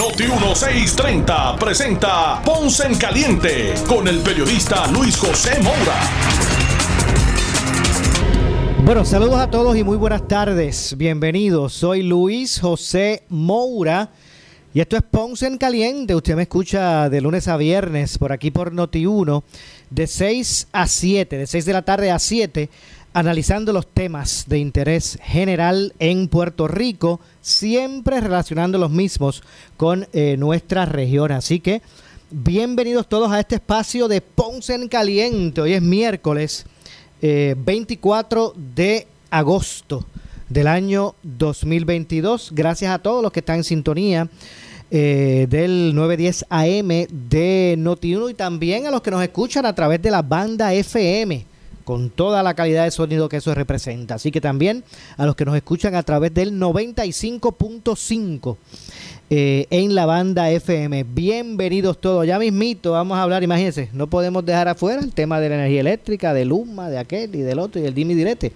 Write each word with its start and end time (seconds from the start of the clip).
Noti 0.00 0.22
1630 0.22 1.56
presenta 1.56 2.40
Ponce 2.42 2.86
en 2.86 2.94
Caliente 2.96 3.74
con 3.86 4.08
el 4.08 4.20
periodista 4.20 4.86
Luis 4.86 5.14
José 5.18 5.60
Moura. 5.60 6.00
Bueno, 8.82 9.04
saludos 9.04 9.38
a 9.38 9.50
todos 9.50 9.76
y 9.76 9.84
muy 9.84 9.98
buenas 9.98 10.26
tardes. 10.26 10.96
Bienvenidos. 10.96 11.74
Soy 11.74 12.02
Luis 12.02 12.60
José 12.60 13.24
Moura 13.28 14.08
y 14.72 14.80
esto 14.80 14.96
es 14.96 15.02
Ponce 15.02 15.46
en 15.46 15.58
Caliente. 15.58 16.14
Usted 16.14 16.34
me 16.34 16.42
escucha 16.42 17.10
de 17.10 17.20
lunes 17.20 17.46
a 17.46 17.58
viernes 17.58 18.16
por 18.16 18.32
aquí 18.32 18.50
por 18.50 18.72
Noti 18.72 19.04
1 19.04 19.44
de 19.90 20.06
6 20.06 20.68
a 20.72 20.88
7, 20.88 21.36
de 21.36 21.46
6 21.46 21.64
de 21.66 21.72
la 21.74 21.82
tarde 21.82 22.10
a 22.10 22.18
7 22.18 22.70
analizando 23.12 23.72
los 23.72 23.86
temas 23.86 24.44
de 24.46 24.58
interés 24.58 25.18
general 25.22 25.94
en 25.98 26.28
Puerto 26.28 26.68
Rico, 26.68 27.20
siempre 27.40 28.20
relacionando 28.20 28.78
los 28.78 28.90
mismos 28.90 29.42
con 29.76 30.06
eh, 30.12 30.36
nuestra 30.38 30.86
región. 30.86 31.32
Así 31.32 31.60
que 31.60 31.82
bienvenidos 32.30 33.08
todos 33.08 33.32
a 33.32 33.40
este 33.40 33.56
espacio 33.56 34.06
de 34.06 34.20
Ponce 34.20 34.74
en 34.74 34.88
Caliente. 34.88 35.60
Hoy 35.60 35.74
es 35.74 35.82
miércoles 35.82 36.64
24 37.20 38.54
eh, 38.54 38.60
de 38.74 39.06
agosto 39.30 40.04
del 40.48 40.68
año 40.68 41.14
2022. 41.22 42.50
Gracias 42.52 42.92
a 42.92 43.00
todos 43.00 43.22
los 43.22 43.32
que 43.32 43.40
están 43.40 43.56
en 43.56 43.64
sintonía. 43.64 44.28
Eh, 44.92 45.46
del 45.48 45.94
910 45.94 46.46
AM 46.48 46.88
de 47.28 47.76
Noti1 47.78 48.32
y 48.32 48.34
también 48.34 48.88
a 48.88 48.90
los 48.90 49.02
que 49.02 49.12
nos 49.12 49.22
escuchan 49.22 49.64
a 49.64 49.72
través 49.72 50.02
de 50.02 50.10
la 50.10 50.20
banda 50.20 50.74
FM 50.74 51.46
con 51.90 52.08
toda 52.08 52.44
la 52.44 52.54
calidad 52.54 52.84
de 52.84 52.92
sonido 52.92 53.28
que 53.28 53.38
eso 53.38 53.52
representa. 53.52 54.14
Así 54.14 54.30
que 54.30 54.40
también 54.40 54.84
a 55.16 55.26
los 55.26 55.34
que 55.34 55.44
nos 55.44 55.56
escuchan 55.56 55.96
a 55.96 56.04
través 56.04 56.32
del 56.32 56.52
95.5 56.52 58.56
eh, 59.28 59.66
en 59.70 59.96
la 59.96 60.06
banda 60.06 60.52
FM. 60.52 61.02
Bienvenidos 61.02 62.00
todos. 62.00 62.24
Ya 62.28 62.38
mismito 62.38 62.92
vamos 62.92 63.18
a 63.18 63.24
hablar, 63.24 63.42
imagínense, 63.42 63.88
no 63.92 64.08
podemos 64.08 64.44
dejar 64.44 64.68
afuera 64.68 65.00
el 65.00 65.12
tema 65.12 65.40
de 65.40 65.48
la 65.48 65.56
energía 65.56 65.80
eléctrica, 65.80 66.32
del 66.32 66.52
UMA, 66.52 66.90
de 66.90 66.98
aquel 66.98 67.34
y 67.34 67.40
del 67.40 67.58
otro 67.58 67.80
y 67.80 67.86
el 67.86 67.94
Dimi 67.94 68.14
Direte. 68.14 68.52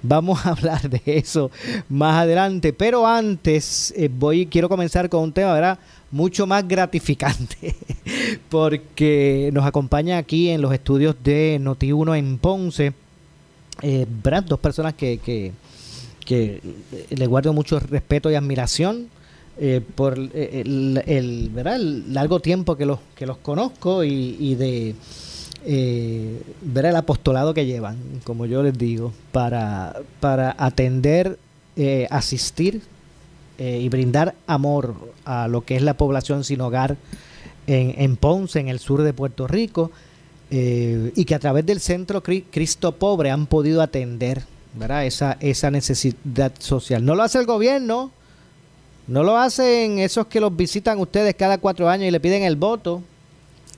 Vamos 0.00 0.46
a 0.46 0.48
hablar 0.52 0.88
de 0.88 1.02
eso 1.04 1.50
más 1.90 2.22
adelante. 2.22 2.72
Pero 2.72 3.06
antes 3.06 3.92
eh, 3.98 4.08
voy, 4.10 4.46
quiero 4.46 4.70
comenzar 4.70 5.10
con 5.10 5.24
un 5.24 5.32
tema, 5.34 5.52
¿verdad? 5.52 5.78
Mucho 6.10 6.46
más 6.46 6.66
gratificante 6.66 7.74
porque 8.48 9.50
nos 9.52 9.66
acompaña 9.66 10.18
aquí 10.18 10.48
en 10.48 10.62
los 10.62 10.72
estudios 10.72 11.16
de 11.22 11.60
Noti1 11.60 12.18
en 12.18 12.38
Ponce 12.38 12.92
eh, 13.82 14.06
dos 14.46 14.58
personas 14.58 14.94
que, 14.94 15.18
que, 15.18 15.52
que, 16.24 16.60
le 17.10 17.26
guardo 17.26 17.52
mucho 17.52 17.78
respeto 17.78 18.30
y 18.30 18.34
admiración 18.34 19.08
eh, 19.58 19.80
por 19.94 20.18
el, 20.18 21.02
el, 21.06 21.50
¿verdad? 21.52 21.78
largo 21.78 22.40
tiempo 22.40 22.76
que 22.76 22.86
los, 22.86 22.98
que 23.14 23.26
los 23.26 23.38
conozco 23.38 24.04
y, 24.04 24.36
y 24.38 24.54
de 24.54 24.94
eh, 25.64 26.40
ver 26.62 26.86
el 26.86 26.96
apostolado 26.96 27.52
que 27.52 27.66
llevan, 27.66 27.98
como 28.24 28.46
yo 28.46 28.62
les 28.62 28.76
digo, 28.78 29.12
para, 29.32 29.96
para 30.20 30.54
atender, 30.58 31.38
eh, 31.76 32.06
asistir 32.10 32.80
eh, 33.58 33.80
y 33.82 33.88
brindar 33.88 34.34
amor 34.46 34.94
a 35.24 35.48
lo 35.48 35.64
que 35.64 35.76
es 35.76 35.82
la 35.82 35.94
población 35.94 36.44
sin 36.44 36.60
hogar 36.60 36.96
en, 37.66 37.94
en 37.98 38.16
Ponce, 38.16 38.60
en 38.60 38.68
el 38.68 38.78
sur 38.78 39.02
de 39.02 39.12
Puerto 39.12 39.46
Rico, 39.46 39.90
eh, 40.50 41.12
y 41.14 41.24
que 41.24 41.34
a 41.34 41.38
través 41.38 41.66
del 41.66 41.80
Centro 41.80 42.22
Cristo 42.22 42.92
Pobre 42.92 43.30
han 43.30 43.46
podido 43.46 43.82
atender 43.82 44.44
¿verdad? 44.74 45.04
Esa, 45.04 45.36
esa 45.40 45.70
necesidad 45.70 46.52
social. 46.58 47.04
No 47.04 47.14
lo 47.14 47.22
hace 47.22 47.38
el 47.38 47.46
gobierno, 47.46 48.12
no 49.08 49.22
lo 49.24 49.36
hacen 49.36 49.98
esos 49.98 50.26
que 50.26 50.40
los 50.40 50.56
visitan 50.56 50.98
ustedes 51.00 51.34
cada 51.34 51.58
cuatro 51.58 51.88
años 51.88 52.06
y 52.06 52.10
le 52.10 52.20
piden 52.20 52.44
el 52.44 52.56
voto. 52.56 53.02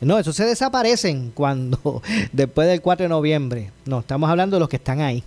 No, 0.01 0.19
esos 0.19 0.37
se 0.37 0.45
desaparecen 0.45 1.31
cuando, 1.35 2.03
después 2.33 2.69
del 2.69 2.81
4 2.81 3.05
de 3.05 3.09
noviembre. 3.09 3.71
No, 3.87 4.01
estamos 4.01 4.31
hablando 4.31 4.57
de 4.57 4.61
los 4.61 4.69
que 4.69 4.77
están 4.77 5.01
ahí. 5.01 5.23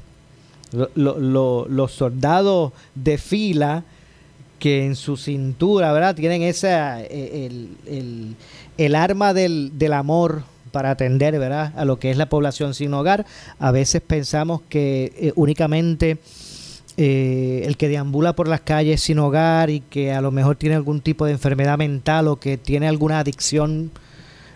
los 0.95 1.91
soldados 1.91 2.71
de 2.95 3.17
fila 3.17 3.83
que 4.63 4.85
en 4.85 4.95
su 4.95 5.17
cintura, 5.17 5.91
¿verdad? 5.91 6.15
Tienen 6.15 6.41
esa, 6.41 7.01
eh, 7.01 7.49
el, 7.85 8.37
el, 8.77 8.95
arma 8.95 9.33
del, 9.33 9.77
del, 9.77 9.91
amor 9.91 10.43
para 10.71 10.91
atender, 10.91 11.37
¿verdad? 11.37 11.73
A 11.75 11.83
lo 11.83 11.99
que 11.99 12.11
es 12.11 12.15
la 12.15 12.29
población 12.29 12.73
sin 12.73 12.93
hogar. 12.93 13.25
A 13.59 13.71
veces 13.71 14.01
pensamos 14.01 14.61
que 14.69 15.11
eh, 15.17 15.33
únicamente 15.35 16.17
eh, 16.95 17.63
el 17.65 17.75
que 17.75 17.89
deambula 17.89 18.37
por 18.37 18.47
las 18.47 18.61
calles 18.61 19.01
sin 19.01 19.19
hogar 19.19 19.69
y 19.69 19.81
que 19.81 20.13
a 20.13 20.21
lo 20.21 20.31
mejor 20.31 20.55
tiene 20.55 20.75
algún 20.75 21.01
tipo 21.01 21.25
de 21.25 21.33
enfermedad 21.33 21.77
mental 21.77 22.29
o 22.29 22.37
que 22.37 22.57
tiene 22.57 22.87
alguna 22.87 23.19
adicción 23.19 23.91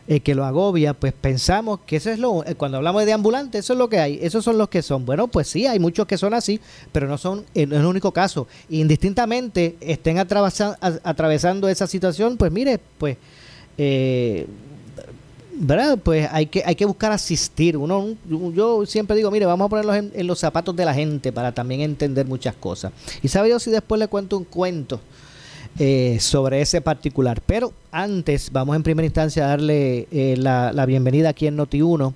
eh, 0.10 0.22
que 0.22 0.36
lo 0.36 0.46
agobia, 0.46 0.94
pues 0.94 1.12
pensamos 1.12 1.82
que 1.86 1.98
eso 1.98 2.10
es 2.10 2.18
lo, 2.18 2.46
eh, 2.46 2.56
cuando 2.56 2.78
hablamos 2.78 3.06
de 3.06 3.12
ambulantes, 3.12 3.66
eso 3.66 3.74
es 3.74 3.80
lo 3.80 3.90
que 3.90 4.00
hay, 4.00 4.20
esos 4.22 4.42
son 4.42 4.58
los 4.58 4.70
que 4.70 4.82
son. 4.82 5.06
Bueno, 5.06 5.28
pues 5.28 5.50
sí, 5.50 5.68
hay 5.68 5.80
muchos 5.80 6.08
que 6.08 6.18
son 6.18 6.34
así, 6.34 6.62
pero 6.94 7.10
no 7.10 7.18
son 7.18 7.44
eh, 7.54 7.66
no 7.66 7.76
es 7.76 7.82
el 7.82 7.88
único 7.88 8.14
caso. 8.14 8.48
Indistintamente 8.70 9.76
estén 9.82 10.18
atravesando 10.18 11.68
esa 11.68 11.88
situación, 11.88 12.38
pues 12.38 12.54
mire, 12.54 12.80
pues, 12.98 13.18
¿verdad? 15.60 16.00
Pues 16.02 16.30
hay 16.32 16.46
que, 16.46 16.64
hay 16.66 16.76
que 16.76 16.86
buscar 16.86 17.12
asistir. 17.12 17.76
Uno, 17.76 18.16
yo 18.56 18.86
siempre 18.86 19.18
digo, 19.18 19.30
mire, 19.30 19.46
vamos 19.46 19.66
a 19.66 19.70
ponerlos 19.70 19.98
en, 19.98 20.14
en 20.16 20.26
los 20.26 20.40
zapatos 20.40 20.74
de 20.74 20.86
la 20.86 20.94
gente 20.94 21.34
para 21.34 21.52
también 21.52 21.82
entender 21.82 22.26
muchas 22.26 22.56
cosas. 22.56 22.94
Y 23.22 23.28
sabe 23.28 23.50
yo 23.50 23.60
si 23.60 23.72
después 23.72 24.00
le 24.00 24.08
cuento 24.08 24.38
un 24.38 24.46
cuento 24.46 25.02
eh, 25.80 26.18
sobre 26.20 26.62
ese 26.62 26.82
particular. 26.82 27.42
Pero 27.46 27.74
antes, 27.92 28.52
vamos 28.52 28.76
en 28.76 28.84
primera 28.84 29.06
instancia 29.06 29.46
a 29.46 29.50
darle 29.50 30.08
eh, 30.12 30.36
la, 30.38 30.72
la, 30.74 30.86
bienvenida 30.86 31.30
aquí 31.30 31.48
en 31.48 31.58
Noti1 31.58 32.14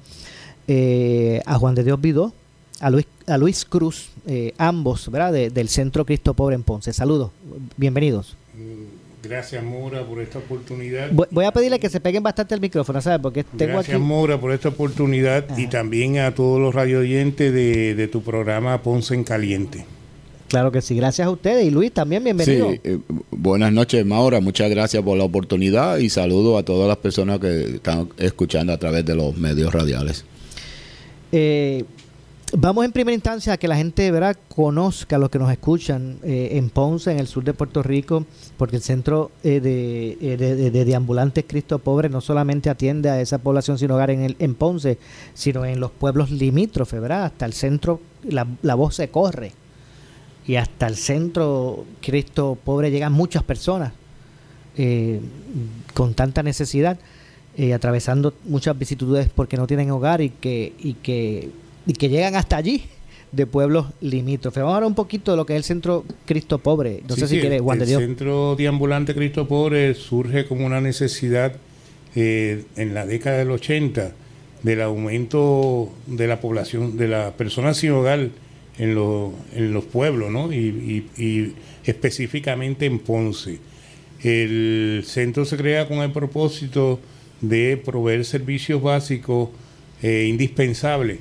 eh, 0.68 1.42
a 1.46 1.58
Juan 1.58 1.76
de 1.76 1.84
Dios 1.84 2.00
Vidó, 2.00 2.34
a 2.80 2.90
Luis, 2.90 3.06
a 3.28 3.38
Luis 3.38 3.66
Cruz, 3.66 4.10
eh, 4.28 4.54
ambos 4.58 5.10
¿verdad? 5.12 5.34
De, 5.34 5.50
del 5.50 5.70
Centro 5.70 6.06
Cristo 6.06 6.34
Pobre 6.34 6.56
en 6.56 6.64
Ponce. 6.64 6.94
Saludos, 6.94 7.32
bienvenidos. 7.78 8.38
Gracias, 9.24 9.64
Mora, 9.64 10.04
por 10.04 10.20
esta 10.20 10.40
oportunidad. 10.40 11.12
Voy 11.12 11.46
a 11.46 11.52
pedirle 11.52 11.80
que 11.80 11.90
se 11.90 12.00
peguen 12.00 12.24
bastante 12.24 12.56
el 12.56 12.62
micrófono, 12.62 13.02
¿sabes? 13.02 13.20
Porque 13.20 13.44
tengo 13.44 13.74
Gracias, 13.74 13.96
aquí... 13.96 14.04
Mora, 14.04 14.40
por 14.40 14.52
esta 14.52 14.70
oportunidad 14.70 15.46
Ajá. 15.48 15.62
y 15.62 15.68
también 15.68 16.18
a 16.18 16.34
todos 16.34 16.60
los 16.60 16.74
radio 16.74 17.00
oyentes 17.00 17.54
de, 17.54 17.94
de 17.94 18.08
tu 18.08 18.24
programa 18.24 18.82
Ponce 18.82 19.14
en 19.14 19.24
Caliente. 19.24 19.86
Claro 20.52 20.70
que 20.70 20.82
sí, 20.82 20.98
gracias 20.98 21.26
a 21.26 21.32
ustedes. 21.32 21.66
Y 21.66 21.72
Luis, 21.72 21.94
también 21.94 22.26
bienvenido. 22.26 22.72
Sí, 22.72 22.82
eh, 22.84 23.00
buenas 23.32 23.72
noches, 23.72 24.06
Maura. 24.06 24.42
Muchas 24.42 24.70
gracias 24.70 25.02
por 25.02 25.18
la 25.18 25.24
oportunidad 25.24 25.98
y 26.00 26.10
saludo 26.10 26.58
a 26.58 26.64
todas 26.64 26.90
las 26.90 26.98
personas 26.98 27.40
que 27.40 27.76
están 27.76 28.10
escuchando 28.18 28.74
a 28.74 28.78
través 28.78 29.06
de 29.06 29.16
los 29.16 29.38
medios 29.38 29.74
radiales. 29.74 30.26
Eh, 31.32 31.86
vamos 32.52 32.84
en 32.84 32.92
primera 32.92 33.14
instancia 33.14 33.54
a 33.54 33.58
que 33.58 33.70
la 33.70 33.78
gente 33.78 34.12
¿verdad? 34.12 34.36
conozca 34.54 35.16
a 35.16 35.20
los 35.20 35.30
que 35.30 35.40
nos 35.40 35.50
escuchan 35.54 36.20
eh, 36.22 36.50
en 36.52 36.70
Ponce, 36.70 37.14
en 37.14 37.20
el 37.20 37.28
sur 37.28 37.46
de 37.46 37.54
Puerto 37.54 37.82
Rico, 37.82 38.26
porque 38.58 38.76
el 38.76 38.82
centro 38.82 39.32
eh, 39.46 39.62
de, 39.62 40.36
de, 40.36 40.70
de, 40.70 40.84
de, 40.84 40.96
ambulantes 40.96 41.46
Cristo 41.48 41.80
Pobre 41.80 42.10
no 42.10 42.20
solamente 42.20 42.70
atiende 42.70 43.10
a 43.10 43.22
esa 43.22 43.38
población 43.38 43.78
sin 43.78 43.90
hogar 43.90 44.12
en, 44.12 44.24
el, 44.24 44.36
en 44.38 44.56
Ponce, 44.56 44.98
sino 45.34 45.64
en 45.64 45.80
los 45.80 45.92
pueblos 45.92 46.30
limítrofes, 46.30 47.00
¿verdad? 47.00 47.24
Hasta 47.24 47.46
el 47.46 47.54
centro, 47.54 48.02
la, 48.28 48.46
la 48.64 48.76
voz 48.76 48.96
se 48.96 49.08
corre 49.08 49.61
y 50.52 50.58
hasta 50.58 50.86
el 50.86 50.98
centro 50.98 51.86
Cristo 52.02 52.58
Pobre 52.62 52.92
llegan 52.92 53.14
muchas 53.14 53.42
personas 53.42 53.94
eh, 54.76 55.22
con 55.94 56.14
tanta 56.14 56.44
necesidad, 56.44 57.00
eh, 57.56 57.74
atravesando 57.74 58.34
muchas 58.44 58.78
vicisitudes 58.78 59.30
porque 59.34 59.56
no 59.56 59.66
tienen 59.66 59.90
hogar 59.92 60.20
y 60.20 60.30
que, 60.30 60.74
y 60.78 60.96
que, 60.96 61.52
y 61.88 61.94
que 61.94 62.10
llegan 62.10 62.36
hasta 62.36 62.58
allí 62.58 62.84
de 63.32 63.46
pueblos 63.46 63.94
limítrofes. 64.02 64.62
Vamos 64.62 64.74
a 64.74 64.76
hablar 64.76 64.90
un 64.90 64.96
poquito 64.96 65.32
de 65.32 65.38
lo 65.38 65.46
que 65.46 65.54
es 65.54 65.58
el 65.58 65.64
Centro 65.64 66.04
Cristo 66.26 66.58
Pobre. 66.58 67.02
No 67.08 67.16
sí, 67.16 67.22
sé 67.22 67.28
si 67.30 67.36
sí, 67.36 67.40
quiere, 67.40 67.62
Juan 67.62 67.82
El 67.82 67.88
de 67.88 67.96
Centro 67.96 68.58
de 68.58 68.68
Ambulante 68.68 69.16
Cristo 69.16 69.48
Pobre 69.48 69.94
surge 69.94 70.48
como 70.48 70.66
una 70.66 70.82
necesidad 70.82 71.54
eh, 72.14 72.66
en 72.76 72.94
la 72.94 73.06
década 73.06 73.38
del 73.38 73.52
80 73.52 74.12
del 74.64 74.82
aumento 74.82 75.94
de 76.08 76.28
la 76.28 76.42
población, 76.42 76.98
de 76.98 77.08
las 77.08 77.32
personas 77.36 77.78
sin 77.78 77.92
hogar 77.92 78.32
en, 78.78 78.96
lo, 78.96 79.34
en 79.54 79.74
los 79.74 79.86
pueblos, 79.86 80.32
¿no? 80.32 80.52
Y, 80.52 81.54
específicamente 81.84 82.86
en 82.86 83.00
Ponce. 83.00 83.60
El 84.24 85.04
centro 85.06 85.46
se 85.46 85.58
crea 85.58 85.88
con 85.88 86.00
el 86.00 86.12
propósito 86.12 87.00
de 87.42 87.82
proveer 87.84 88.24
servicios 88.24 88.82
básicos 88.82 89.50
eh, 90.04 90.28
indispensables 90.30 91.20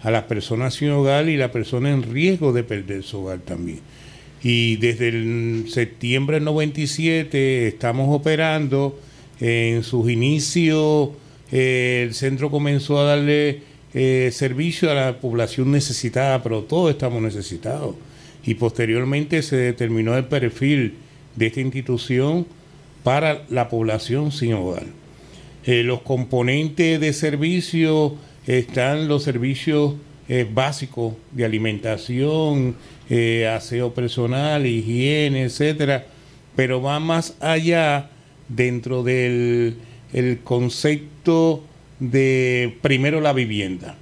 a 0.00 0.10
las 0.10 0.24
personas 0.24 0.74
sin 0.74 0.90
hogar 0.90 1.28
y 1.28 1.36
la 1.36 1.52
persona 1.52 1.90
en 1.90 2.02
riesgo 2.02 2.52
de 2.52 2.62
perder 2.62 3.02
su 3.02 3.18
hogar 3.18 3.40
también. 3.40 3.80
Y 4.42 4.76
desde 4.76 5.08
el 5.08 5.64
septiembre 5.68 6.36
del 6.36 6.44
97 6.44 7.68
estamos 7.68 8.14
operando. 8.14 8.98
En 9.40 9.84
sus 9.84 10.10
inicios 10.10 11.10
eh, 11.52 12.04
el 12.06 12.14
centro 12.14 12.50
comenzó 12.50 12.98
a 12.98 13.04
darle 13.04 13.62
eh, 13.94 14.30
servicio 14.32 14.90
a 14.90 14.94
la 14.94 15.20
población 15.20 15.70
necesitada, 15.70 16.42
pero 16.42 16.62
todos 16.62 16.90
estamos 16.90 17.22
necesitados. 17.22 17.94
Y 18.44 18.54
posteriormente 18.54 19.42
se 19.42 19.56
determinó 19.56 20.16
el 20.16 20.24
perfil 20.26 20.94
de 21.36 21.46
esta 21.46 21.60
institución 21.60 22.46
para 23.02 23.44
la 23.48 23.68
población 23.68 24.32
sin 24.32 24.54
hogar. 24.54 24.84
Eh, 25.64 25.82
los 25.82 26.02
componentes 26.02 27.00
de 27.00 27.12
servicio 27.12 28.14
están 28.46 29.08
los 29.08 29.22
servicios 29.22 29.94
eh, 30.28 30.46
básicos 30.50 31.14
de 31.32 31.44
alimentación, 31.44 32.76
aseo 33.50 33.94
personal, 33.94 34.66
higiene, 34.66 35.44
etcétera, 35.44 36.06
pero 36.54 36.82
va 36.82 37.00
más 37.00 37.36
allá 37.40 38.10
dentro 38.48 39.02
del 39.02 39.76
el 40.12 40.40
concepto 40.40 41.62
de 42.00 42.76
primero 42.82 43.20
la 43.20 43.32
vivienda. 43.32 43.96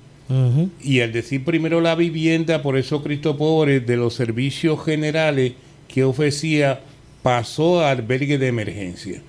Y 0.82 1.00
al 1.00 1.12
decir 1.12 1.44
primero 1.44 1.80
la 1.80 1.94
vivienda, 1.94 2.60
por 2.60 2.76
eso 2.76 3.02
Cristo 3.02 3.36
Pobre, 3.36 3.78
de 3.78 3.96
los 3.96 4.14
servicios 4.14 4.84
generales 4.84 5.52
que 5.86 6.02
ofrecía, 6.02 6.80
pasó 7.22 7.80
a 7.80 7.92
albergue 7.92 8.36
de 8.38 8.48
emergencia. 8.48 9.22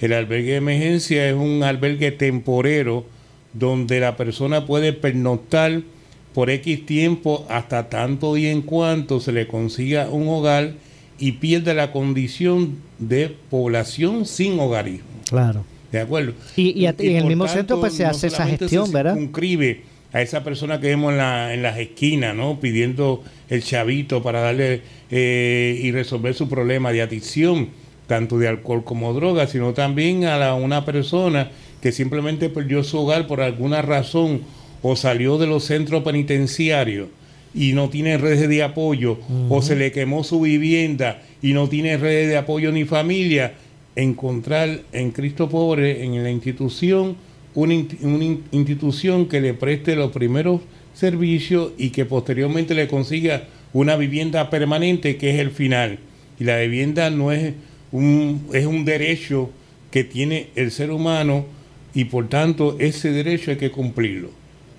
El 0.00 0.12
albergue 0.12 0.52
de 0.52 0.56
emergencia 0.56 1.28
es 1.28 1.36
un 1.36 1.62
albergue 1.62 2.10
temporero 2.10 3.04
donde 3.52 4.00
la 4.00 4.16
persona 4.16 4.66
puede 4.66 4.92
pernoctar 4.92 5.82
por 6.34 6.50
X 6.50 6.86
tiempo 6.86 7.46
hasta 7.48 7.88
tanto 7.88 8.36
y 8.36 8.46
en 8.46 8.62
cuanto 8.62 9.20
se 9.20 9.32
le 9.32 9.46
consiga 9.46 10.08
un 10.08 10.28
hogar 10.28 10.74
y 11.18 11.32
pierde 11.32 11.74
la 11.74 11.92
condición 11.92 12.78
de 12.98 13.34
población 13.50 14.26
sin 14.26 14.58
hogarismo. 14.58 15.06
Claro. 15.28 15.64
¿De 15.92 16.00
acuerdo? 16.00 16.34
Y, 16.56 16.86
en 16.86 17.16
el 17.16 17.24
mismo 17.24 17.48
centro 17.48 17.80
pues 17.80 17.94
se 17.94 18.04
hace 18.04 18.28
esa 18.28 18.46
gestión, 18.46 18.86
se 18.86 18.92
¿verdad? 18.92 19.16
A 20.12 20.22
esa 20.22 20.42
persona 20.42 20.80
que 20.80 20.88
vemos 20.88 21.12
en, 21.12 21.18
la, 21.18 21.54
en 21.54 21.62
las 21.62 21.78
esquinas, 21.78 22.34
¿no? 22.34 22.58
Pidiendo 22.60 23.22
el 23.48 23.62
chavito 23.62 24.22
para 24.22 24.40
darle 24.40 24.82
eh, 25.10 25.80
y 25.82 25.92
resolver 25.92 26.34
su 26.34 26.48
problema 26.48 26.92
de 26.92 27.02
adicción, 27.02 27.68
tanto 28.06 28.38
de 28.38 28.48
alcohol 28.48 28.82
como 28.82 29.12
droga, 29.12 29.46
sino 29.46 29.72
también 29.72 30.24
a 30.24 30.36
la, 30.36 30.54
una 30.54 30.84
persona 30.84 31.50
que 31.80 31.92
simplemente 31.92 32.48
perdió 32.48 32.82
su 32.82 32.98
hogar 32.98 33.26
por 33.26 33.40
alguna 33.40 33.82
razón 33.82 34.42
o 34.82 34.96
salió 34.96 35.38
de 35.38 35.46
los 35.46 35.64
centros 35.64 36.02
penitenciarios 36.02 37.08
y 37.54 37.72
no 37.72 37.88
tiene 37.88 38.16
redes 38.16 38.48
de 38.48 38.62
apoyo, 38.62 39.18
o 39.48 39.60
se 39.60 39.74
le 39.74 39.90
quemó 39.90 40.22
su 40.22 40.40
vivienda 40.40 41.22
y 41.42 41.52
no 41.52 41.68
tiene 41.68 41.96
redes 41.96 42.28
de 42.28 42.36
apoyo 42.36 42.70
ni 42.70 42.84
familia, 42.84 43.54
encontrar 44.02 44.80
en 44.92 45.10
Cristo 45.10 45.48
Pobre, 45.48 46.04
en 46.04 46.22
la 46.22 46.30
institución, 46.30 47.16
una, 47.54 47.74
institución 47.74 49.26
que 49.26 49.40
le 49.40 49.54
preste 49.54 49.96
los 49.96 50.12
primeros 50.12 50.60
servicios 50.94 51.72
y 51.78 51.90
que 51.90 52.04
posteriormente 52.04 52.74
le 52.74 52.88
consiga 52.88 53.44
una 53.72 53.96
vivienda 53.96 54.50
permanente, 54.50 55.16
que 55.16 55.30
es 55.30 55.40
el 55.40 55.50
final. 55.50 55.98
Y 56.38 56.44
la 56.44 56.58
vivienda 56.58 57.10
no 57.10 57.32
es 57.32 57.54
un, 57.92 58.48
es 58.52 58.66
un 58.66 58.84
derecho 58.84 59.50
que 59.90 60.04
tiene 60.04 60.48
el 60.54 60.70
ser 60.70 60.90
humano 60.90 61.46
y 61.94 62.04
por 62.04 62.28
tanto 62.28 62.76
ese 62.78 63.10
derecho 63.10 63.50
hay 63.50 63.56
que 63.56 63.70
cumplirlo, 63.70 64.30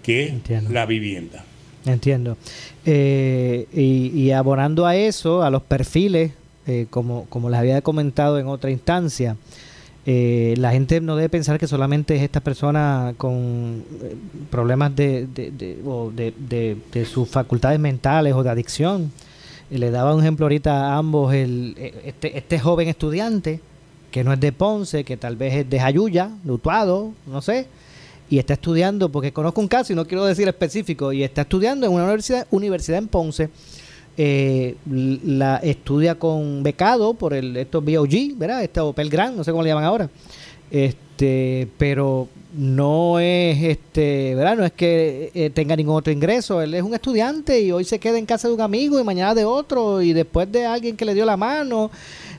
que 0.03 0.35
es 0.47 0.69
la 0.69 0.85
vivienda. 0.85 1.43
Entiendo. 1.85 2.37
Eh, 2.85 3.65
y, 3.73 4.11
y 4.15 4.31
abonando 4.31 4.85
a 4.85 4.95
eso, 4.95 5.41
a 5.43 5.49
los 5.49 5.63
perfiles 5.63 6.31
eh, 6.67 6.85
como, 6.89 7.25
como 7.25 7.49
les 7.49 7.59
había 7.59 7.81
comentado 7.81 8.37
en 8.37 8.47
otra 8.47 8.69
instancia, 8.69 9.35
eh, 10.05 10.55
la 10.57 10.71
gente 10.71 10.99
no 11.01 11.15
debe 11.15 11.29
pensar 11.29 11.59
que 11.59 11.67
solamente 11.67 12.15
es 12.15 12.23
esta 12.23 12.39
persona 12.39 13.13
con 13.17 13.83
eh, 14.01 14.15
problemas 14.49 14.95
de, 14.95 15.27
de, 15.27 17.05
sus 17.05 17.29
facultades 17.29 17.79
mentales 17.79 18.33
o 18.33 18.43
de 18.43 18.49
adicción. 18.49 19.11
le 19.69 19.91
daba 19.91 20.13
un 20.15 20.21
ejemplo 20.21 20.45
ahorita 20.45 20.93
a 20.93 20.97
ambos, 20.97 21.33
el, 21.33 21.75
este, 22.03 22.37
este 22.37 22.59
joven 22.59 22.89
estudiante, 22.89 23.59
que 24.11 24.23
no 24.23 24.33
es 24.33 24.39
de 24.39 24.51
Ponce, 24.51 25.03
que 25.03 25.17
tal 25.17 25.35
vez 25.35 25.53
es 25.53 25.69
de 25.69 25.79
Jayuya, 25.79 26.29
de 26.43 26.51
Utuado, 26.51 27.11
no 27.27 27.41
sé, 27.41 27.67
y 28.29 28.39
está 28.39 28.53
estudiando, 28.53 29.09
porque 29.09 29.31
conozco 29.31 29.61
un 29.61 29.67
caso 29.67 29.93
y 29.93 29.95
no 29.95 30.05
quiero 30.05 30.25
decir 30.25 30.47
específico, 30.47 31.11
y 31.11 31.23
está 31.23 31.41
estudiando 31.41 31.85
en 31.85 31.93
una 31.93 32.03
universidad, 32.03 32.47
universidad 32.51 32.99
en 32.99 33.07
Ponce 33.07 33.49
eh, 34.17 34.75
la 34.85 35.57
estudia 35.57 36.15
con 36.15 36.63
becado 36.63 37.13
por 37.13 37.33
el 37.33 37.55
estos 37.57 37.83
BOG, 37.83 38.37
¿verdad? 38.37 38.63
Este 38.63 38.79
Opel 38.79 39.09
Gran, 39.09 39.35
no 39.35 39.43
sé 39.43 39.51
cómo 39.51 39.63
le 39.63 39.69
llaman 39.69 39.85
ahora. 39.85 40.09
Este, 40.69 41.67
pero 41.77 42.27
no 42.53 43.19
es 43.19 43.61
este, 43.63 44.35
¿verdad? 44.35 44.57
No 44.57 44.65
es 44.65 44.73
que 44.73 45.31
eh, 45.33 45.49
tenga 45.51 45.75
ningún 45.75 45.95
otro 45.95 46.11
ingreso, 46.11 46.61
él 46.61 46.73
es 46.73 46.83
un 46.83 46.93
estudiante 46.93 47.61
y 47.61 47.71
hoy 47.71 47.85
se 47.85 47.99
queda 47.99 48.17
en 48.17 48.25
casa 48.25 48.47
de 48.47 48.53
un 48.53 48.61
amigo 48.61 48.99
y 48.99 49.03
mañana 49.03 49.33
de 49.33 49.45
otro 49.45 50.01
y 50.01 50.13
después 50.13 50.51
de 50.51 50.65
alguien 50.65 50.97
que 50.97 51.05
le 51.05 51.13
dio 51.13 51.25
la 51.25 51.37
mano, 51.37 51.91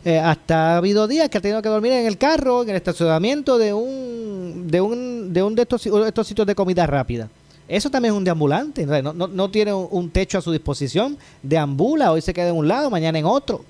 eh, 0.04 0.18
hasta 0.18 0.74
ha 0.74 0.76
habido 0.78 1.08
días 1.08 1.28
que 1.28 1.38
ha 1.38 1.40
tenido 1.40 1.62
que 1.62 1.68
dormir 1.68 1.92
en 1.92 2.06
el 2.06 2.18
carro, 2.18 2.62
en 2.62 2.70
el 2.70 2.76
estacionamiento 2.76 3.56
de 3.56 3.72
un 3.72 4.66
de 4.66 4.80
un 4.80 5.32
de 5.32 5.42
un 5.42 5.54
de 5.54 5.62
estos, 5.62 5.86
estos 5.86 6.26
sitios 6.26 6.46
de 6.46 6.54
comida 6.54 6.86
rápida. 6.86 7.28
Eso 7.72 7.88
también 7.88 8.12
es 8.12 8.18
un 8.18 8.24
deambulante, 8.24 8.84
no, 8.84 9.14
no, 9.14 9.26
no 9.26 9.50
tiene 9.50 9.72
un, 9.72 10.10
techo 10.10 10.36
a 10.36 10.42
su 10.42 10.52
disposición, 10.52 11.16
deambula, 11.42 12.12
hoy 12.12 12.20
se 12.20 12.34
queda 12.34 12.50
en 12.50 12.56
un 12.56 12.68
lado, 12.68 12.90
mañana 12.90 13.18
en 13.18 13.24
otro. 13.24 13.64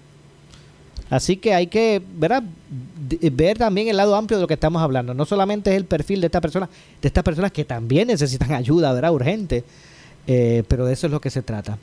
Así 1.09 1.37
que 1.37 1.55
hay 1.55 1.69
que 1.69 2.03
ver 2.13 3.59
también 3.59 3.87
el 3.87 3.97
lado 3.97 4.17
amplio 4.17 4.39
de 4.39 4.43
lo 4.43 4.49
que 4.49 4.55
estamos 4.55 4.83
hablando. 4.83 5.15
No 5.15 5.25
solamente 5.25 5.71
es 5.71 5.77
el 5.77 5.85
perfil 5.85 6.21
de 6.21 6.27
esta 6.27 6.41
persona, 6.41 6.69
de 7.01 7.07
estas 7.07 7.23
personas 7.23 7.53
que 7.53 7.65
también 7.65 8.09
necesitan 8.09 8.51
ayuda, 8.55 8.93
¿verdad? 8.93 9.13
Urgente. 9.13 9.63
Eh, 10.27 10.63
pero 10.69 10.87
de 10.87 10.93
eso 10.93 11.07
es 11.07 11.11
lo 11.11 11.21
que 11.21 11.31
se 11.31 11.43
trata. 11.43 11.79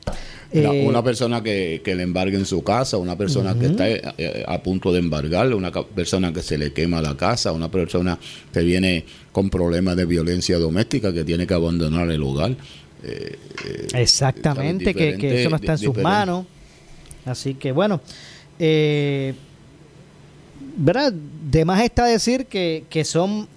Eh, 0.50 0.84
una 0.86 1.02
persona 1.04 1.42
que, 1.42 1.82
que, 1.84 1.94
le 1.94 2.02
embargue 2.02 2.36
en 2.38 2.46
su 2.46 2.64
casa, 2.64 2.96
una 2.96 3.16
persona 3.16 3.54
que 3.54 3.66
está 3.66 3.88
eh, 3.88 4.44
a 4.46 4.62
punto 4.62 4.92
de 4.92 4.98
embargarle, 4.98 5.54
una 5.54 5.70
persona 5.70 6.32
que 6.32 6.42
se 6.42 6.56
le 6.56 6.72
quema 6.72 7.02
la 7.02 7.16
casa, 7.16 7.52
una 7.52 7.70
persona 7.70 8.18
que 8.52 8.60
viene 8.60 9.04
con 9.30 9.50
problemas 9.50 9.96
de 9.96 10.06
violencia 10.06 10.58
doméstica, 10.58 11.12
que 11.12 11.22
tiene 11.24 11.46
que 11.46 11.54
abandonar 11.54 12.10
el 12.10 12.22
hogar. 12.22 12.56
Exactamente, 13.94 14.94
que, 14.94 15.40
eso 15.40 15.50
no 15.50 15.56
está 15.56 15.72
en 15.72 15.78
sus 15.78 15.96
manos. 15.98 16.46
Así 17.26 17.54
que 17.54 17.72
bueno, 17.72 18.00
¿verdad? 20.76 21.12
De 21.12 21.64
más 21.66 21.82
está 21.82 22.06
decir 22.06 22.46
que, 22.46 22.84
que 22.88 23.04
son, 23.04 23.48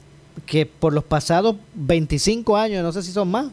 que 0.45 0.65
por 0.65 0.91
los 0.91 1.05
pasados 1.05 1.55
25 1.73 2.57
años, 2.57 2.83
no 2.83 2.91
sé 2.91 3.01
si 3.01 3.13
son 3.13 3.31
más, 3.31 3.47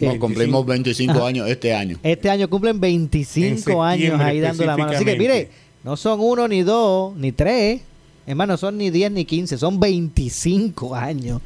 no, 0.00 0.18
cumplimos 0.18 0.66
25 0.66 1.24
años 1.24 1.48
este 1.48 1.74
año. 1.74 1.98
Este 2.02 2.30
año 2.30 2.48
cumplen 2.48 2.80
25 2.80 3.82
años 3.82 4.20
ahí 4.20 4.40
dando 4.40 4.64
la 4.64 4.76
mano. 4.76 4.92
Así 4.92 5.04
que 5.04 5.16
mire, 5.16 5.50
no 5.84 5.96
son 5.96 6.20
uno, 6.20 6.48
ni 6.48 6.62
dos, 6.62 7.16
ni 7.16 7.32
tres. 7.32 7.82
Hermano, 8.26 8.56
son 8.56 8.78
ni 8.78 8.90
10 8.90 9.12
ni 9.12 9.24
15, 9.24 9.58
son 9.58 9.80
25 9.80 10.94
años, 10.94 11.40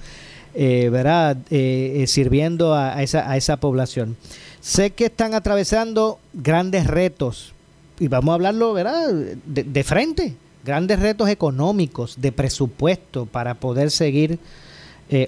eh, 0.55 0.89
¿verdad? 0.91 1.39
Eh, 1.51 2.03
eh, 2.03 2.07
sirviendo 2.07 2.75
a, 2.75 3.03
esa, 3.03 3.31
a 3.31 3.37
esa 3.37 3.59
población. 3.59 4.17
Sé 4.61 4.91
que 4.91 5.07
están 5.07 5.35
atravesando 5.35 6.19
grandes 6.33 6.87
retos, 6.87 7.55
y 7.99 8.09
vamos 8.09 8.33
a 8.33 8.35
hablarlo, 8.35 8.73
¿verdad? 8.73 9.15
De, 9.47 9.63
de 9.63 9.85
frente, 9.85 10.35
grandes 10.65 10.99
retos 10.99 11.29
económicos, 11.29 12.21
de 12.21 12.33
presupuesto 12.33 13.27
para 13.27 13.55
poder 13.55 13.91
seguir 13.91 14.39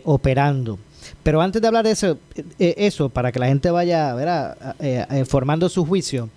operando. 0.04 0.78
Pero 1.26 1.42
antes 1.42 1.60
de 1.60 1.66
hablar 1.66 1.84
de 1.84 1.90
eso, 1.90 2.20
eh, 2.56 2.74
eso 2.78 3.08
para 3.08 3.32
que 3.32 3.40
la 3.40 3.48
gente 3.48 3.68
vaya 3.72 4.14
eh, 4.78 5.24
formando 5.28 5.68
su 5.68 5.84
juicio, 5.84 6.30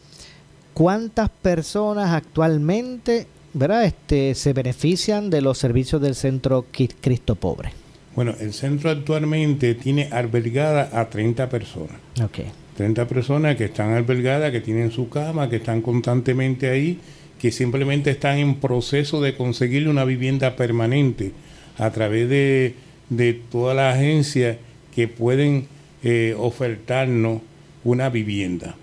¿cuántas 0.74 1.29
personas 1.29 2.12
actualmente 2.12 3.27
¿verdad? 3.53 3.86
Este, 3.86 4.34
se 4.34 4.51
benefician 4.51 5.29
de 5.29 5.41
los 5.41 5.60
servicios 5.60 6.01
del 6.01 6.15
Centro 6.15 6.65
Cristo 7.01 7.36
Pobre? 7.36 7.69
Bueno, 8.15 8.34
el 8.39 8.51
centro 8.51 8.89
actualmente 8.89 9.75
tiene 9.75 10.10
albergada 10.12 10.89
a 11.00 11.08
30 11.08 11.50
personas. 11.50 11.98
Okay. 12.24 12.48
30 12.75 13.08
personas 13.08 13.58
que 13.58 13.65
están 13.65 13.93
albergadas, 13.93 14.51
que 14.51 14.60
tienen 14.60 14.89
su 14.89 15.08
cama, 15.08 15.51
que 15.51 15.58
están 15.58 15.84
constantemente 15.84 16.67
ahí, 16.67 17.00
que 17.38 17.51
simplemente 17.51 18.10
están 18.10 18.39
en 18.39 18.55
proceso 18.55 19.22
de 19.22 19.38
conseguir 19.38 19.88
una 19.88 20.03
vivienda 20.03 20.55
permanente 20.55 21.31
a 21.77 21.91
través 21.91 22.27
de, 22.27 22.74
de 23.12 23.34
toda 23.34 23.75
la 23.75 23.91
agencia 23.91 24.58
que 25.00 25.08
pueden 25.08 25.65
eh, 26.03 26.36
ofertarnos 26.38 27.41
una 27.86 28.10
vivienda. 28.10 28.75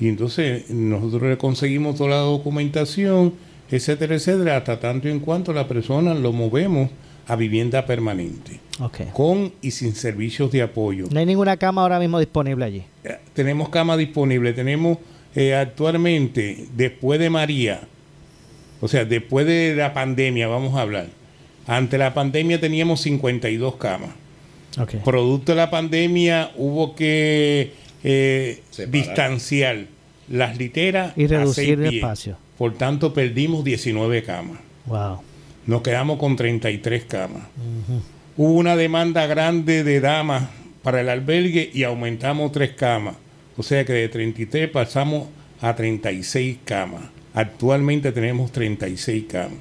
Y 0.00 0.08
entonces 0.08 0.70
nosotros 0.70 1.28
le 1.28 1.36
conseguimos 1.36 1.96
toda 1.96 2.08
la 2.08 2.16
documentación, 2.16 3.34
etcétera, 3.70 4.14
etcétera, 4.14 4.56
hasta 4.56 4.80
tanto 4.80 5.08
en 5.08 5.20
cuanto 5.20 5.52
la 5.52 5.68
persona 5.68 6.14
lo 6.14 6.32
movemos 6.32 6.88
a 7.26 7.36
vivienda 7.36 7.84
permanente, 7.84 8.60
con 9.12 9.52
y 9.60 9.72
sin 9.72 9.94
servicios 9.94 10.50
de 10.50 10.62
apoyo. 10.62 11.04
No 11.10 11.20
hay 11.20 11.26
ninguna 11.26 11.58
cama 11.58 11.82
ahora 11.82 11.98
mismo 12.00 12.18
disponible 12.18 12.64
allí. 12.64 12.82
Eh, 13.04 13.18
Tenemos 13.34 13.68
cama 13.68 13.98
disponible, 13.98 14.54
tenemos 14.54 14.96
eh, 15.34 15.54
actualmente, 15.54 16.64
después 16.74 17.20
de 17.20 17.28
María, 17.28 17.82
o 18.80 18.88
sea, 18.88 19.04
después 19.04 19.46
de 19.46 19.74
la 19.76 19.92
pandemia, 19.92 20.48
vamos 20.48 20.74
a 20.76 20.80
hablar. 20.80 21.08
Ante 21.66 21.98
la 21.98 22.14
pandemia 22.14 22.58
teníamos 22.58 23.02
52 23.02 23.76
camas. 23.76 24.12
Producto 25.04 25.52
de 25.52 25.56
la 25.56 25.70
pandemia 25.70 26.50
hubo 26.56 26.94
que 26.94 27.72
eh, 28.04 28.62
distanciar 28.88 29.86
las 30.28 30.56
literas 30.58 31.12
Y 31.16 31.24
a 31.24 31.28
reducir 31.28 31.64
seis 31.64 31.70
el 31.70 31.80
pies. 31.80 31.94
espacio. 31.94 32.36
Por 32.56 32.74
tanto, 32.74 33.14
perdimos 33.14 33.64
19 33.64 34.22
camas. 34.22 34.58
Wow. 34.86 35.20
Nos 35.66 35.82
quedamos 35.82 36.18
con 36.18 36.36
33 36.36 37.04
camas. 37.04 37.42
Hubo 38.36 38.52
una 38.52 38.76
demanda 38.76 39.26
grande 39.26 39.84
de 39.84 40.00
damas 40.00 40.48
para 40.82 41.00
el 41.00 41.08
albergue 41.08 41.70
y 41.72 41.82
aumentamos 41.84 42.52
tres 42.52 42.70
camas. 42.70 43.16
O 43.56 43.62
sea 43.62 43.84
que 43.84 43.92
de 43.92 44.08
33 44.08 44.70
pasamos 44.70 45.28
a 45.60 45.74
36 45.74 46.58
camas. 46.64 47.02
Actualmente 47.34 48.12
tenemos 48.12 48.52
36 48.52 49.24
camas. 49.28 49.58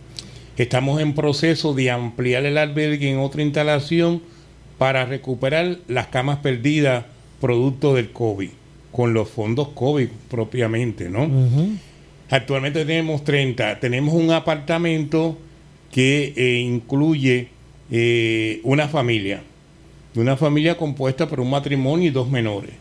Estamos 0.55 1.01
en 1.01 1.13
proceso 1.13 1.73
de 1.73 1.91
ampliar 1.91 2.45
el 2.45 2.57
albergue 2.57 3.11
en 3.11 3.19
otra 3.19 3.43
instalación 3.43 4.21
para 4.77 5.05
recuperar 5.05 5.77
las 5.87 6.07
camas 6.07 6.39
perdidas 6.39 7.05
producto 7.41 7.95
del 7.95 8.11
COVID, 8.11 8.49
con 8.91 9.13
los 9.13 9.29
fondos 9.29 9.69
COVID 9.69 10.07
propiamente, 10.29 11.09
¿no? 11.09 11.29
Actualmente 12.29 12.85
tenemos 12.85 13.23
30. 13.23 13.79
Tenemos 13.79 14.13
un 14.13 14.31
apartamento 14.31 15.37
que 15.91 16.33
eh, 16.35 16.59
incluye 16.59 17.47
eh, 17.89 18.59
una 18.63 18.87
familia. 18.87 19.41
Una 20.15 20.35
familia 20.35 20.77
compuesta 20.77 21.27
por 21.27 21.39
un 21.39 21.49
matrimonio 21.49 22.07
y 22.07 22.11
dos 22.11 22.29
menores. 22.29 22.71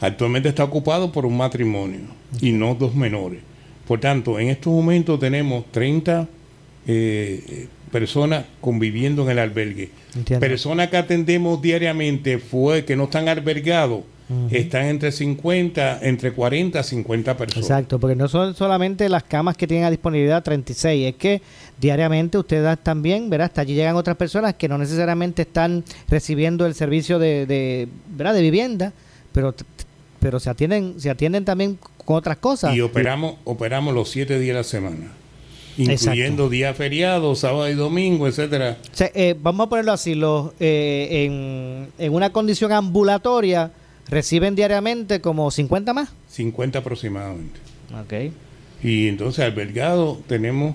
Actualmente 0.00 0.48
está 0.48 0.64
ocupado 0.64 1.12
por 1.12 1.26
un 1.26 1.36
matrimonio 1.36 2.00
y 2.40 2.50
no 2.50 2.74
dos 2.74 2.94
menores. 2.94 3.40
Por 3.86 4.00
tanto, 4.00 4.38
en 4.40 4.48
estos 4.48 4.72
momentos 4.72 5.20
tenemos 5.20 5.70
30 5.70 6.28
eh, 6.86 7.68
personas 7.92 8.46
conviviendo 8.60 9.22
en 9.22 9.30
el 9.30 9.38
albergue. 9.38 9.90
Entiendo. 10.16 10.44
Personas 10.44 10.88
que 10.88 10.96
atendemos 10.96 11.62
diariamente 11.62 12.38
fue 12.38 12.84
que 12.84 12.96
no 12.96 13.04
están 13.04 13.28
albergados, 13.28 14.00
están 14.50 14.86
entre 14.86 15.12
50, 15.12 15.98
entre 16.00 16.32
40 16.32 16.80
a 16.80 16.82
50 16.82 17.36
personas. 17.36 17.68
Exacto, 17.68 18.00
porque 18.00 18.16
no 18.16 18.28
son 18.28 18.54
solamente 18.54 19.06
las 19.10 19.24
camas 19.24 19.58
que 19.58 19.66
tienen 19.66 19.84
a 19.84 19.90
disponibilidad 19.90 20.42
36, 20.42 21.08
es 21.08 21.16
que 21.16 21.42
diariamente 21.78 22.38
ustedes 22.38 22.78
también, 22.82 23.28
¿verdad? 23.28 23.48
Hasta 23.48 23.60
allí 23.60 23.74
llegan 23.74 23.94
otras 23.94 24.16
personas 24.16 24.54
que 24.54 24.68
no 24.68 24.78
necesariamente 24.78 25.42
están 25.42 25.84
recibiendo 26.08 26.64
el 26.64 26.74
servicio 26.74 27.18
de, 27.18 27.44
de, 27.44 27.88
¿verdad? 28.08 28.32
de 28.32 28.40
vivienda, 28.40 28.92
pero 29.32 29.54
pero 30.18 30.38
se 30.38 30.48
atienden 30.48 31.00
se 31.00 31.10
atienden 31.10 31.44
también 31.44 31.78
con 32.04 32.16
otras 32.16 32.38
cosas. 32.38 32.74
Y 32.74 32.80
operamos, 32.80 33.34
operamos 33.44 33.92
los 33.92 34.08
siete 34.08 34.38
días 34.38 34.54
de 34.54 34.60
la 34.60 34.64
semana, 34.64 35.12
incluyendo 35.76 36.48
días 36.48 36.76
feriados, 36.76 37.40
sábado 37.40 37.68
y 37.70 37.74
domingo, 37.74 38.26
etcétera. 38.28 38.76
O 38.92 38.96
sea, 38.96 39.10
eh, 39.14 39.34
vamos 39.40 39.66
a 39.66 39.68
ponerlo 39.70 39.92
así, 39.92 40.14
los 40.14 40.52
eh, 40.60 41.24
en, 41.26 41.88
en 42.04 42.12
una 42.12 42.30
condición 42.30 42.72
ambulatoria 42.72 43.70
reciben 44.08 44.54
diariamente 44.54 45.20
como 45.20 45.50
50 45.50 45.92
más. 45.94 46.10
50 46.30 46.78
aproximadamente. 46.80 47.60
Ok. 48.00 48.32
Y 48.82 49.08
entonces 49.08 49.44
albergados 49.44 50.18
tenemos 50.26 50.74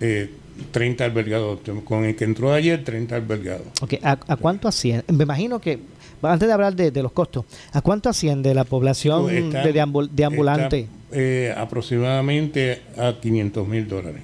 eh, 0.00 0.30
30 0.72 1.04
albergados. 1.04 1.60
Con 1.84 2.04
el 2.04 2.14
que 2.16 2.24
entró 2.24 2.52
ayer, 2.52 2.82
30 2.84 3.16
albergados. 3.16 3.66
Ok, 3.80 3.94
¿A, 4.02 4.18
a 4.28 4.36
cuánto 4.36 4.68
asciende? 4.68 5.04
Me 5.12 5.24
imagino 5.24 5.58
que, 5.60 5.78
antes 6.22 6.46
de 6.48 6.52
hablar 6.54 6.74
de, 6.76 6.90
de 6.90 7.02
los 7.02 7.12
costos, 7.12 7.44
¿a 7.72 7.80
cuánto 7.82 8.08
asciende 8.08 8.54
la 8.54 8.64
población 8.64 9.30
Está- 9.30 9.62
de, 9.64 9.72
de 9.72 9.82
ambul- 9.82 10.08
de 10.10 10.24
ambulante? 10.24 10.78
está, 10.80 10.92
eh, 11.12 11.54
aproximadamente 11.56 12.82
a 12.98 13.14
500 13.20 13.68
mil 13.68 13.88
dólares. 13.88 14.20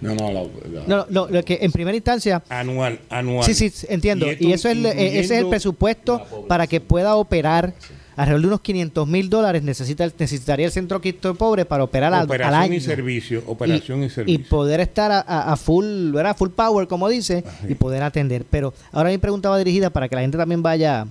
No, 0.00 0.14
no, 0.14 0.30
la- 0.32 0.42
la- 0.42 0.86
No, 0.86 1.06
no, 1.10 1.26
lo 1.28 1.42
que 1.44 1.58
en 1.60 1.72
primera 1.72 1.96
instancia, 1.96 2.42
Anual, 2.48 3.00
anual. 3.10 3.44
sí, 3.44 3.54
sí, 3.54 3.86
entiendo. 3.88 4.26
Y 4.32 4.48
Y, 4.48 4.52
eso 4.52 4.68
es, 4.68 4.76
eh, 4.76 5.18
ese 5.18 5.20
es 5.36 5.42
el 5.42 5.48
presupuesto 5.48 6.22
para 6.48 6.66
que 6.66 6.80
pueda 6.80 7.16
operar. 7.16 7.74
Alrededor 8.16 8.40
de 8.40 8.46
unos 8.48 8.60
500 8.62 9.06
mil 9.06 9.30
dólares 9.30 9.62
necesita, 9.62 10.04
necesitaría 10.18 10.66
el 10.66 10.72
Centro 10.72 11.00
Cristo 11.00 11.36
Pobre 11.36 11.64
para 11.64 11.84
operar 11.84 12.12
al, 12.12 12.20
al 12.22 12.26
Operación 12.26 12.60
año. 12.62 12.74
y 12.74 12.80
servicio. 12.80 13.44
Operación 13.46 14.02
y, 14.02 14.06
y 14.06 14.10
servicio. 14.10 14.44
poder 14.48 14.80
estar 14.80 15.12
a, 15.12 15.20
a- 15.20 15.52
a 15.52 15.56
full, 15.56 16.10
¿verdad? 16.10 16.36
Full 16.36 16.48
power, 16.50 16.88
como 16.88 17.08
dice, 17.08 17.44
y 17.68 17.74
poder 17.76 18.02
atender. 18.02 18.44
Pero 18.50 18.74
ahora 18.90 19.10
mi 19.10 19.18
pregunta 19.18 19.50
va 19.50 19.58
dirigida 19.58 19.90
para 19.90 20.08
que 20.08 20.16
la 20.16 20.22
gente 20.22 20.36
también 20.36 20.64
vaya, 20.64 21.06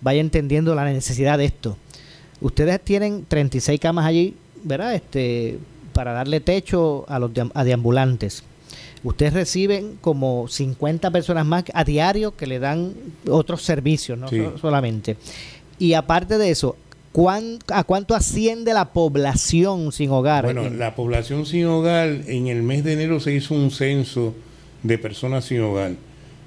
vaya 0.00 0.20
entendiendo 0.20 0.74
la 0.74 0.84
necesidad 0.84 1.38
de 1.38 1.44
esto. 1.44 1.76
Ustedes 2.40 2.80
tienen 2.80 3.24
36 3.28 3.78
camas 3.78 4.04
allí, 4.06 4.34
¿verdad? 4.64 4.96
Este, 4.96 5.58
para 5.98 6.12
darle 6.12 6.38
techo 6.38 7.04
a 7.08 7.18
los 7.18 7.34
de- 7.34 7.50
a 7.52 7.64
deambulantes. 7.64 8.44
Ustedes 9.02 9.32
reciben 9.32 9.98
como 10.00 10.46
50 10.46 11.10
personas 11.10 11.44
más 11.44 11.64
a 11.74 11.82
diario 11.82 12.36
que 12.36 12.46
le 12.46 12.60
dan 12.60 12.92
otros 13.28 13.62
servicios, 13.62 14.16
no 14.16 14.28
Sí. 14.28 14.44
Solamente. 14.60 15.16
Y 15.76 15.94
aparte 15.94 16.38
de 16.38 16.50
eso, 16.50 16.76
¿cuán- 17.10 17.58
¿a 17.66 17.82
cuánto 17.82 18.14
asciende 18.14 18.72
la 18.74 18.92
población 18.92 19.90
sin 19.90 20.10
hogar? 20.12 20.44
Bueno, 20.44 20.66
En- 20.66 20.78
la 20.78 20.94
población 20.94 21.46
sin 21.46 21.66
hogar, 21.66 22.06
en 22.28 22.46
el 22.46 22.62
mes 22.62 22.84
de 22.84 22.92
enero 22.92 23.18
se 23.18 23.34
hizo 23.34 23.54
un 23.56 23.72
censo 23.72 24.34
de 24.84 24.98
personas 24.98 25.46
sin 25.46 25.62
hogar. 25.62 25.94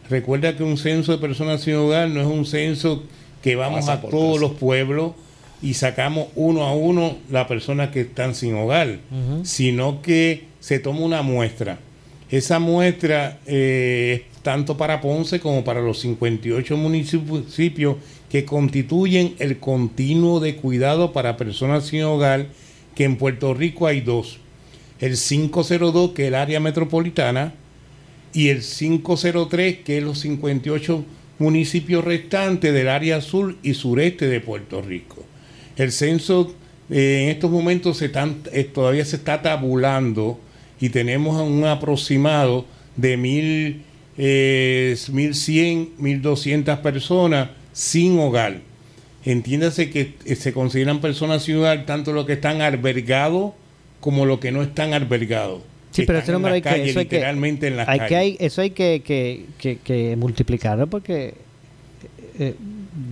Recuerda 0.10 0.56
que 0.56 0.64
un 0.64 0.78
censo 0.78 1.12
de 1.12 1.18
personas 1.18 1.60
sin 1.60 1.76
hogar 1.76 2.08
no 2.08 2.22
es 2.22 2.28
un 2.28 2.46
censo 2.46 3.04
que 3.44 3.58
vamos 3.58 3.82
Pasa 3.82 3.94
a 3.96 4.02
todos 4.02 4.36
casa. 4.40 4.48
los 4.48 4.52
pueblos 4.58 5.12
y 5.62 5.76
sacamos 5.76 6.28
uno 6.36 6.64
a 6.64 6.74
uno 6.74 7.18
las 7.30 7.48
personas 7.48 7.90
que 7.92 8.02
están 8.02 8.36
sin 8.36 8.56
hogar, 8.56 9.00
sino 9.44 10.02
que 10.02 10.46
se 10.60 10.80
toma 10.80 11.02
una 11.02 11.22
muestra. 11.22 11.80
Esa 12.30 12.60
muestra 12.60 13.40
eh, 13.46 14.26
es 14.26 14.42
tanto 14.42 14.78
para 14.78 15.02
Ponce 15.02 15.40
como 15.40 15.64
para 15.64 15.82
los 15.82 16.00
58 16.00 16.78
municipios 16.78 17.98
que 18.30 18.46
constituyen 18.46 19.36
el 19.40 19.60
continuo 19.60 20.40
de 20.40 20.56
cuidado 20.56 21.12
para 21.12 21.36
personas 21.36 21.88
sin 21.88 22.04
hogar, 22.04 22.48
que 22.96 23.04
en 23.04 23.18
Puerto 23.18 23.54
Rico 23.54 23.86
hay 23.86 24.02
dos. 24.02 24.40
El 25.00 25.18
502, 25.18 26.12
que 26.12 26.24
es 26.24 26.28
el 26.30 26.36
área 26.36 26.60
metropolitana, 26.60 27.54
y 28.34 28.48
el 28.48 28.62
503, 28.62 29.80
que 29.80 29.98
es 29.98 30.04
los 30.04 30.20
58 30.20 31.04
municipios 31.40 32.06
restantes 32.06 32.74
del 32.74 32.88
área 32.88 33.20
sur 33.20 33.58
y 33.62 33.74
sureste 33.74 34.28
de 34.28 34.40
Puerto 34.40 34.82
Rico. 34.82 35.26
El 35.82 35.92
censo 35.92 36.54
eh, 36.90 37.24
en 37.24 37.30
estos 37.30 37.50
momentos 37.50 37.98
se 37.98 38.06
están- 38.08 38.38
eh, 38.52 38.64
todavía 38.66 39.06
se 39.06 39.16
está 39.16 39.42
tabulando 39.42 40.40
y 40.80 40.90
tenemos 40.90 41.42
un 41.42 41.64
aproximado 41.66 42.66
de 42.98 43.16
mil, 43.18 43.82
eh, 44.18 44.96
1.100, 45.12 45.90
1.200 45.98 46.78
personas 46.82 47.50
sin 47.74 48.20
hogar. 48.20 48.60
Entiéndase 49.26 49.90
que 49.90 50.14
eh, 50.26 50.36
se 50.36 50.52
consideran 50.54 51.00
personas 51.00 51.44
sin 51.44 51.58
hogar 51.58 51.86
tanto 51.86 52.12
los 52.12 52.26
que 52.26 52.34
están 52.34 52.62
albergados 52.62 53.54
como 54.00 54.26
los 54.26 54.40
que 54.40 54.52
no 54.52 54.62
están 54.62 54.94
albergados. 54.94 55.62
Sí, 55.92 56.04
pero 56.06 56.20
ese 56.20 56.32
número 56.32 56.56
hay 56.56 56.62
que, 56.62 56.90
eso 56.90 57.00
hay 57.00 57.06
que, 57.06 57.20
en 57.22 57.78
las 57.78 57.88
hay 57.88 58.00
calles. 58.00 58.10
que 58.10 58.16
hay- 58.16 58.38
eso 58.40 58.62
hay 58.62 58.70
que, 58.72 59.02
que, 59.06 59.46
que, 59.58 59.78
que 59.78 60.16
multiplicarlo 60.16 60.88
porque 60.88 61.34
eh, 62.40 62.56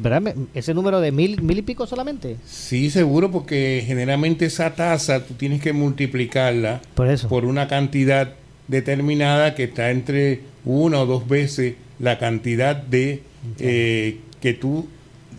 ¿verdad? 0.01 0.35
Ese 0.53 0.73
número 0.73 1.01
de 1.01 1.11
mil, 1.11 1.41
mil 1.41 1.57
y 1.57 1.61
pico 1.61 1.87
solamente. 1.87 2.35
Sí, 2.45 2.89
seguro, 2.89 3.31
porque 3.31 3.83
generalmente 3.85 4.45
esa 4.45 4.75
tasa 4.75 5.25
tú 5.25 5.33
tienes 5.33 5.61
que 5.61 5.73
multiplicarla 5.73 6.81
Por 6.95 7.07
eso. 7.09 7.27
por 7.27 7.45
una 7.45 7.67
cantidad 7.67 8.33
determinada 8.67 9.55
que 9.55 9.63
está 9.65 9.89
entre 9.91 10.41
una 10.65 10.99
o 11.01 11.05
dos 11.05 11.27
veces 11.27 11.73
la 11.99 12.17
cantidad 12.19 12.75
de 12.75 13.21
eh, 13.59 14.17
que 14.41 14.53
tú 14.53 14.87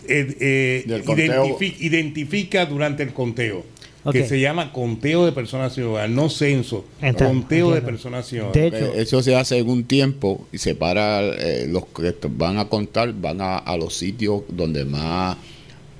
eh, 0.07 0.35
eh, 0.39 0.83
Del 0.87 1.03
conteo. 1.03 1.45
identifi- 1.45 1.75
identificas 1.79 2.67
durante 2.69 3.03
el 3.03 3.13
conteo. 3.13 3.63
Que 4.11 4.27
se 4.27 4.39
llama 4.39 4.73
conteo 4.73 5.25
de 5.25 5.31
personas 5.31 5.73
sin 5.73 5.83
hogar, 5.83 6.09
no 6.09 6.29
censo, 6.29 6.85
conteo 7.27 7.71
de 7.71 7.81
personas 7.81 8.25
sin 8.25 8.39
hogar. 8.41 8.53
De 8.53 8.67
hecho, 8.67 8.77
Eh, 8.95 9.01
Eso 9.01 9.21
se 9.21 9.35
hace 9.35 9.57
en 9.59 9.69
un 9.69 9.83
tiempo 9.83 10.47
y 10.51 10.57
se 10.57 10.73
para, 10.73 11.21
eh, 11.21 11.67
los 11.69 11.85
que 11.85 12.15
van 12.29 12.57
a 12.57 12.65
contar, 12.67 13.13
van 13.13 13.41
a, 13.41 13.57
a 13.57 13.77
los 13.77 13.95
sitios 13.95 14.41
donde 14.49 14.85
más 14.85 15.37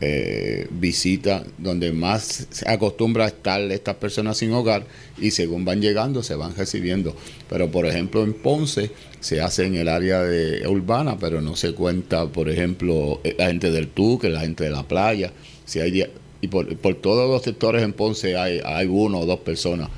eh, 0.04 0.66
visita, 0.72 1.44
donde 1.60 1.92
más 1.92 2.48
se 2.50 2.68
acostumbra 2.68 3.26
a 3.26 3.28
estar 3.28 3.62
estas 3.72 3.96
personas 3.98 4.36
sin 4.38 4.52
hogar 4.52 4.84
y 5.20 5.30
según 5.30 5.64
van 5.64 5.80
llegando 5.80 6.24
se 6.24 6.34
van 6.34 6.56
recibiendo. 6.56 7.16
Pero 7.48 7.70
por 7.70 7.86
ejemplo 7.86 8.24
en 8.24 8.34
Ponce 8.34 8.90
se 9.20 9.42
hace 9.42 9.68
en 9.68 9.76
el 9.76 9.88
área 9.88 10.22
de 10.24 10.68
urbana, 10.68 11.20
pero 11.20 11.40
no 11.40 11.56
se 11.56 11.74
cuenta, 11.74 12.26
por 12.26 12.50
ejemplo, 12.50 13.22
eh, 13.24 13.36
la 13.38 13.46
gente 13.48 13.70
del 13.70 13.90
Tuque, 13.90 14.30
la 14.30 14.40
gente 14.42 14.64
de 14.64 14.72
la 14.72 14.82
playa, 14.88 15.32
si 15.66 15.80
hay 15.80 16.04
y 16.42 16.48
por, 16.48 16.76
por 16.78 16.96
todos 16.96 17.30
los 17.30 17.42
sectores 17.44 17.84
en 17.84 17.94
Ponce 17.94 18.36
hay, 18.36 18.60
hay 18.66 18.88
uno 18.88 19.20
o 19.20 19.26
dos 19.26 19.40
personas 19.40 19.90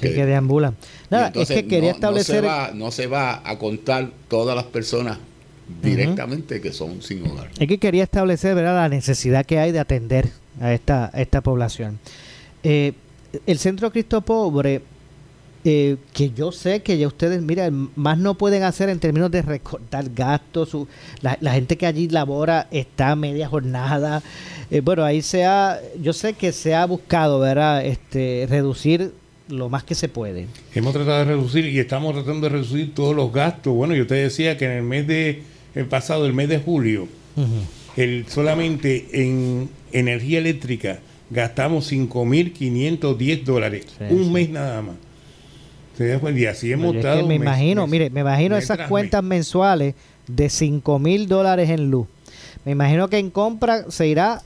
Sí, 0.00 0.14
que, 0.14 0.26
deambulan. 0.26 0.76
Nada, 1.10 1.32
es 1.34 1.48
que 1.48 1.66
quería 1.66 1.90
establecer... 1.90 2.42
No 2.42 2.42
se, 2.42 2.46
va, 2.46 2.70
no 2.72 2.90
se 2.90 3.06
va 3.06 3.42
a 3.44 3.58
contar 3.58 4.10
todas 4.28 4.54
las 4.54 4.66
personas 4.66 5.18
directamente 5.82 6.60
que 6.60 6.72
son 6.72 7.02
sin 7.02 7.26
hogar. 7.26 7.50
Es 7.58 7.66
que 7.66 7.78
quería 7.78 8.04
establecer 8.04 8.54
¿verdad? 8.54 8.76
la 8.76 8.88
necesidad 8.88 9.44
que 9.44 9.58
hay 9.58 9.72
de 9.72 9.80
atender 9.80 10.28
a 10.60 10.72
esta, 10.72 11.10
esta 11.14 11.40
población. 11.40 11.98
Eh, 12.62 12.92
el 13.46 13.58
Centro 13.58 13.90
Cristo 13.90 14.20
Pobre, 14.20 14.82
eh, 15.64 15.96
que 16.12 16.30
yo 16.30 16.52
sé 16.52 16.80
que 16.80 16.96
ya 16.96 17.06
ustedes, 17.06 17.42
mira, 17.42 17.68
más 17.70 18.18
no 18.18 18.34
pueden 18.34 18.62
hacer 18.62 18.88
en 18.88 19.00
términos 19.00 19.30
de 19.30 19.42
recortar 19.42 20.08
gastos. 20.14 20.76
la, 21.20 21.52
gente 21.52 21.76
que 21.76 21.86
allí 21.86 22.08
labora 22.08 22.68
está 22.70 23.10
a 23.10 23.16
media 23.16 23.48
jornada. 23.48 24.22
Eh, 24.70 24.80
bueno, 24.80 25.04
ahí 25.04 25.22
se 25.22 25.44
ha, 25.44 25.80
yo 26.00 26.12
sé 26.12 26.34
que 26.34 26.52
se 26.52 26.74
ha 26.74 26.84
buscado, 26.86 27.40
¿verdad? 27.40 27.84
Este, 27.84 28.46
reducir 28.48 29.12
lo 29.48 29.68
más 29.68 29.82
que 29.84 29.94
se 29.94 30.08
puede. 30.08 30.46
Hemos 30.74 30.92
tratado 30.92 31.18
de 31.18 31.24
reducir 31.24 31.64
y 31.66 31.78
estamos 31.78 32.12
tratando 32.14 32.48
de 32.48 32.50
reducir 32.50 32.94
todos 32.94 33.16
los 33.16 33.32
gastos. 33.32 33.74
Bueno, 33.74 33.94
yo 33.94 34.06
te 34.06 34.14
decía 34.14 34.58
que 34.58 34.66
en 34.66 34.72
el 34.72 34.82
mes 34.82 35.06
de 35.06 35.42
el 35.74 35.86
pasado, 35.86 36.26
el 36.26 36.34
mes 36.34 36.48
de 36.48 36.58
julio, 36.58 37.08
el, 37.96 38.26
solamente 38.28 39.06
en 39.12 39.70
energía 39.92 40.38
eléctrica 40.38 41.00
gastamos 41.30 41.90
5.510 41.90 43.44
dólares. 43.44 43.86
un 44.10 44.32
mes 44.32 44.50
nada 44.50 44.82
más. 44.82 44.96
Y 46.34 46.46
así 46.46 46.70
hemos 46.70 46.94
estado. 46.94 47.26
me 47.26 47.34
imagino, 47.34 47.86
mire, 47.86 48.08
me 48.10 48.20
imagino 48.20 48.56
esas 48.56 48.88
cuentas 48.88 49.22
mensuales 49.22 49.94
de 50.28 50.46
5.000 50.46 51.26
dólares 51.26 51.70
en 51.70 51.90
luz. 51.90 52.06
Me 52.64 52.72
imagino 52.72 53.08
que 53.08 53.18
en 53.18 53.30
compra 53.30 53.90
se 53.90 54.06
irá 54.06 54.40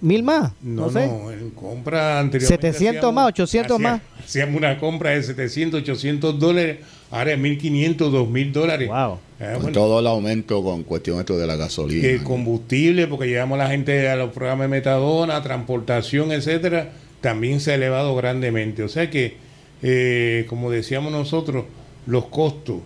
mil 0.00 0.22
más. 0.22 0.52
No, 0.62 0.90
no, 0.90 1.30
en 1.30 1.50
compra 1.50 2.18
anteriormente. 2.18 2.72
700 2.72 3.12
más, 3.12 3.28
800 3.28 3.78
más. 3.80 4.00
Hacíamos 4.24 4.56
una 4.56 4.78
compra 4.78 5.10
de 5.10 5.22
700, 5.22 5.82
800 5.82 6.38
dólares, 6.38 6.78
ahora 7.10 7.32
es 7.32 7.38
1500, 7.38 8.12
2000 8.12 8.52
dólares. 8.52 8.88
Wow. 8.88 9.18
Eh, 9.38 9.58
todo 9.72 10.00
el 10.00 10.06
aumento 10.06 10.62
con 10.62 10.82
cuestión 10.82 11.18
esto 11.18 11.38
de 11.38 11.46
la 11.46 11.56
gasolina. 11.56 12.08
El 12.08 12.22
combustible, 12.22 13.06
porque 13.06 13.28
llevamos 13.28 13.60
a 13.60 13.64
la 13.64 13.70
gente 13.70 14.08
a 14.08 14.16
los 14.16 14.32
programas 14.32 14.64
de 14.64 14.68
metadona, 14.68 15.42
transportación, 15.42 16.32
etcétera, 16.32 16.92
también 17.20 17.60
se 17.60 17.72
ha 17.72 17.74
elevado 17.74 18.14
grandemente. 18.16 18.82
O 18.82 18.88
sea 18.88 19.10
que, 19.10 19.36
eh, 19.82 20.46
como 20.48 20.70
decíamos 20.70 21.12
nosotros, 21.12 21.64
los 22.06 22.26
costos 22.26 22.76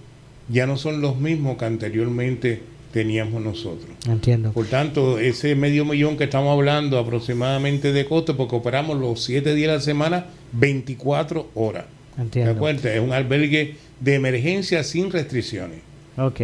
ya 0.48 0.66
no 0.66 0.76
son 0.76 1.00
los 1.00 1.18
mismos 1.18 1.56
que 1.56 1.64
anteriormente 1.64 2.60
teníamos 2.92 3.42
nosotros. 3.42 3.90
Entiendo. 4.09 4.52
Por 4.52 4.66
tanto, 4.66 5.18
ese 5.18 5.54
medio 5.54 5.85
millón 5.85 6.16
que 6.16 6.25
estamos 6.25 6.52
hablando 6.52 6.99
aproximadamente 6.99 7.92
de 7.92 8.04
costo, 8.04 8.37
porque 8.37 8.56
operamos 8.56 8.99
los 8.99 9.23
siete 9.23 9.54
días 9.54 9.70
de 9.70 9.76
la 9.76 9.82
semana, 9.82 10.26
24 10.52 11.49
horas. 11.54 11.85
Entiendo. 12.18 12.68
Es 12.68 13.00
un 13.00 13.12
albergue 13.12 13.76
de 14.00 14.14
emergencia 14.14 14.82
sin 14.85 15.11
restricciones. 15.11 15.78
Ok. 16.16 16.40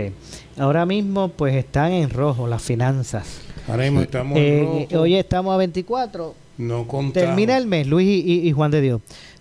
Ahora 0.57 0.87
mismo, 0.87 1.29
pues 1.29 1.55
están 1.55 1.93
en 1.93 2.11
rojo 2.11 2.47
las 2.47 2.63
finanzas. 2.63 3.41
Ahora 3.69 3.85
mismo 3.85 4.01
estamos 4.01 4.39
en 4.39 4.45
eh, 4.45 4.87
rojo. 4.89 5.03
Hoy 5.03 5.17
estamos 5.17 5.55
a 5.55 5.57
24. 5.59 6.35
No 6.59 6.87
contamos. 6.87 7.13
Termina 7.13 7.57
el 7.59 7.67
mes, 7.67 7.87
Luis 7.87 8.25
y 8.25 8.51
Juan 8.53 8.71
de 8.71 8.81
Dios. 8.81 9.01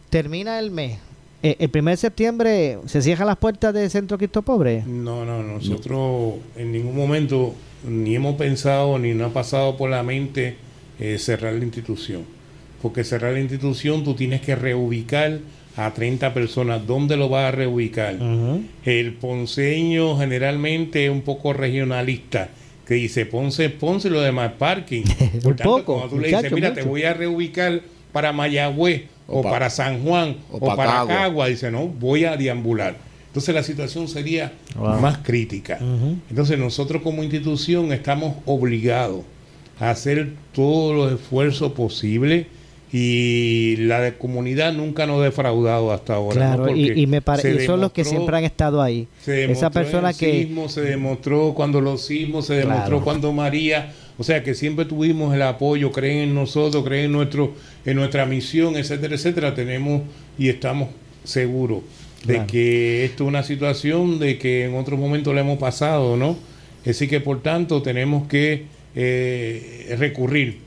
Termina 0.10 0.60
el 0.60 0.72
mes 0.72 0.98
eh, 1.46 1.58
¿El 1.60 1.70
primer 1.70 1.94
de 1.94 1.98
septiembre 1.98 2.80
se 2.88 3.04
cierran 3.04 3.28
las 3.28 3.38
puertas 3.38 3.72
del 3.72 3.88
Centro 3.92 4.18
Cristo 4.18 4.42
Pobre? 4.42 4.82
No, 4.88 5.26
no, 5.26 5.44
nosotros 5.44 6.36
en 6.56 6.72
ningún 6.72 6.96
momento 6.96 7.54
ni 7.88 8.16
hemos 8.16 8.36
pensado 8.36 8.98
ni 8.98 9.14
nos 9.14 9.30
ha 9.30 9.34
pasado 9.34 9.78
por 9.78 9.92
la 9.92 10.02
mente 10.02 10.56
eh, 11.00 11.20
cerrar 11.20 11.54
la 11.54 11.64
institución. 11.64 12.24
Porque 12.82 13.04
cerrar 13.04 13.34
la 13.34 13.42
institución 13.42 14.04
tú 14.04 14.16
tienes 14.16 14.42
que 14.42 14.56
reubicar 14.56 15.38
a 15.78 15.94
30 15.94 16.34
personas. 16.34 16.88
¿Dónde 16.88 17.16
lo 17.16 17.30
vas 17.30 17.50
a 17.50 17.52
reubicar? 17.52 18.18
El 18.84 19.14
ponceño 19.14 20.18
generalmente 20.18 21.06
es 21.06 21.12
un 21.12 21.22
poco 21.22 21.54
regionalista 21.54 22.50
que 22.88 22.96
dice 22.96 23.28
Ponce, 23.28 23.70
Ponce 23.70 24.10
lo 24.10 24.22
demás 24.22 24.54
parking. 24.58 25.04
Por 25.44 25.56
tanto, 25.56 25.86
cuando 25.86 26.10
tú 26.10 26.20
le 26.20 26.30
dices, 26.30 26.52
mira, 26.52 26.74
te 26.74 26.82
voy 26.82 27.04
a 27.04 27.14
reubicar 27.14 27.82
para 28.12 28.34
Mayagüez 28.34 29.04
o, 29.28 29.42
para 29.42 29.70
San 29.70 30.04
Juan 30.04 30.38
o, 30.52 30.60
para 30.76 31.06
Cagua. 31.06 31.48
dice, 31.48 31.72
no, 31.72 31.88
voy 31.88 32.26
a 32.26 32.38
deambular. 32.38 32.96
Entonces 33.28 33.54
la 33.54 33.64
situación 33.64 34.08
sería 34.08 34.54
más 34.76 35.18
crítica. 35.18 35.78
Entonces 36.30 36.58
nosotros 36.58 37.02
como 37.02 37.22
institución 37.22 37.92
estamos 37.92 38.38
obligados 38.46 39.24
a 39.80 39.90
hacer 39.90 40.34
todos 40.54 40.96
los 40.96 41.20
esfuerzos 41.20 41.74
posibles 41.74 42.48
y 42.94 43.76
la 43.76 44.14
comunidad 44.14 44.72
nunca 44.72 45.06
nos 45.06 45.20
ha 45.20 45.26
defraudado 45.26 45.92
hasta 45.92 46.14
ahora. 46.14 46.36
Claro, 46.36 46.74
y, 46.74 47.06
me 47.08 47.22
parece 47.22 47.66
son 47.66 47.82
los 47.82 47.92
que 47.92 48.06
siempre 48.06 48.38
han 48.38 48.46
estado 48.46 48.82
ahí. 48.82 49.06
Esa 49.26 49.70
persona 49.70 50.14
que 50.14 50.50
se 50.70 50.82
demostró 50.82 51.54
cuando 51.54 51.82
los 51.82 52.06
sismos, 52.06 52.46
se 52.46 52.54
demostró 52.54 53.04
cuando 53.04 53.34
María 53.34 53.94
o 54.18 54.24
sea 54.24 54.44
que 54.44 54.56
siempre 54.56 54.86
tuvimos 54.86 55.34
el 55.34 55.42
apoyo, 55.42 55.92
creen 55.92 56.30
en 56.30 56.36
nosotros, 56.36 56.84
creen 56.84 57.06
en, 57.06 57.12
nuestro, 57.12 57.54
en 57.86 57.98
nuestra 57.98 58.26
misión, 58.26 58.76
etcétera, 58.78 59.16
etcétera. 59.16 59.56
Tenemos 59.56 60.04
y 60.38 60.50
estamos 60.50 60.90
seguros 61.24 61.84
de 62.26 62.46
que 62.48 63.06
esto 63.06 63.24
es 63.24 63.28
una 63.28 63.44
situación 63.44 64.20
de 64.20 64.40
que 64.40 64.66
en 64.66 64.76
otros 64.76 65.00
momentos 65.00 65.34
le 65.34 65.42
hemos 65.42 65.60
pasado, 65.60 66.18
¿no? 66.18 66.38
Así 66.86 67.08
que 67.08 67.20
por 67.20 67.42
tanto 67.42 67.82
tenemos 67.82 68.28
que 68.28 68.66
eh, 68.96 69.96
recurrir 70.00 70.60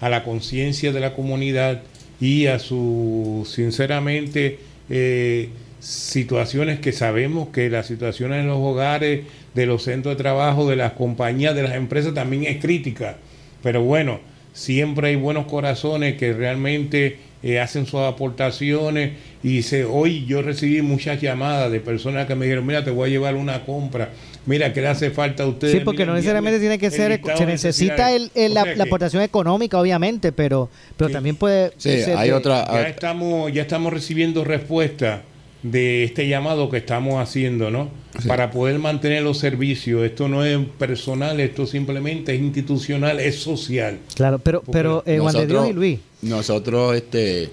a 0.00 0.08
la 0.08 0.24
conciencia 0.24 0.92
de 0.92 1.00
la 1.00 1.14
comunidad 1.14 1.82
y 2.20 2.46
a 2.46 2.58
su, 2.58 3.46
sinceramente, 3.50 4.58
eh, 4.88 5.48
situaciones 5.82 6.78
que 6.78 6.92
sabemos 6.92 7.48
que 7.48 7.68
las 7.68 7.88
situaciones 7.88 8.40
en 8.40 8.46
los 8.46 8.58
hogares, 8.58 9.22
de 9.52 9.66
los 9.66 9.82
centros 9.82 10.16
de 10.16 10.22
trabajo, 10.22 10.70
de 10.70 10.76
las 10.76 10.92
compañías, 10.92 11.56
de 11.56 11.64
las 11.64 11.74
empresas 11.74 12.14
también 12.14 12.44
es 12.44 12.62
crítica. 12.62 13.16
Pero 13.64 13.82
bueno, 13.82 14.20
siempre 14.52 15.08
hay 15.08 15.16
buenos 15.16 15.46
corazones 15.46 16.16
que 16.16 16.32
realmente 16.34 17.18
eh, 17.42 17.58
hacen 17.58 17.86
sus 17.86 18.00
aportaciones. 18.00 19.14
Y 19.42 19.56
dice, 19.56 19.84
hoy 19.84 20.24
yo 20.24 20.40
recibí 20.40 20.82
muchas 20.82 21.20
llamadas 21.20 21.72
de 21.72 21.80
personas 21.80 22.28
que 22.28 22.36
me 22.36 22.44
dijeron, 22.44 22.64
mira, 22.64 22.84
te 22.84 22.92
voy 22.92 23.08
a 23.08 23.10
llevar 23.10 23.34
una 23.34 23.64
compra, 23.64 24.10
mira, 24.46 24.72
¿qué 24.72 24.82
le 24.82 24.86
hace 24.86 25.10
falta 25.10 25.42
a 25.42 25.46
ustedes? 25.48 25.74
Sí, 25.74 25.80
porque 25.80 26.06
no 26.06 26.14
necesariamente 26.14 26.60
tiene 26.60 26.78
que 26.78 26.92
ser, 26.92 27.20
se 27.36 27.44
necesita 27.44 28.14
el, 28.14 28.30
la, 28.54 28.84
aportación 28.84 29.20
económica, 29.24 29.80
obviamente, 29.80 30.30
pero, 30.30 30.70
pero 30.96 31.10
también 31.10 31.34
puede 31.34 31.72
ser 31.76 32.16
hay 32.16 32.30
otra... 32.30 32.64
Ya 32.70 32.88
estamos, 32.88 33.52
ya 33.52 33.62
estamos 33.62 33.92
recibiendo 33.92 34.44
respuestas 34.44 35.22
de 35.62 36.04
este 36.04 36.26
llamado 36.28 36.68
que 36.68 36.78
estamos 36.78 37.22
haciendo, 37.22 37.70
¿no? 37.70 37.90
Para 38.26 38.50
poder 38.50 38.78
mantener 38.78 39.22
los 39.22 39.38
servicios. 39.38 40.04
Esto 40.04 40.28
no 40.28 40.44
es 40.44 40.58
personal, 40.78 41.40
esto 41.40 41.66
simplemente 41.66 42.34
es 42.34 42.40
institucional, 42.40 43.20
es 43.20 43.36
social. 43.36 43.98
Claro, 44.14 44.38
pero, 44.38 44.62
pero 44.70 45.02
eh, 45.06 45.18
Juan 45.18 45.34
de 45.34 45.46
Dios 45.46 45.68
y 45.68 45.72
Luis. 45.72 46.00
Nosotros, 46.22 46.96
este, 46.96 47.50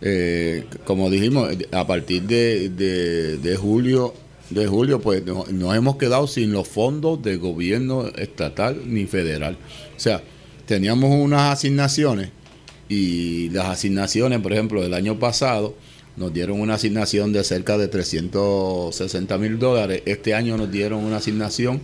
eh, 0.00 0.64
como 0.84 1.10
dijimos, 1.10 1.50
a 1.72 1.86
partir 1.86 2.22
de, 2.22 2.70
de, 2.70 3.56
julio, 3.56 4.14
de 4.50 4.66
julio, 4.66 5.00
pues 5.00 5.24
nos, 5.24 5.50
nos 5.52 5.76
hemos 5.76 5.96
quedado 5.96 6.26
sin 6.26 6.52
los 6.52 6.66
fondos 6.66 7.22
de 7.22 7.36
gobierno 7.36 8.08
estatal 8.08 8.80
ni 8.86 9.04
federal. 9.06 9.56
O 9.96 10.00
sea, 10.00 10.22
teníamos 10.66 11.14
unas 11.14 11.52
asignaciones 11.52 12.30
y 12.88 13.48
las 13.50 13.66
asignaciones, 13.66 14.40
por 14.40 14.52
ejemplo, 14.52 14.82
del 14.82 14.94
año 14.94 15.18
pasado, 15.18 15.74
nos 16.16 16.32
dieron 16.32 16.60
una 16.60 16.74
asignación 16.74 17.32
de 17.32 17.42
cerca 17.44 17.76
de 17.76 17.88
360 17.88 19.38
mil 19.38 19.58
dólares. 19.58 20.02
Este 20.06 20.34
año 20.34 20.56
nos 20.56 20.70
dieron 20.70 21.04
una 21.04 21.16
asignación 21.16 21.80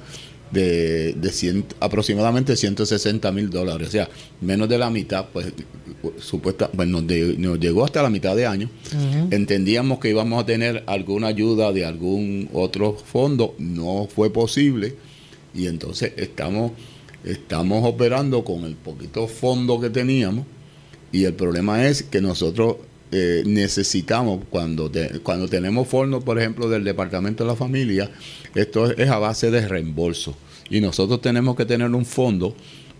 de, 0.50 1.12
de 1.14 1.64
aproximadamente 1.80 2.56
160 2.56 3.30
mil 3.32 3.50
dólares. 3.50 3.88
O 3.88 3.90
sea, 3.90 4.08
menos 4.40 4.68
de 4.68 4.78
la 4.78 4.90
mitad, 4.90 5.26
pues 5.32 5.52
supuesta, 6.18 6.70
pues, 6.70 6.88
nos, 6.88 7.06
llegó 7.06 7.84
hasta 7.84 8.02
la 8.02 8.10
mitad 8.10 8.36
de 8.36 8.46
año. 8.46 8.70
Entendíamos 9.30 9.98
que 9.98 10.10
íbamos 10.10 10.42
a 10.42 10.46
tener 10.46 10.84
alguna 10.86 11.28
ayuda 11.28 11.72
de 11.72 11.84
algún 11.84 12.48
otro 12.52 12.94
fondo. 12.94 13.54
No 13.58 14.08
fue 14.12 14.30
posible. 14.30 14.94
Y 15.54 15.66
entonces 15.66 16.12
estamos, 16.16 16.72
estamos 17.24 17.84
operando 17.84 18.44
con 18.44 18.64
el 18.64 18.74
poquito 18.76 19.26
fondo 19.26 19.80
que 19.80 19.90
teníamos. 19.90 20.46
Y 21.12 21.24
el 21.24 21.34
problema 21.34 21.86
es 21.86 22.04
que 22.04 22.20
nosotros 22.20 22.76
eh, 23.12 23.42
necesitamos 23.44 24.44
cuando, 24.50 24.90
cuando 25.24 25.48
tenemos 25.48 25.88
fondos, 25.88 26.22
por 26.22 26.38
ejemplo, 26.38 26.68
del 26.68 26.84
Departamento 26.84 27.42
de 27.42 27.50
la 27.50 27.56
Familia, 27.56 28.08
esto 28.54 28.90
es 28.92 29.08
a 29.10 29.18
base 29.18 29.50
de 29.50 29.66
reembolso. 29.66 30.36
Y 30.68 30.80
nosotros 30.80 31.20
tenemos 31.20 31.56
que 31.56 31.64
tener 31.64 31.90
un 31.90 32.06
fondo 32.06 32.54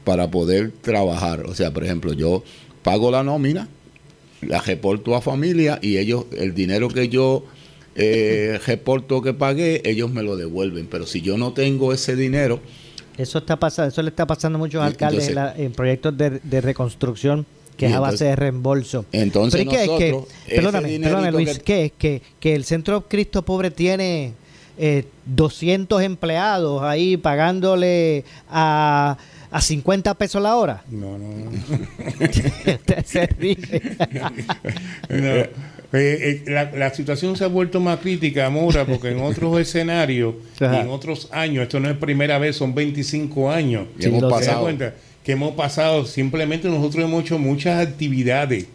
para 0.04 0.28
poder 0.28 0.72
trabajar. 0.80 1.44
O 1.46 1.54
sea, 1.54 1.72
por 1.72 1.84
ejemplo, 1.84 2.12
yo 2.12 2.42
pago 2.82 3.12
la 3.12 3.22
nómina, 3.22 3.68
la 4.42 4.60
reporto 4.60 5.14
a 5.14 5.20
familia 5.20 5.78
y 5.80 5.98
ellos, 5.98 6.24
el 6.36 6.54
dinero 6.54 6.88
que 6.88 7.08
yo 7.08 7.44
eh, 7.94 8.58
reporto 8.66 9.22
que 9.22 9.32
pagué, 9.32 9.80
ellos 9.84 10.10
me 10.10 10.24
lo 10.24 10.36
devuelven. 10.36 10.88
Pero 10.90 11.06
si 11.06 11.20
yo 11.20 11.38
no 11.38 11.52
tengo 11.52 11.92
ese 11.92 12.16
dinero... 12.16 12.58
Eso 13.16 13.38
está 13.38 13.56
pasando, 13.56 13.90
eso 13.90 14.02
le 14.02 14.08
está 14.08 14.26
pasando 14.26 14.56
a 14.56 14.58
muchos 14.58 14.82
alcaldes 14.82 15.32
en, 15.56 15.72
proyectos 15.72 16.16
de, 16.16 16.40
de 16.42 16.60
reconstrucción 16.60 17.46
que 17.80 17.86
es 17.86 17.92
a 17.94 18.00
base 18.00 18.24
de 18.26 18.36
reembolso. 18.36 19.04
entonces 19.12 19.64
Pero 19.64 19.70
es 19.82 19.88
que- 19.98 20.10
es 20.46 20.54
perdóname, 20.54 21.00
perdóname, 21.00 21.32
Luis, 21.32 21.58
que- 21.58 21.64
que, 21.64 21.84
es 21.86 21.92
que, 21.98 22.22
que 22.38 22.54
el 22.54 22.64
Centro 22.64 23.08
Cristo 23.08 23.42
Pobre 23.42 23.70
tiene 23.70 24.32
eh, 24.78 25.04
200 25.26 26.02
empleados 26.02 26.82
ahí 26.82 27.16
pagándole 27.16 28.24
a, 28.48 29.16
a 29.50 29.60
50 29.60 30.14
pesos 30.14 30.42
la 30.42 30.56
hora. 30.56 30.82
No, 30.90 31.18
no, 31.18 31.28
no. 31.28 31.50
No. 35.08 35.34
Eh, 35.92 35.92
eh, 35.92 36.44
la, 36.46 36.70
la 36.70 36.94
situación 36.94 37.36
se 37.36 37.42
ha 37.42 37.48
vuelto 37.48 37.80
más 37.80 37.98
crítica, 37.98 38.48
Mora, 38.48 38.86
porque 38.86 39.08
en 39.08 39.20
otros 39.20 39.58
escenarios 39.58 40.36
y 40.60 40.64
en 40.64 40.88
otros 40.88 41.28
años, 41.32 41.64
esto 41.64 41.80
no 41.80 41.90
es 41.90 41.96
primera 41.96 42.38
vez, 42.38 42.54
son 42.56 42.72
25 42.76 43.50
años. 43.50 43.86
Y 43.98 44.06
hemos 44.06 44.22
lo 44.22 44.30
sé. 44.30 44.34
¿Se 44.36 44.40
da 44.40 44.46
pasado. 44.46 44.62
cuenta? 44.62 44.94
Que 45.30 45.34
hemos 45.34 45.54
pasado, 45.54 46.06
simplemente 46.06 46.68
nosotros 46.68 47.04
hemos 47.04 47.22
hecho 47.22 47.38
muchas 47.38 47.86
actividades 47.86 48.66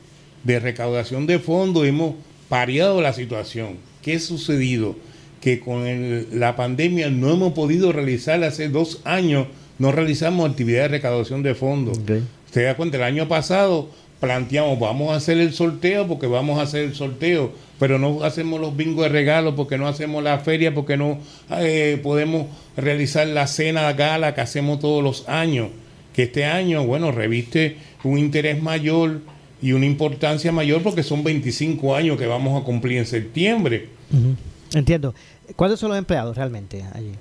de 0.45 0.59
recaudación 0.61 1.27
de 1.27 1.37
fondos, 1.37 1.85
hemos 1.85 2.15
pareado 2.47 3.01
la 3.01 3.11
situación. 3.11 3.75
¿Qué 4.01 4.13
ha 4.15 4.19
sucedido? 4.21 4.95
Que 5.41 5.59
con 5.59 5.85
el- 5.85 6.27
la 6.31 6.55
pandemia 6.55 7.09
no 7.09 7.33
hemos 7.33 7.51
podido 7.51 7.91
realizar, 7.91 8.41
hace 8.45 8.69
dos 8.69 9.01
años 9.03 9.47
no 9.79 9.91
realizamos 9.91 10.49
actividades 10.49 10.91
de 10.91 10.97
recaudación 10.99 11.43
de 11.43 11.55
fondos. 11.55 11.97
Ok. 11.97 12.11
¿Se 12.51 12.61
da 12.63 12.77
cuenta? 12.77 12.95
El 12.95 13.03
año 13.03 13.27
pasado 13.27 13.89
planteamos, 14.21 14.79
vamos 14.79 15.11
a 15.11 15.17
hacer 15.17 15.37
el 15.39 15.51
sorteo 15.51 16.07
porque 16.07 16.27
vamos 16.27 16.57
a 16.59 16.61
hacer 16.61 16.85
el 16.85 16.95
sorteo, 16.95 17.51
pero 17.79 17.99
no 17.99 18.23
hacemos 18.23 18.61
los 18.61 18.77
bingos 18.77 19.03
de 19.03 19.09
regalo 19.09 19.57
porque 19.57 19.77
no 19.77 19.89
hacemos 19.89 20.23
la 20.23 20.39
feria, 20.39 20.73
porque 20.73 20.95
no 20.95 21.17
eh, 21.51 21.99
podemos 22.01 22.47
realizar 22.77 23.27
la 23.27 23.45
cena 23.47 23.91
gala 23.91 24.33
que 24.33 24.39
hacemos 24.39 24.79
todos 24.79 25.03
los 25.03 25.27
años. 25.27 25.67
Que 26.15 26.23
este 26.23 26.45
año, 26.45 26.85
bueno, 26.85 27.11
reviste 27.11 27.77
un 28.03 28.17
interés 28.17 28.61
mayor 28.61 29.19
y 29.61 29.73
una 29.73 29.85
importancia 29.85 30.51
mayor 30.51 30.81
porque 30.81 31.03
son 31.03 31.23
25 31.23 31.95
años 31.95 32.17
que 32.17 32.25
vamos 32.25 32.61
a 32.61 32.63
cumplir 32.63 32.99
en 32.99 33.05
septiembre. 33.05 33.89
Entiendo. 34.73 35.13
¿Cuántos 35.55 35.79
son 35.79 35.89
los 35.89 35.97
empleados 35.97 36.37
realmente 36.37 36.83
allí? 36.93 37.11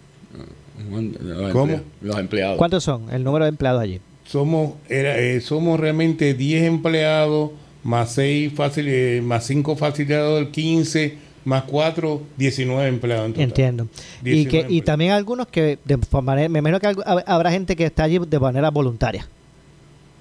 Los 1.20 1.52
¿Cómo? 1.52 1.80
Los 2.00 2.18
empleados. 2.18 2.57
¿Cuántos 2.57 2.85
son 2.85 3.11
el 3.12 3.24
número 3.24 3.44
de 3.44 3.50
empleados 3.50 3.83
allí? 3.83 4.00
Somos, 4.26 4.74
era, 4.88 5.18
eh, 5.18 5.40
somos 5.40 5.78
realmente 5.78 6.35
10 6.35 6.64
empleados, 6.64 7.50
más 7.83 8.12
6 8.12 8.52
facil, 8.54 8.87
eh, 8.88 9.20
más 9.22 9.46
5 9.46 9.76
facilitadores, 9.76 10.48
15, 10.50 11.18
más 11.44 11.64
4, 11.64 12.22
19 12.37 12.88
empleados 12.88 13.26
en 13.26 13.33
total. 13.33 13.44
Entiendo. 13.48 13.88
Y, 14.22 14.30
19 14.44 14.66
que, 14.68 14.74
y 14.74 14.80
también 14.83 15.12
algunos 15.12 15.46
que, 15.48 15.78
de 15.85 15.98
manera, 16.22 16.48
me 16.48 16.59
imagino 16.61 16.80
que 16.80 16.94
habrá 17.26 17.50
gente 17.50 17.76
que 17.76 17.85
está 17.85 18.04
allí 18.04 18.18
de 18.18 18.38
manera 18.38 18.70
voluntaria. 18.70 19.26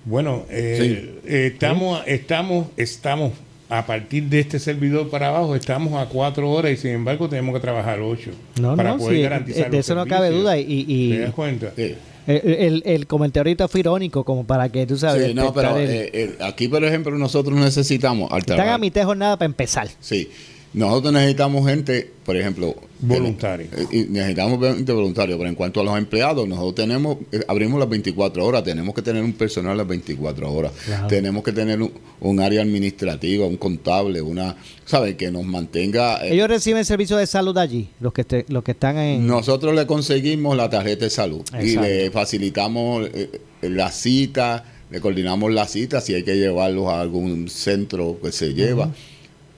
Bueno, 0.05 0.43
eh, 0.49 1.19
eh, 1.25 1.49
estamos, 1.53 2.01
estamos, 2.05 2.67
estamos, 2.75 3.31
a 3.69 3.85
partir 3.85 4.23
de 4.25 4.41
este 4.41 4.59
servidor 4.59 5.09
para 5.09 5.29
abajo, 5.29 5.55
estamos 5.55 5.93
a 5.93 6.07
4 6.09 6.49
horas 6.51 6.73
y 6.73 6.77
sin 6.77 6.91
embargo 6.91 7.29
tenemos 7.29 7.55
que 7.55 7.61
trabajar 7.61 8.01
8 8.01 8.31
No, 8.61 8.75
para 8.75 8.91
no, 8.91 8.97
poder 8.97 9.15
sí, 9.15 9.21
garantizar 9.23 9.67
eh, 9.67 9.69
de 9.69 9.77
eso 9.79 9.95
no 9.95 10.05
cabe 10.05 10.29
duda. 10.29 10.57
Y, 10.57 10.85
y- 10.87 11.09
¿Te 11.11 11.19
das 11.19 11.33
cuenta? 11.33 11.71
Sí. 11.75 11.95
el, 12.27 12.41
el, 12.53 12.83
el 12.85 13.07
comentario 13.07 13.49
ahorita 13.51 13.67
fue 13.69 13.79
irónico, 13.79 14.25
como 14.25 14.45
para 14.45 14.67
que 14.69 14.85
tú 14.85 14.97
sabes. 14.97 15.25
Sí, 15.27 15.33
no, 15.33 15.53
pero 15.53 15.77
el- 15.77 15.89
eh, 15.89 16.09
eh, 16.13 16.35
aquí, 16.41 16.67
por 16.67 16.83
ejemplo, 16.83 17.17
nosotros 17.17 17.57
necesitamos 17.57 18.29
al 18.31 18.39
están 18.39 18.67
a 18.67 18.77
mitad 18.77 19.01
de 19.01 19.05
jornada 19.05 19.37
para 19.37 19.45
empezar. 19.45 19.87
Sí. 20.01 20.29
Nosotros 20.73 21.13
necesitamos 21.13 21.67
gente, 21.69 22.09
por 22.25 22.35
ejemplo, 22.35 22.75
Voluntaria. 22.99 23.67
eh, 23.77 23.85
y 23.91 23.97
necesitamos 24.11 24.59
gente 24.75 24.91
voluntaria, 24.91 25.37
pero 25.37 25.47
en 25.47 25.53
cuanto 25.55 25.81
a 25.81 25.83
los 25.83 25.95
empleados, 25.97 26.47
nosotros 26.47 26.73
tenemos, 26.73 27.17
eh, 27.31 27.41
abrimos 27.47 27.79
las 27.79 27.87
24 27.89 28.43
horas, 28.43 28.63
tenemos 28.63 28.95
que 28.95 29.03
tener 29.03 29.23
un 29.23 29.33
personal 29.33 29.77
las 29.77 29.87
24 29.87 30.51
horas, 30.51 30.71
Claro. 30.85 31.07
tenemos 31.07 31.43
que 31.43 31.51
tener 31.51 31.79
un, 31.79 31.91
un 32.21 32.39
área 32.39 32.63
administrativa, 32.63 33.45
un 33.45 33.57
contable, 33.57 34.19
una, 34.21 34.55
¿sabes? 34.85 35.15
Que 35.15 35.29
nos 35.29 35.43
mantenga. 35.45 36.25
eh, 36.25 36.33
Ellos 36.33 36.47
reciben 36.47 36.83
servicio 36.85 37.17
de 37.17 37.27
salud 37.27 37.55
allí, 37.59 37.89
los 37.99 38.11
que 38.11 38.21
este- 38.21 38.45
los 38.47 38.63
que 38.63 38.71
están 38.71 38.97
en. 38.97 39.27
nosotros 39.27 39.75
le 39.75 39.85
conseguimos 39.85 40.57
la 40.57 40.71
tarjeta 40.71 41.05
de 41.05 41.11
salud 41.11 41.41
y 41.61 41.75
le 41.77 42.09
facilitamos 42.09 43.07
eh, 43.13 43.29
la 43.61 43.91
cita, 43.91 44.65
le 44.89 44.99
coordinamos 44.99 45.51
la 45.53 45.67
cita 45.67 46.01
si 46.01 46.15
hay 46.15 46.23
que 46.23 46.35
llevarlos 46.35 46.87
a 46.87 46.99
algún 46.99 47.47
centro 47.47 48.17
que 48.23 48.31
se 48.31 48.53
lleva. 48.55 48.91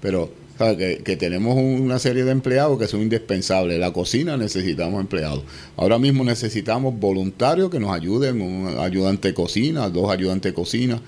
Pero 0.02 0.30
Que, 0.58 1.18
tenemos 1.18 1.58
una 1.58 2.00
serie 2.00 2.24
de 2.24 2.32
empleados 2.32 2.80
que 2.80 2.88
son 2.88 3.02
indispensables. 3.02 3.78
La 3.78 3.92
cocina 3.92 4.38
necesitamos 4.38 5.02
empleados. 5.02 5.44
Ahora 5.76 6.00
mismo 6.00 6.24
necesitamos 6.24 6.98
voluntarios 6.98 7.70
que 7.70 7.80
nos 7.80 7.92
ayuden, 7.92 8.42
un 8.42 8.80
ayudante 8.80 9.30
de 9.30 9.34
cocina, 9.34 9.90
dos 9.90 10.10
ayudantes 10.10 10.52
de 10.52 10.56
cocina. 10.56 11.02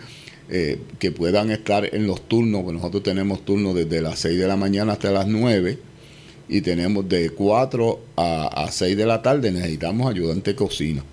eh, 0.49 0.79
que 0.99 1.12
puedan 1.12 1.51
estar 1.51 1.93
en 1.93 2.07
los 2.07 2.21
turnos, 2.21 2.62
porque 2.62 2.77
nosotros 2.77 3.03
tenemos 3.03 3.43
turnos 3.43 3.75
desde 3.75 4.01
las 4.01 4.19
6 4.19 4.39
de 4.39 4.47
la 4.47 4.55
mañana 4.55 4.93
hasta 4.93 5.12
las 5.12 5.27
9 5.27 5.77
y 6.47 6.62
tenemos 6.62 7.10
de 7.10 7.31
4 7.31 7.99
a, 8.15 8.63
a 8.63 8.71
6 8.71 8.95
de 8.95 9.05
la 9.05 9.21
tarde 9.21 9.51
necesitamos 9.51 10.10
ayudante 10.10 10.51
de 10.51 10.55
cocina. 10.55 11.03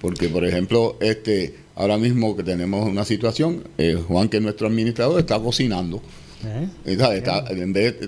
Porque, 0.00 0.28
por 0.28 0.44
ejemplo, 0.44 0.96
este 1.00 1.54
ahora 1.80 1.96
mismo 1.96 2.36
que 2.36 2.42
tenemos 2.42 2.86
una 2.86 3.04
situación, 3.04 3.64
eh, 3.78 3.98
Juan, 4.06 4.28
que 4.28 4.36
es 4.36 4.42
nuestro 4.42 4.66
administrador, 4.66 5.18
está 5.18 5.38
cocinando. 5.40 6.02
¿Eh? 6.44 6.68
Está- 6.84 7.44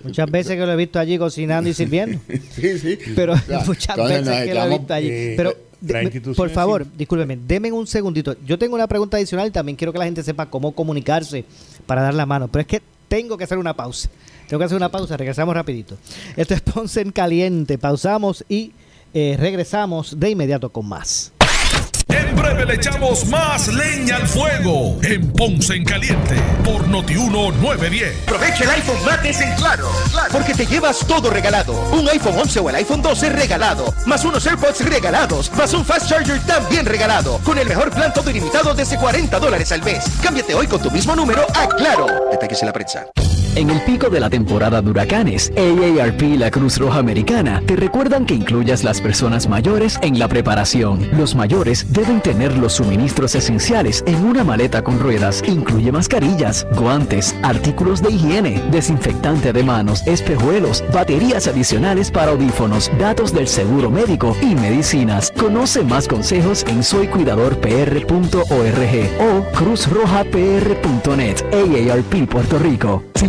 Muchas 0.05 0.31
veces 0.31 0.57
que 0.57 0.67
lo 0.67 0.73
he 0.73 0.77
visto 0.77 0.99
allí 0.99 1.19
cocinando 1.19 1.69
y 1.69 1.75
sirviendo. 1.75 2.19
sí, 2.51 2.79
sí. 2.79 2.99
Pero 3.15 3.35
muchas 3.67 3.97
veces 3.97 4.45
que 4.45 4.55
lo 4.55 4.65
he 4.65 4.69
visto 4.79 4.95
allí. 4.95 5.09
eh, 5.11 5.35
Pero, 5.37 5.55
por 6.37 6.51
favor, 6.51 6.83
así. 6.83 6.91
discúlpeme, 6.97 7.39
denme 7.47 7.73
un 7.73 7.87
segundito. 7.87 8.37
Yo 8.47 8.59
tengo 8.59 8.75
una 8.75 8.87
pregunta 8.87 9.17
adicional 9.17 9.49
y 9.49 9.51
también 9.51 9.77
quiero 9.77 9.93
que 9.93 9.99
la 9.99 10.05
gente 10.05 10.23
sepa 10.23 10.47
cómo 10.49 10.73
comunicarse 10.73 11.45
para 11.87 12.03
dar 12.03 12.15
la 12.15 12.25
mano. 12.27 12.49
Pero 12.49 12.61
es 12.61 12.67
que 12.69 12.83
tengo 13.09 13.37
que 13.37 13.45
hacer 13.45 13.59
una 13.59 13.75
pausa. 13.75 14.09
Tengo 14.49 14.59
que 14.61 14.65
hacer 14.67 14.77
una 14.77 14.91
pausa, 14.91 15.17
regresamos 15.17 15.55
rapidito. 15.55 15.97
Esto 16.37 16.55
es 16.55 16.61
Ponce 16.61 17.01
en 17.01 17.11
Caliente. 17.11 17.79
Pausamos 17.79 18.45
y 18.49 18.73
eh, 19.15 19.37
regresamos 19.39 20.19
de 20.21 20.31
inmediato 20.31 20.71
con 20.71 20.87
más. 20.89 21.33
En 22.33 22.39
breve 22.39 22.65
le 22.65 22.75
echamos 22.77 23.27
más 23.27 23.69
leña 23.69 24.17
al 24.17 24.27
fuego 24.27 24.97
en 25.03 25.31
Ponce 25.33 25.75
en 25.75 25.85
Caliente 25.85 26.35
por 26.65 26.89
Notiuno 26.89 27.53
910. 27.53 28.23
Aprovecha 28.23 28.65
el 28.65 28.71
iPhone 28.71 29.05
Mates 29.05 29.41
en 29.43 29.55
Claro, 29.57 29.91
porque 30.31 30.55
te 30.55 30.65
llevas 30.65 31.01
todo 31.07 31.29
regalado. 31.29 31.75
Un 31.93 32.09
iPhone 32.09 32.39
11 32.39 32.61
o 32.61 32.71
el 32.71 32.77
iPhone 32.77 33.03
12 33.03 33.29
regalado, 33.29 33.95
más 34.07 34.25
unos 34.25 34.47
AirPods 34.47 34.83
regalados, 34.87 35.53
más 35.53 35.75
un 35.75 35.85
Fast 35.85 36.09
Charger 36.09 36.41
también 36.47 36.87
regalado, 36.87 37.39
con 37.45 37.59
el 37.59 37.69
mejor 37.69 37.91
plan 37.91 38.15
todo 38.15 38.31
ilimitado 38.31 38.73
desde 38.73 38.97
40 38.97 39.39
dólares 39.39 39.71
al 39.71 39.83
mes. 39.83 40.03
Cámbiate 40.23 40.55
hoy 40.55 40.67
con 40.67 40.81
tu 40.81 40.91
mismo 40.91 41.15
número 41.15 41.45
a 41.55 41.69
Claro. 41.69 42.07
Detalles 42.31 42.63
en 42.63 42.67
la 42.67 42.73
prensa. 42.73 43.05
En 43.55 43.69
el 43.69 43.83
pico 43.83 44.09
de 44.09 44.19
la 44.19 44.31
temporada 44.31 44.81
de 44.81 44.89
huracanes, 44.89 45.53
AARP 45.59 46.23
y 46.23 46.39
la 46.39 46.51
Cruz 46.51 46.79
Roja 46.79 47.01
Americana 47.01 47.63
te 47.67 47.77
recuerdan 47.77 48.25
que 48.25 48.33
incluyas 48.35 48.83
las 48.83 49.03
personas 49.03 49.47
mayores 49.47 49.99
en 50.01 50.19
la 50.19 50.27
preparación. 50.27 51.07
Los 51.19 51.35
mayores 51.35 51.93
deben 51.93 52.23
tener 52.23 52.57
los 52.57 52.73
suministros 52.73 53.35
esenciales 53.35 54.05
en 54.07 54.25
una 54.25 54.43
maleta 54.43 54.83
con 54.83 54.99
ruedas. 54.99 55.43
Incluye 55.47 55.93
mascarillas, 55.93 56.67
guantes, 56.77 57.37
artículos 57.43 58.01
de 58.01 58.13
higiene, 58.13 58.63
desinfectante 58.71 59.53
de 59.53 59.63
manos, 59.63 60.03
espejuelos, 60.07 60.83
baterías 60.91 61.47
adicionales 61.47 62.11
para 62.11 62.33
audífonos, 62.33 62.91
datos 62.99 63.35
del 63.35 63.49
seguro 63.49 63.91
médico 63.91 64.35
y 64.41 64.55
medicinas. 64.55 65.31
Conoce 65.39 65.85
más 65.85 66.09
consejos 66.09 66.65
en 66.69 66.83
soycuidadorpr.org 66.83 68.41
o 69.21 69.45
cruzrojapr.net. 69.59 71.45
AARP 71.53 72.31
Puerto 72.31 72.59
Rico. 72.59 73.05
Si 73.15 73.29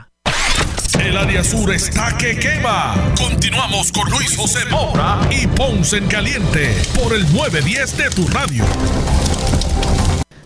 El 1.03 1.17
área 1.17 1.43
sur 1.43 1.73
está 1.73 2.15
que 2.15 2.37
quema. 2.37 2.93
Continuamos 3.17 3.91
con 3.91 4.07
Luis 4.11 4.37
José 4.37 4.59
Moura 4.69 5.19
y 5.31 5.47
Ponce 5.47 5.97
en 5.97 6.05
Caliente 6.05 6.75
por 6.93 7.11
el 7.15 7.23
910 7.33 7.97
de 7.97 8.09
tu 8.11 8.27
radio. 8.27 8.63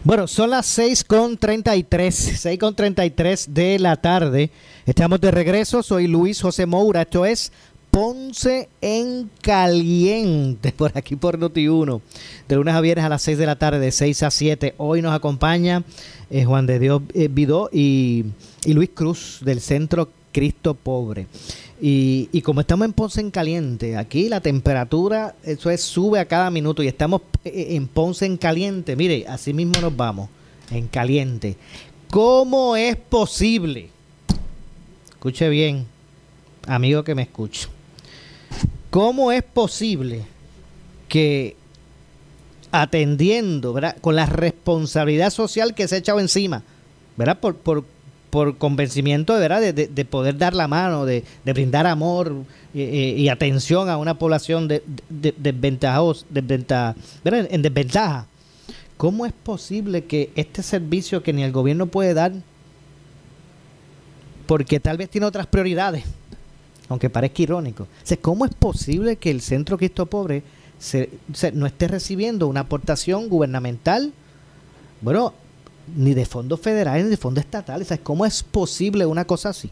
Bueno, 0.05 0.27
son 0.27 0.51
las 0.51 0.79
6.33, 0.79 1.89
6.33 1.89 3.47
de 3.47 3.79
la 3.79 3.97
tarde. 3.97 4.49
Estamos 4.85 5.19
de 5.19 5.31
regreso. 5.31 5.83
Soy 5.83 6.07
Luis 6.07 6.41
José 6.41 6.65
Moura. 6.65 7.01
Esto 7.01 7.25
es 7.25 7.51
Ponce 7.91 8.69
en 8.79 9.29
Caliente, 9.41 10.71
por 10.71 10.97
aquí 10.97 11.17
por 11.17 11.37
Noti1. 11.37 11.99
De 12.47 12.55
lunes 12.55 12.75
a 12.75 12.79
viernes 12.79 13.03
a 13.03 13.09
las 13.09 13.23
6 13.23 13.37
de 13.37 13.45
la 13.45 13.57
tarde, 13.57 13.79
de 13.79 13.91
6 13.91 14.23
a 14.23 14.31
7. 14.31 14.75
Hoy 14.77 15.01
nos 15.01 15.13
acompaña 15.13 15.83
eh, 16.29 16.45
Juan 16.45 16.65
de 16.65 16.79
Dios 16.79 17.01
eh, 17.13 17.27
Vidó 17.29 17.69
y, 17.73 18.25
y 18.65 18.73
Luis 18.73 18.89
Cruz 18.93 19.39
del 19.41 19.61
Centro 19.61 20.09
Cristo 20.31 20.73
Pobre. 20.73 21.27
Y, 21.81 22.29
y, 22.31 22.41
como 22.41 22.61
estamos 22.61 22.85
en 22.85 22.93
Ponce 22.93 23.21
en 23.21 23.31
Caliente, 23.31 23.97
aquí 23.97 24.29
la 24.29 24.41
temperatura, 24.41 25.35
eso 25.43 25.69
es, 25.69 25.81
sube 25.81 26.19
a 26.19 26.27
cada 26.27 26.49
minuto 26.49 26.81
y 26.83 26.87
estamos 26.87 27.21
en 27.43 27.87
Ponce 27.87 28.25
en 28.25 28.37
Caliente. 28.37 28.95
Mire, 28.95 29.25
así 29.27 29.53
mismo 29.53 29.79
nos 29.81 29.95
vamos, 29.95 30.29
en 30.71 30.87
caliente. 30.87 31.57
¿Cómo 32.09 32.75
es 32.75 32.95
posible? 32.95 33.89
Escuche 35.09 35.49
bien, 35.49 35.85
amigo 36.67 37.03
que 37.03 37.15
me 37.15 37.23
escucha. 37.23 37.67
¿Cómo 38.89 39.31
es 39.31 39.43
posible 39.43 40.23
que 41.09 41.55
atendiendo, 42.71 43.75
con 44.01 44.15
la 44.15 44.25
responsabilidad 44.25 45.29
social 45.29 45.75
que 45.75 45.87
se 45.87 45.95
ha 45.95 45.97
echado 45.99 46.19
encima, 46.19 46.63
¿verdad? 47.15 47.39
Por, 47.39 47.55
por, 47.55 47.85
por 48.35 48.57
convencimiento 48.57 49.33
de, 49.33 49.39
¿verdad? 49.39 49.61
De, 49.61 49.71
de, 49.71 49.87
de, 49.87 50.03
poder 50.03 50.37
dar 50.37 50.53
la 50.53 50.67
mano, 50.67 51.05
de, 51.05 51.23
brindar 51.45 51.87
amor 51.87 52.43
y, 52.73 52.81
y, 52.81 53.29
atención 53.29 53.87
a 53.87 53.95
una 53.95 54.19
población 54.19 54.67
de, 54.67 54.83
desventajos, 55.07 56.25
desventaja, 56.29 56.97
en 57.23 57.61
desventaja. 57.61 58.27
¿Cómo 58.97 59.25
es 59.25 59.31
posible 59.31 60.03
que 60.03 60.31
este 60.35 60.63
servicio 60.63 61.23
que 61.23 61.31
ni 61.31 61.43
el 61.43 61.53
gobierno 61.53 61.85
puede 61.85 62.13
dar, 62.13 62.33
porque 64.47 64.81
tal 64.81 64.97
vez 64.97 65.09
tiene 65.09 65.27
otras 65.27 65.47
prioridades, 65.47 66.03
aunque 66.89 67.09
parezca 67.09 67.41
irónico, 67.41 67.83
o 67.83 68.21
¿cómo 68.21 68.43
es 68.43 68.53
posible 68.53 69.15
que 69.15 69.31
el 69.31 69.39
Centro 69.39 69.77
Cristo 69.77 70.07
Pobre 70.07 70.43
no 71.53 71.65
esté 71.65 71.87
recibiendo 71.87 72.49
una 72.49 72.59
aportación 72.59 73.29
gubernamental? 73.29 74.11
Bueno, 74.99 75.33
ni 75.95 76.13
de 76.13 76.25
fondos 76.25 76.59
federales 76.59 77.05
ni 77.05 77.09
de 77.09 77.17
fondos 77.17 77.43
estatales. 77.43 77.87
¿Sabes 77.87 78.03
cómo 78.03 78.25
es 78.25 78.43
posible 78.43 79.05
una 79.05 79.25
cosa 79.25 79.49
así? 79.49 79.69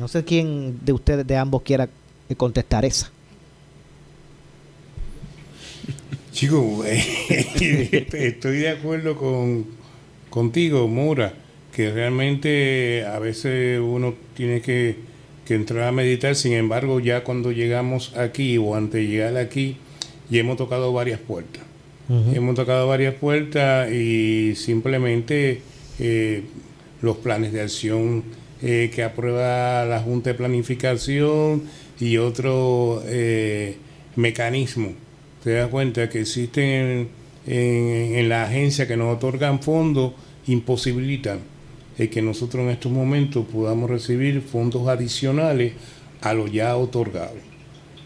No 0.00 0.08
sé 0.08 0.24
quién 0.24 0.78
de 0.84 0.92
ustedes, 0.92 1.26
de 1.26 1.36
ambos, 1.36 1.62
quiera 1.62 1.88
contestar 2.36 2.84
esa. 2.84 3.10
Chico, 6.32 6.84
estoy 6.88 8.58
de 8.58 8.68
acuerdo 8.68 9.16
con 9.16 9.66
contigo, 10.30 10.86
Mora, 10.88 11.34
que 11.72 11.90
realmente 11.90 13.04
a 13.06 13.18
veces 13.18 13.80
uno 13.80 14.14
tiene 14.34 14.60
que, 14.60 14.96
que 15.46 15.54
entrar 15.54 15.88
a 15.88 15.92
meditar. 15.92 16.36
Sin 16.36 16.52
embargo, 16.52 17.00
ya 17.00 17.24
cuando 17.24 17.50
llegamos 17.50 18.16
aquí 18.16 18.58
o 18.58 18.74
antes 18.74 19.00
de 19.00 19.08
llegar 19.08 19.36
aquí, 19.36 19.78
ya 20.30 20.40
hemos 20.40 20.56
tocado 20.56 20.92
varias 20.92 21.18
puertas. 21.18 21.67
Hemos 22.08 22.54
tocado 22.54 22.88
varias 22.88 23.14
puertas 23.14 23.92
y 23.92 24.54
simplemente 24.54 25.60
eh, 25.98 26.42
los 27.02 27.18
planes 27.18 27.52
de 27.52 27.60
acción 27.60 28.24
eh, 28.62 28.90
que 28.94 29.02
aprueba 29.02 29.84
la 29.84 30.00
Junta 30.00 30.30
de 30.30 30.34
Planificación 30.34 31.64
y 32.00 32.16
otros 32.16 33.02
eh, 33.06 33.76
mecanismos. 34.16 34.92
Te 35.44 35.52
das 35.52 35.68
cuenta 35.68 36.08
que 36.08 36.20
existen 36.20 37.08
en, 37.46 38.14
en, 38.16 38.28
la 38.30 38.44
agencia 38.44 38.88
que 38.88 38.96
nos 38.96 39.14
otorgan 39.14 39.60
fondos, 39.60 40.14
imposibilitan 40.46 41.40
es 41.98 42.08
que 42.10 42.22
nosotros 42.22 42.62
en 42.64 42.70
estos 42.70 42.92
momentos 42.92 43.44
podamos 43.52 43.90
recibir 43.90 44.40
fondos 44.40 44.86
adicionales 44.88 45.72
a 46.20 46.32
lo 46.32 46.46
ya 46.46 46.76
otorgado. 46.76 47.34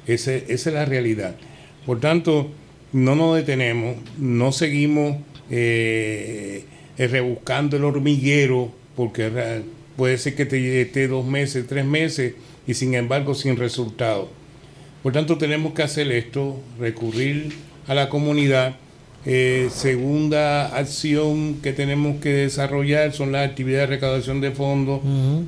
Esa 0.07 0.35
es 0.35 0.67
la 0.67 0.87
realidad. 0.87 1.37
Por 1.85 2.01
tanto, 2.01 2.51
no 2.93 3.15
nos 3.15 3.37
detenemos, 3.37 3.97
no 4.19 4.53
seguimos 4.53 5.17
eh, 5.51 6.65
eh, 6.99 7.07
rebuscando 7.07 7.77
el 7.77 7.85
hormiguero, 7.85 8.71
porque 8.97 9.63
puede 9.97 10.19
ser 10.19 10.35
que 10.35 10.47
te 10.47 10.83
esté 10.83 11.09
dos 11.09 11.27
meses, 11.27 11.67
tres 11.67 11.85
meses, 11.85 12.35
y 12.67 12.75
sin 12.75 12.95
embargo 12.95 13.35
sin 13.35 13.57
resultado. 13.57 14.31
Por 15.03 15.13
tanto, 15.13 15.37
tenemos 15.37 15.73
que 15.73 15.83
hacer 15.83 16.13
esto, 16.13 16.61
recurrir 16.79 17.53
a 17.89 17.95
la 17.95 18.09
comunidad. 18.09 18.77
Eh, 19.25 19.69
segunda 19.73 20.77
acción 20.77 21.61
que 21.63 21.73
tenemos 21.73 22.21
que 22.21 22.31
desarrollar 22.31 23.13
son 23.13 23.33
las 23.33 23.49
actividades 23.49 23.89
de 23.89 23.95
recaudación 23.97 24.41
de 24.41 24.51
fondos, 24.51 25.01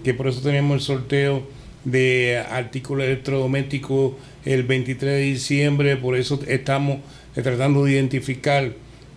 que 0.02 0.14
por 0.14 0.28
eso 0.28 0.40
tenemos 0.40 0.76
el 0.76 0.80
sorteo 0.80 1.42
de 1.84 2.42
artículos 2.50 3.04
electrodomésticos 3.04 4.14
el 4.44 4.62
23 4.62 5.12
de 5.12 5.20
diciembre, 5.20 5.96
por 5.96 6.16
eso 6.16 6.40
estamos 6.46 6.98
tratando 7.42 7.84
de 7.84 7.92
identificar 7.92 8.72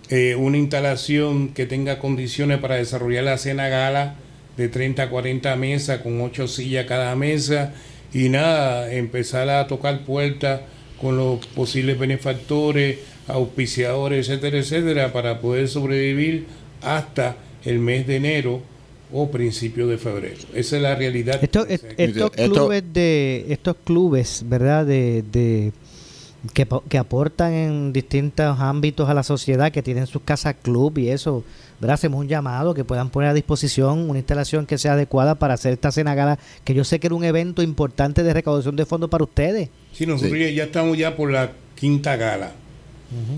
eh, 0.10 0.36
una 0.36 0.58
instalación 0.58 1.50
que 1.50 1.66
tenga 1.66 2.00
condiciones 2.00 2.60
para 2.60 2.76
desarrollar 2.76 3.24
la 3.26 3.38
cena 3.38 3.68
gala 3.68 4.16
de 4.56 4.70
30 4.70 5.04
a 5.04 5.10
40 5.10 5.56
mesas 5.58 6.02
con 6.02 6.20
8 6.22 6.48
sillas 6.48 6.86
cada 6.88 7.16
mesa 7.16 7.74
y 8.14 8.30
nada, 8.30 8.92
empezar 8.94 9.50
a 9.50 9.68
tocar 9.68 10.00
puertas 10.06 10.62
con 11.00 11.16
los 11.18 11.46
posibles 11.48 12.00
benefactores, 12.00 12.98
auspiciadores, 13.28 14.30
etcétera, 14.30 14.58
etcétera, 14.58 15.14
para 15.14 15.40
poder 15.40 15.68
sobrevivir 15.68 16.46
hasta 16.82 17.36
el 17.66 17.80
mes 17.80 18.08
de 18.08 18.16
enero 18.16 18.62
o 19.14 19.30
principio 19.30 19.88
de 19.88 19.98
febrero. 19.98 20.38
Esa 20.56 20.76
es 20.78 20.82
la 20.82 20.96
realidad. 20.96 21.40
Esto- 21.42 21.66
est- 21.68 21.86
estos 21.98 22.32
clubes 22.32 22.84
de 22.94 23.46
estos 23.50 23.76
clubes, 23.84 24.44
¿verdad? 24.48 24.86
De, 24.86 25.24
de 25.32 25.72
que, 26.54 26.68
que 26.90 26.98
aportan 26.98 27.54
en 27.54 27.94
distintos 27.94 28.60
ámbitos 28.60 29.10
a 29.10 29.14
la 29.14 29.24
sociedad, 29.24 29.72
que 29.72 29.82
tienen 29.84 30.08
sus 30.08 30.22
casas 30.22 30.56
club 30.62 30.98
y 30.98 31.10
eso, 31.10 31.44
¿verdad? 31.80 31.96
Hacemos 31.96 32.20
un 32.22 32.28
llamado 32.28 32.74
que 32.74 32.84
puedan 32.84 33.10
poner 33.10 33.30
a 33.30 33.34
disposición 33.34 34.10
una 34.10 34.20
instalación 34.20 34.66
que 34.66 34.78
sea 34.78 34.94
adecuada 34.94 35.36
para 35.36 35.56
hacer 35.56 35.74
esta 35.74 35.92
cena 35.92 36.16
gala, 36.16 36.40
que 36.64 36.74
yo 36.74 36.84
sé 36.84 37.00
que 37.00 37.08
era 37.08 37.16
un 37.16 37.24
evento 37.24 37.62
importante 37.62 38.24
de 38.24 38.34
recaudación 38.34 38.76
de 38.76 38.86
fondos 38.86 39.10
para 39.10 39.24
ustedes. 39.24 39.70
Sí, 39.94 40.06
nosotros 40.06 40.38
Ya, 40.40 40.50
ya 40.50 40.64
estamos 40.66 40.98
ya 40.98 41.16
por 41.16 41.32
la 41.32 41.52
quinta 41.76 42.16
gala. 42.16 42.52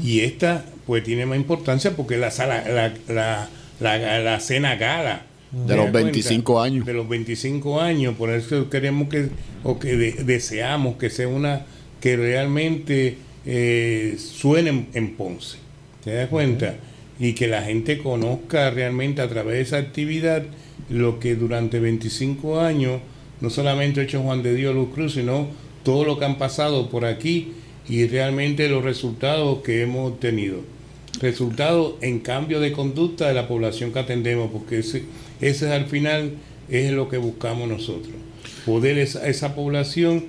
Y 0.04 0.22
esta, 0.22 0.66
pues, 0.88 1.04
tiene 1.04 1.26
más 1.28 1.38
importancia 1.38 1.96
porque 1.96 2.18
la 2.18 2.32
sala, 2.32 2.64
la, 2.68 2.92
la, 3.08 3.50
la, 3.80 4.20
la 4.20 4.40
cena 4.40 4.76
gala. 4.76 5.26
De 5.52 5.60
¿te 5.68 5.76
los 5.76 5.86
das 5.86 5.92
cuenta? 5.92 6.04
25 6.12 6.62
años. 6.62 6.86
De 6.86 6.94
los 6.94 7.08
25 7.08 7.80
años. 7.82 8.16
Por 8.16 8.32
eso 8.32 8.68
queremos 8.70 9.10
que, 9.10 9.30
o 9.64 9.78
que 9.78 9.96
de- 9.96 10.24
deseamos 10.24 10.96
que 10.98 11.10
sea 11.12 11.28
una, 11.28 11.66
que 12.02 12.16
realmente 12.16 13.18
eh, 13.46 14.16
suene 14.18 14.88
en, 14.94 15.16
Ponce. 15.16 15.58
¿Te 16.04 16.14
das 16.14 16.30
cuenta? 16.30 16.76
Y 17.20 17.34
que 17.34 17.48
la 17.48 17.64
gente 17.64 17.98
conozca 17.98 18.70
realmente 18.70 19.22
a 19.22 19.28
través 19.28 19.56
de 19.56 19.62
esa 19.62 19.78
actividad 19.78 20.44
lo 20.90 21.20
que 21.20 21.36
durante 21.36 21.80
25 21.80 22.60
años 22.60 23.02
no 23.42 23.50
solamente 23.50 24.02
ha 24.02 24.04
hecho 24.04 24.22
Juan 24.22 24.44
de 24.44 24.54
Dios 24.54 24.76
Luz 24.76 24.90
Cruz, 24.94 25.14
sino 25.14 25.48
todo 25.84 26.04
lo 26.04 26.20
que 26.20 26.26
han 26.26 26.38
pasado 26.38 26.90
por 26.90 27.06
aquí 27.06 27.54
y 27.88 28.06
realmente 28.08 28.70
los 28.70 28.84
resultados 28.84 29.60
que 29.60 29.82
hemos 29.82 30.12
obtenido. 30.12 30.60
Resultados 31.22 31.96
en 32.02 32.20
cambio 32.20 32.60
de 32.60 32.72
conducta 32.72 33.28
de 33.28 33.34
la 33.34 33.48
población 33.48 33.92
que 33.92 34.00
atendemos, 34.00 34.52
porque 34.52 34.80
ese, 34.80 35.04
ese 35.42 35.66
es 35.66 35.72
al 35.72 35.86
final 35.86 36.34
es 36.70 36.92
lo 36.92 37.10
que 37.10 37.18
buscamos 37.18 37.68
nosotros. 37.68 38.14
Poder 38.66 38.98
esa, 38.98 39.28
esa 39.28 39.56
población 39.56 40.26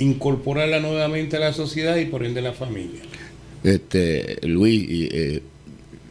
incorporarla 0.00 0.80
nuevamente 0.80 1.36
a 1.36 1.40
la 1.40 1.52
sociedad 1.52 1.96
y 1.96 2.06
por 2.06 2.24
ende 2.24 2.40
a 2.40 2.44
la 2.44 2.52
familia. 2.52 3.00
Este, 3.62 4.38
Luis, 4.46 4.82
y, 4.88 5.08
eh, 5.12 5.42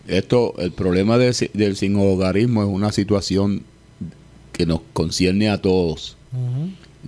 esto, 0.07 0.53
el 0.59 0.71
problema 0.71 1.17
de 1.17 1.33
del 1.53 1.75
sin 1.75 1.95
hogarismo 1.95 2.63
es 2.63 2.69
una 2.69 2.91
situación 2.91 3.63
que 4.53 4.65
nos 4.65 4.81
concierne 4.93 5.49
a 5.49 5.61
todos. 5.61 6.15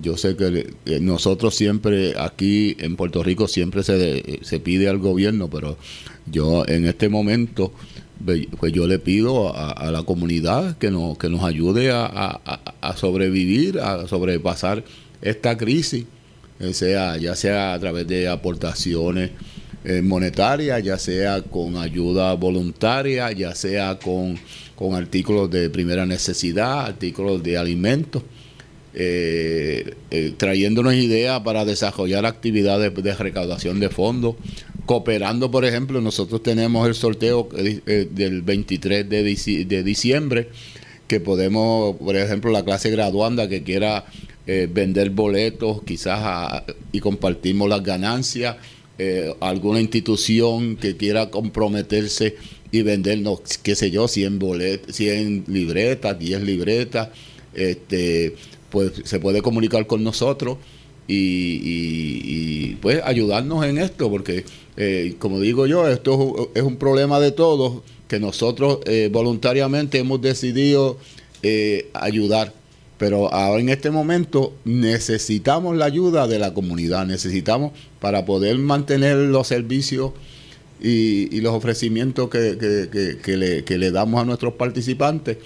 Yo 0.01 0.17
sé 0.17 0.35
que, 0.35 0.73
nosotros 1.01 1.53
siempre 1.55 2.13
aquí 2.17 2.75
en 2.79 2.95
Puerto 2.95 3.23
Rico 3.23 3.47
siempre 3.47 3.83
se, 3.83 3.93
de- 3.97 4.39
se 4.41 4.59
pide 4.59 4.87
al 4.87 4.99
gobierno, 4.99 5.49
pero 5.49 5.77
yo 6.31 6.65
en 6.67 6.85
este 6.85 7.09
momento 7.09 7.73
pues 8.23 8.71
yo 8.71 8.85
le 8.87 8.99
pido 8.99 9.55
a, 9.55 9.71
a 9.71 9.89
la 9.91 10.03
comunidad 10.03 10.77
que 10.77 10.91
nos, 10.91 11.17
que 11.17 11.27
nos 11.27 11.43
ayude 11.43 11.91
a, 11.91 12.05
a- 12.05 12.61
a- 12.81 12.95
sobrevivir, 12.97 13.79
a 13.79 14.07
sobrepasar 14.07 14.83
esta 15.23 15.57
crisis, 15.57 16.05
sea, 16.73 17.17
ya 17.17 17.35
sea 17.35 17.73
a 17.73 17.79
través 17.79 18.07
de 18.07 18.27
aportaciones 18.27 19.31
eh, 19.83 20.01
monetarias, 20.01 20.83
ya 20.83 20.97
sea 20.97 21.41
con 21.41 21.77
ayuda 21.77 22.33
voluntaria, 22.33 23.31
ya 23.31 23.55
sea 23.55 23.97
con, 23.97 24.37
con 24.75 24.95
artículos 24.95 25.49
de 25.49 25.69
primera 25.69 26.05
necesidad, 26.05 26.85
artículos 26.85 27.41
de 27.41 27.57
alimentos 27.57 28.23
eh, 28.93 29.95
eh, 30.09 30.33
trayéndonos 30.35 30.93
ideas 30.95 31.39
para 31.41 31.63
desarrollar 31.63 32.25
actividades 32.25 32.93
de 32.93 33.15
recaudación 33.15 33.79
de 33.79 33.89
fondos, 33.89 34.35
cooperando, 34.85 35.49
por 35.49 35.63
ejemplo, 35.63 36.01
nosotros 36.01 36.43
tenemos 36.43 36.85
el 36.87 36.95
sorteo 36.95 37.47
eh, 37.57 37.79
eh, 37.85 38.07
del 38.11 38.41
23 38.41 39.07
de, 39.07 39.23
de 39.65 39.83
diciembre, 39.83 40.49
que 41.07 41.21
podemos, 41.21 41.95
por 41.97 42.17
ejemplo, 42.17 42.51
la 42.51 42.65
clase 42.65 42.89
graduanda 42.89 43.47
que 43.47 43.63
quiera 43.63 44.05
eh, 44.47 44.67
vender 44.71 45.09
boletos 45.11 45.83
quizás 45.83 46.63
y 46.91 46.99
compartimos 46.99 47.69
las 47.69 47.83
ganancias, 47.83 48.57
eh, 48.97 49.33
alguna 49.39 49.79
institución 49.81 50.75
que 50.77 50.97
quiera 50.97 51.29
comprometerse 51.29 52.35
y 52.71 52.81
vendernos, 52.83 53.41
qué 53.63 53.75
sé 53.75 53.91
yo, 53.91 54.07
100 54.07 54.39
boletas, 54.39 54.95
100 54.95 55.43
libretas, 55.47 56.17
10 56.17 56.41
libretas, 56.41 57.09
este, 57.53 58.35
pues 58.69 58.93
se 59.03 59.19
puede 59.19 59.41
comunicar 59.41 59.85
con 59.87 60.03
nosotros 60.03 60.57
y, 61.07 61.15
y- 61.15 62.21
y, 62.71 62.75
pues 62.81 63.01
ayudarnos 63.03 63.65
en 63.65 63.77
esto, 63.77 64.09
porque 64.09 64.45
eh, 64.77 65.15
como 65.19 65.39
digo 65.41 65.67
yo, 65.67 65.87
esto 65.89 66.13
es 66.13 66.19
un- 66.19 66.47
es 66.55 66.63
un 66.63 66.77
problema 66.77 67.19
de 67.19 67.31
todos 67.31 67.81
que 68.07 68.19
nosotros 68.19 68.79
eh, 68.85 69.09
voluntariamente 69.11 69.97
hemos 69.99 70.21
decidido 70.21 70.97
eh, 71.43 71.89
ayudar. 71.93 72.53
Pero 73.01 73.33
ahora 73.33 73.59
en 73.59 73.69
este 73.69 73.89
momento 73.89 74.53
necesitamos 74.63 75.75
la 75.75 75.85
ayuda 75.85 76.27
de 76.27 76.37
la 76.37 76.53
comunidad, 76.53 77.07
necesitamos 77.07 77.71
para 77.99 78.25
poder 78.25 78.59
mantener 78.59 79.17
los 79.17 79.47
servicios 79.47 80.11
y, 80.79 81.35
y 81.35 81.41
los 81.41 81.53
ofrecimientos 81.55 82.29
que, 82.29 82.59
que- 82.59 82.89
que- 82.91 83.17
que 83.17 83.37
le, 83.37 83.63
que 83.63 83.79
le 83.79 83.89
damos 83.89 84.21
a 84.21 84.25
nuestros 84.25 84.53
participantes, 84.53 85.37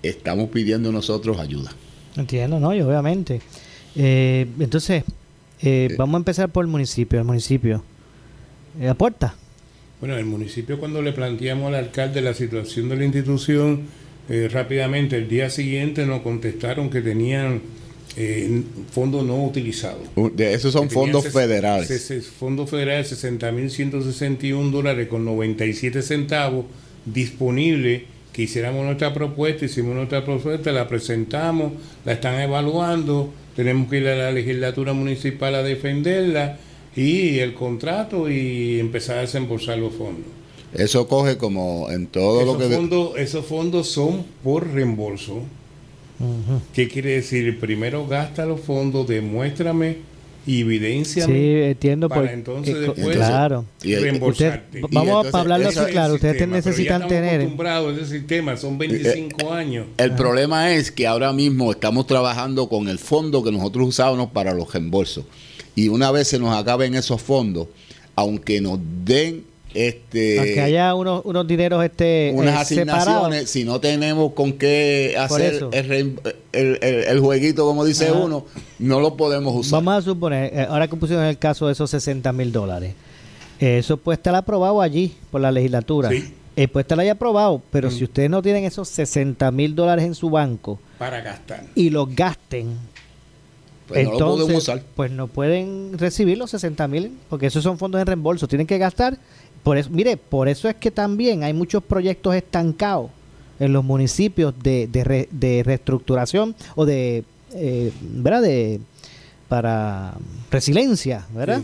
estamos 0.00 0.50
pidiendo 0.50 0.92
nosotros 0.92 1.40
ayuda. 1.40 1.72
Entiendo, 2.16 2.60
¿no? 2.60 2.72
Y 2.72 2.80
obviamente. 2.82 3.40
Eh, 3.96 4.46
entonces, 4.60 5.02
eh, 5.60 5.88
vamos 5.98 6.14
a 6.14 6.18
empezar 6.18 6.50
por 6.50 6.64
el 6.64 6.70
municipio. 6.70 7.18
El 7.18 7.24
municipio. 7.24 7.82
Eh, 8.80 8.88
¿Aporta? 8.88 9.34
Bueno, 9.98 10.16
el 10.16 10.24
municipio 10.24 10.78
cuando 10.78 11.02
le 11.02 11.12
planteamos 11.12 11.66
al 11.66 11.74
alcalde 11.74 12.20
la 12.22 12.34
situación 12.34 12.88
de 12.88 12.96
la 12.96 13.04
institución, 13.04 13.82
eh, 14.28 14.48
rápidamente 14.50 15.16
el 15.16 15.28
día 15.28 15.50
siguiente 15.50 16.06
nos 16.06 16.22
contestaron 16.22 16.90
que 16.90 17.00
tenían 17.00 17.60
eh, 18.16 18.62
fondos 18.90 19.24
no 19.24 19.42
utilizados. 19.44 20.02
De 20.34 20.52
esos 20.54 20.72
son 20.72 20.90
fondos 20.90 21.26
federales. 21.28 22.30
fondos 22.38 22.70
federales, 22.70 23.24
60.161 23.24 24.70
dólares 24.70 25.08
con 25.08 25.24
97 25.24 26.02
centavos 26.02 26.66
disponibles, 27.04 28.02
que 28.32 28.42
hiciéramos 28.42 28.84
nuestra 28.84 29.12
propuesta, 29.12 29.64
hicimos 29.64 29.94
nuestra 29.94 30.24
propuesta, 30.24 30.72
la 30.72 30.88
presentamos, 30.88 31.72
la 32.04 32.12
están 32.12 32.40
evaluando, 32.40 33.32
tenemos 33.56 33.88
que 33.90 33.98
ir 33.98 34.08
a 34.08 34.16
la 34.16 34.32
legislatura 34.32 34.92
municipal 34.92 35.54
a 35.54 35.62
defenderla 35.62 36.58
y 36.94 37.38
el 37.38 37.54
contrato 37.54 38.30
y 38.30 38.78
empezar 38.78 39.18
a 39.18 39.20
desembolsar 39.22 39.78
los 39.78 39.94
fondos. 39.94 40.41
Eso 40.74 41.06
coge 41.08 41.36
como 41.36 41.90
en 41.90 42.06
todo 42.06 42.44
lo 42.44 42.56
esos, 42.56 42.68
que... 42.68 42.74
fondos, 42.76 43.16
esos 43.18 43.44
fondos 43.46 43.88
son 43.88 44.24
por 44.42 44.72
reembolso. 44.72 45.42
¿Qué 46.72 46.88
quiere 46.88 47.10
decir? 47.16 47.58
Primero 47.58 48.06
gasta 48.06 48.46
los 48.46 48.60
fondos, 48.60 49.08
demuéstrame 49.08 49.98
y 50.46 50.60
evidencia 50.60 51.26
Sí, 51.26 51.32
entiendo. 51.62 52.08
para 52.08 52.22
por- 52.22 52.30
entonces 52.30 52.74
eh, 52.76 52.78
después 52.80 53.16
claro. 53.16 53.64
reembolsarte. 53.82 54.84
Usted- 54.84 54.94
vamos 54.94 55.34
a 55.34 55.38
hablarlo 55.40 55.68
así, 55.68 55.80
claro. 55.90 56.14
Ustedes 56.14 56.38
te 56.38 56.46
necesitan 56.46 57.08
tener. 57.08 57.40
acostumbrados 57.40 57.92
a 57.98 58.00
ese 58.02 58.18
sistema, 58.18 58.56
son 58.56 58.78
25 58.78 59.52
años. 59.52 59.86
El 59.96 60.12
problema 60.14 60.72
es 60.74 60.92
que 60.92 61.06
ahora 61.08 61.32
mismo 61.32 61.72
estamos 61.72 62.06
trabajando 62.06 62.68
con 62.68 62.88
el 62.88 62.98
fondo 62.98 63.42
que 63.42 63.50
nosotros 63.52 63.88
usábamos 63.88 64.30
para 64.30 64.54
los 64.54 64.72
reembolsos. 64.72 65.24
Y 65.74 65.88
una 65.88 66.10
vez 66.12 66.28
se 66.28 66.38
nos 66.38 66.54
acaben 66.56 66.94
esos 66.94 67.20
fondos, 67.20 67.66
aunque 68.14 68.60
nos 68.60 68.78
den 69.04 69.44
este 69.74 70.38
Aunque 70.38 70.60
haya 70.60 70.94
unos, 70.94 71.22
unos 71.24 71.46
dineros 71.46 71.84
este, 71.84 72.32
unas 72.34 72.70
eh, 72.70 72.74
separados. 72.76 73.06
asignaciones, 73.08 73.50
si 73.50 73.64
no 73.64 73.80
tenemos 73.80 74.32
con 74.32 74.52
qué 74.54 75.14
hacer 75.18 75.62
el, 75.72 76.18
el- 76.52 76.78
el- 76.82 77.04
el 77.04 77.20
jueguito, 77.20 77.64
como 77.64 77.84
dice 77.84 78.08
Ajá. 78.08 78.18
uno, 78.18 78.46
no 78.78 79.00
lo 79.00 79.16
podemos 79.16 79.54
usar. 79.54 79.82
Vamos 79.82 79.94
a 79.94 80.02
suponer, 80.02 80.52
eh, 80.54 80.66
ahora 80.68 80.88
que 80.88 80.96
pusieron 80.96 81.24
el 81.24 81.38
caso 81.38 81.66
de 81.66 81.72
esos 81.72 81.90
60 81.90 82.32
mil 82.32 82.52
dólares, 82.52 82.94
eh, 83.60 83.78
eso 83.78 83.96
puede 83.96 84.16
estar 84.16 84.34
aprobado 84.34 84.80
allí 84.82 85.14
por 85.30 85.40
la 85.40 85.50
legislatura. 85.52 86.10
Sí. 86.10 86.34
Eh, 86.54 86.68
puede 86.68 86.82
estar 86.82 87.00
ahí 87.00 87.08
aprobado, 87.08 87.62
pero 87.70 87.88
Mm. 87.88 87.92
si 87.92 88.04
ustedes 88.04 88.28
no 88.28 88.42
tienen 88.42 88.64
esos 88.64 88.86
60 88.88 89.50
mil 89.50 89.74
dólares 89.74 90.04
en 90.04 90.14
su 90.14 90.28
banco 90.28 90.78
para 90.98 91.20
gastar. 91.22 91.64
y 91.74 91.88
los 91.88 92.14
gasten, 92.14 92.76
Pues 93.88 94.04
no 94.04 94.10
lo 94.10 94.16
entonces, 94.18 94.56
usar. 94.58 94.82
pues 94.94 95.10
no 95.10 95.28
pueden 95.28 95.98
recibir 95.98 96.36
los 96.38 96.50
60 96.50 96.86
mil, 96.88 97.12
porque 97.30 97.46
esos 97.46 97.62
son 97.62 97.78
fondos 97.78 97.98
de 98.00 98.04
reembolso, 98.04 98.46
tienen 98.48 98.66
que 98.66 98.78
gastar. 98.78 99.16
Por 99.62 99.78
eso, 99.78 99.90
mire, 99.90 100.16
por 100.16 100.48
eso 100.48 100.68
es 100.68 100.74
que 100.76 100.90
también 100.90 101.42
hay 101.44 101.52
muchos 101.52 101.82
proyectos 101.82 102.34
estancados 102.34 103.10
en 103.60 103.72
los 103.72 103.84
municipios 103.84 104.54
de, 104.62 104.88
de, 104.88 105.04
re- 105.04 105.28
de 105.30 105.62
reestructuración 105.62 106.54
o 106.74 106.84
de, 106.84 107.24
eh, 107.54 107.92
¿verdad? 108.00 108.42
De, 108.42 108.80
para 109.48 110.14
resiliencia, 110.50 111.26
¿verdad? 111.34 111.62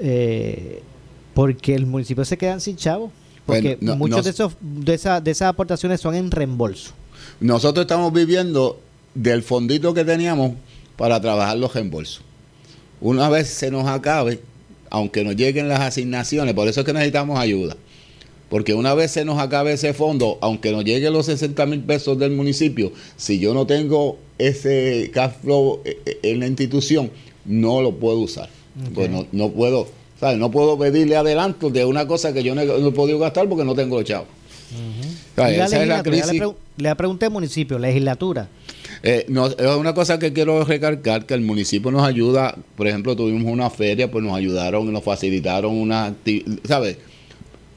Eh, 0.00 0.82
porque 1.34 1.74
el 1.74 1.86
municipio 1.86 2.24
se 2.24 2.36
quedan 2.36 2.60
sin 2.60 2.76
chavos. 2.76 3.10
Porque 3.46 3.76
Bueno, 3.76 3.92
no- 3.94 3.96
muchos 3.96 4.18
no- 4.18 4.22
de 4.24 4.30
esos 4.30 4.56
de, 4.60 4.94
esa- 4.94 5.20
de 5.20 5.30
esas 5.30 5.48
aportaciones 5.48 6.00
son 6.00 6.14
en 6.14 6.30
reembolso. 6.30 6.92
Nosotros 7.40 7.84
estamos 7.84 8.12
viviendo 8.12 8.80
del 9.14 9.42
fondito 9.42 9.94
que 9.94 10.04
teníamos 10.04 10.52
para 10.96 11.20
trabajar 11.20 11.56
los 11.56 11.72
reembolsos. 11.72 12.22
Una 13.00 13.28
vez 13.28 13.48
se 13.48 13.70
nos 13.70 13.86
acabe, 13.86 14.40
aunque 14.90 15.24
nos 15.24 15.36
lleguen 15.36 15.68
las 15.68 15.80
asignaciones, 15.80 16.54
por 16.54 16.68
eso 16.68 16.80
es 16.80 16.86
que 16.86 16.92
necesitamos 16.92 17.38
ayuda. 17.38 17.76
Porque 18.48 18.72
una 18.72 18.94
vez 18.94 19.10
se 19.10 19.24
nos 19.26 19.38
acabe 19.38 19.72
ese 19.74 19.92
fondo, 19.92 20.38
aunque 20.40 20.72
nos 20.72 20.82
lleguen 20.84 21.12
los 21.12 21.26
60 21.26 21.66
mil 21.66 21.80
pesos 21.80 22.18
del 22.18 22.30
municipio, 22.32 22.92
si 23.16 23.38
yo 23.38 23.52
no 23.52 23.66
tengo 23.66 24.18
ese 24.38 25.10
cash 25.12 25.32
flow 25.42 25.82
eh, 25.84 25.98
eh, 26.06 26.18
en 26.22 26.40
la 26.40 26.46
institución, 26.46 27.10
no 27.44 27.82
lo 27.82 27.94
puedo 27.96 28.18
usar. 28.20 28.48
Pues 28.94 29.10
no, 29.10 29.26
no 29.32 29.50
puedo, 29.50 29.88
¿sabes? 30.18 30.38
No 30.38 30.50
puedo 30.50 30.78
pedirle 30.78 31.16
adelanto 31.16 31.68
de 31.68 31.84
una 31.84 32.06
cosa 32.06 32.32
que 32.32 32.42
yo 32.42 32.54
no 32.54 32.60
he, 32.62 32.66
no 32.66 32.88
he 32.88 32.92
podido 32.92 33.18
gastar 33.18 33.48
porque 33.48 33.64
no 33.64 33.74
tengo 33.74 33.96
los 33.98 34.04
chavos. 34.06 34.28
Y 35.36 35.40
la 35.40 35.50
Esa 35.66 35.82
es 35.82 35.88
la 35.88 35.96
ya 35.96 36.02
crisis. 36.02 36.32
le, 36.32 36.40
pregu- 36.40 36.54
le 36.76 36.96
pregunté 36.96 37.28
municipio, 37.28 37.78
legislatura. 37.78 38.48
Eh, 39.02 39.26
no, 39.28 39.46
es 39.46 39.76
una 39.76 39.94
cosa 39.94 40.18
que 40.18 40.32
quiero 40.32 40.64
recalcar, 40.64 41.26
que 41.26 41.34
el 41.34 41.40
municipio 41.40 41.90
nos 41.90 42.02
ayuda, 42.02 42.56
por 42.76 42.88
ejemplo, 42.88 43.14
tuvimos 43.14 43.52
una 43.52 43.70
feria, 43.70 44.10
pues 44.10 44.24
nos 44.24 44.36
ayudaron, 44.36 44.92
nos 44.92 45.04
facilitaron 45.04 45.74
una, 45.76 46.14
¿sabes? 46.64 46.98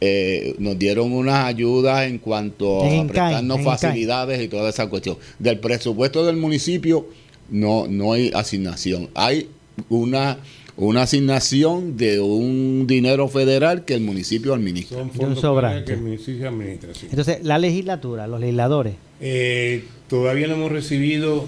Eh, 0.04 0.56
nos 0.58 0.80
dieron 0.80 1.12
unas 1.12 1.46
ayudas 1.46 2.08
en 2.08 2.18
cuanto 2.18 2.84
En 2.86 3.02
a 3.02 3.08
prestarnos 3.08 3.60
en 3.60 3.64
facilidades 3.64 4.42
y 4.42 4.48
toda 4.48 4.70
esa 4.70 4.88
cuestión. 4.88 5.18
Del 5.38 5.60
presupuesto 5.60 6.26
del 6.26 6.38
municipio 6.38 7.08
no, 7.52 7.86
no 7.88 8.14
hay 8.14 8.32
asignación. 8.34 9.10
Hay 9.14 9.50
una, 9.90 10.40
una 10.78 11.04
asignación 11.04 11.98
de 11.98 12.20
un 12.22 12.86
dinero 12.88 13.28
federal 13.28 13.86
que 13.86 13.94
el 13.94 14.02
municipio 14.02 14.54
administra. 14.54 14.98
Son 14.98 15.08
un 15.08 15.14
fondos 15.14 15.40
sobrante. 15.42 15.86
que 15.86 15.94
el 15.94 16.02
municipio 16.02 16.48
administra. 16.50 16.94
sí. 16.94 17.08
Entonces, 17.10 17.44
la 17.44 17.60
legislatura, 17.60 18.28
los 18.28 18.40
legisladores. 18.40 18.96
Eh, 19.20 19.84
todavía 20.08 20.48
no 20.48 20.54
hemos 20.56 20.72
recibido, 20.72 21.48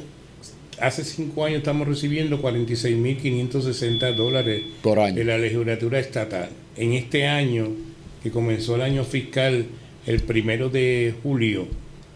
hace 0.79 1.03
cinco 1.03 1.45
años 1.45 1.59
estamos 1.59 1.87
recibiendo 1.87 2.41
46.560 2.41 4.15
dólares 4.15 4.63
Por 4.81 4.99
año. 4.99 5.15
de 5.15 5.23
la 5.23 5.37
legislatura 5.37 5.99
estatal. 5.99 6.49
En 6.77 6.93
este 6.93 7.27
año, 7.27 7.69
que 8.21 8.31
comenzó 8.31 8.75
el 8.75 8.81
año 8.81 9.03
fiscal 9.03 9.65
el 10.05 10.21
primero 10.21 10.69
de 10.69 11.13
julio 11.23 11.67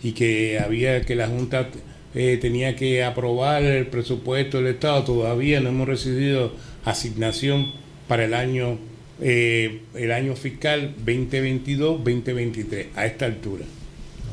y 0.03 0.11
que 0.11 0.59
había 0.59 1.01
que 1.01 1.15
la 1.15 1.27
Junta 1.27 1.69
eh, 2.15 2.37
tenía 2.41 2.75
que 2.75 3.03
aprobar 3.03 3.63
el 3.63 3.87
presupuesto 3.87 4.57
del 4.57 4.67
Estado, 4.75 5.03
todavía 5.03 5.59
no 5.61 5.69
hemos 5.69 5.87
recibido 5.87 6.51
asignación 6.89 7.71
para 8.07 8.25
el 8.25 8.33
año 8.33 8.77
eh, 9.19 9.81
el 9.95 10.11
año 10.11 10.35
fiscal 10.35 10.93
2022-2023 11.05 12.85
a 12.95 13.05
esta 13.05 13.25
altura. 13.25 13.65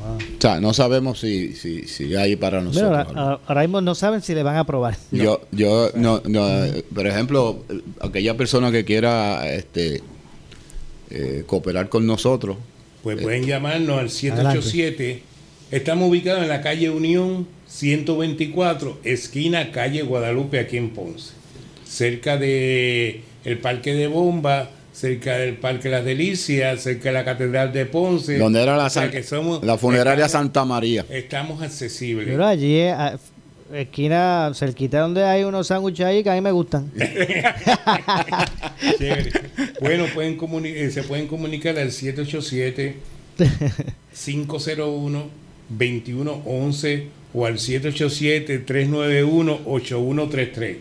O 0.07 0.18
sea, 0.40 0.61
no 0.61 0.74
sabemos 0.74 1.20
si, 1.20 1.55
si, 1.55 1.88
si 1.88 2.14
hay 2.14 2.36
para 2.36 2.61
nosotros. 2.61 2.90
ahora, 2.90 3.02
ahora- 3.14 3.40
ahora 3.46 3.61
mismo 3.62 3.80
no 3.80 3.94
saben 3.94 4.20
si 4.20 4.34
le 4.34 4.42
van 4.42 4.57
a 4.57 4.61
aprobar. 4.61 4.98
Yo, 5.11 5.40
yo, 5.50 5.90
no, 5.94 6.20
no, 6.26 6.64
eh, 6.64 6.84
por 6.94 7.07
ejemplo, 7.07 7.64
eh, 7.70 7.80
aquella 8.02 8.36
persona 8.36 8.70
que 8.70 8.84
quiera 8.84 9.50
este, 9.50 10.02
eh, 11.11 11.44
cooperar 11.46 11.88
con 11.88 12.07
nosotros, 12.07 12.59
Pues 13.02 13.18
pueden 13.22 13.46
llamarnos 13.46 13.98
al 13.98 14.11
787. 14.11 15.22
Estamos 15.70 16.11
ubicados 16.11 16.42
en 16.42 16.48
la 16.50 16.61
calle 16.61 16.90
Unión 16.90 17.46
124, 17.68 18.98
esquina 19.05 19.72
calle 19.72 20.02
Guadalupe, 20.02 20.59
aquí 20.59 20.76
en 20.76 20.90
Ponce. 20.90 21.32
Cerca 21.87 22.37
de 22.37 23.20
el 23.45 23.59
Parque 23.59 23.95
de 23.95 24.07
Bomba, 24.09 24.70
cerca 24.93 25.37
del 25.39 25.55
Parque 25.57 25.89
Las 25.89 26.05
Delicias, 26.05 26.82
cerca 26.82 27.11
de 27.11 27.12
la 27.12 27.24
Catedral 27.24 27.72
de 27.72 27.87
Ponce. 27.87 28.39
donde 28.39 28.62
era 28.62 28.76
la, 28.76 28.87
O 28.87 28.91
sea 28.91 29.03
san- 29.03 29.11
que 29.11 29.22
somos- 29.22 29.62
la 29.64 29.76
funeraria 29.78 30.26
estamos- 30.26 30.45
Santa 30.47 30.64
María. 30.64 31.05
Estamos 31.11 31.62
accesibles. 31.62 32.26
Pero 32.28 32.47
allí, 32.47 32.76
eh, 32.76 32.91
a- 32.93 33.18
esquina 33.72 34.53
cerquita 34.55 35.01
donde 35.01 35.24
hay 35.24 35.43
unos 35.45 35.66
sándwiches 35.66 36.07
ahí 36.07 36.22
que 36.22 36.30
a 36.30 36.35
mí 36.35 36.41
me 36.41 36.53
gustan. 36.53 36.91
Chévere. 38.99 39.32
Bueno, 39.80 40.07
pueden 40.14 40.39
comuni- 40.39 40.72
eh, 40.74 40.91
se 40.91 41.03
pueden 41.03 41.26
comunicar 41.26 41.78
al 41.78 41.91
787 41.93 42.97
501 44.24 45.24
2111 45.68 47.07
o 47.32 47.47
al 47.47 47.59
787 47.59 48.59
391 48.61 49.61
8133. 49.66 50.76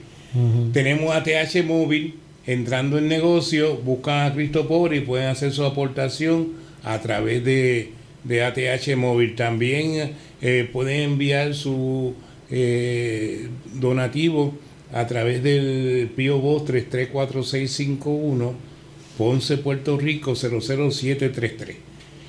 Tenemos 0.71 1.15
ATH 1.15 1.63
móvil 1.63 2.15
entrando 2.45 2.97
en 2.97 3.07
negocio, 3.07 3.77
buscan 3.77 4.25
a 4.25 4.33
Cristo 4.33 4.67
Pobre 4.67 4.97
y 4.97 5.01
pueden 5.01 5.27
hacer 5.27 5.51
su 5.51 5.63
aportación 5.63 6.53
a 6.83 6.99
través 6.99 7.43
de, 7.43 7.91
de 8.23 8.43
ATH 8.43 8.95
móvil. 8.97 9.35
También 9.35 10.13
eh, 10.41 10.67
pueden 10.71 11.11
enviar 11.11 11.53
su 11.53 12.15
eh, 12.49 13.47
donativo 13.73 14.55
a 14.91 15.07
través 15.07 15.43
del 15.43 16.09
Pio 16.15 16.39
Box 16.39 16.65
334651, 16.65 18.53
Ponce, 19.17 19.57
Puerto 19.57 19.97
Rico 19.97 20.35
00733. 20.35 21.77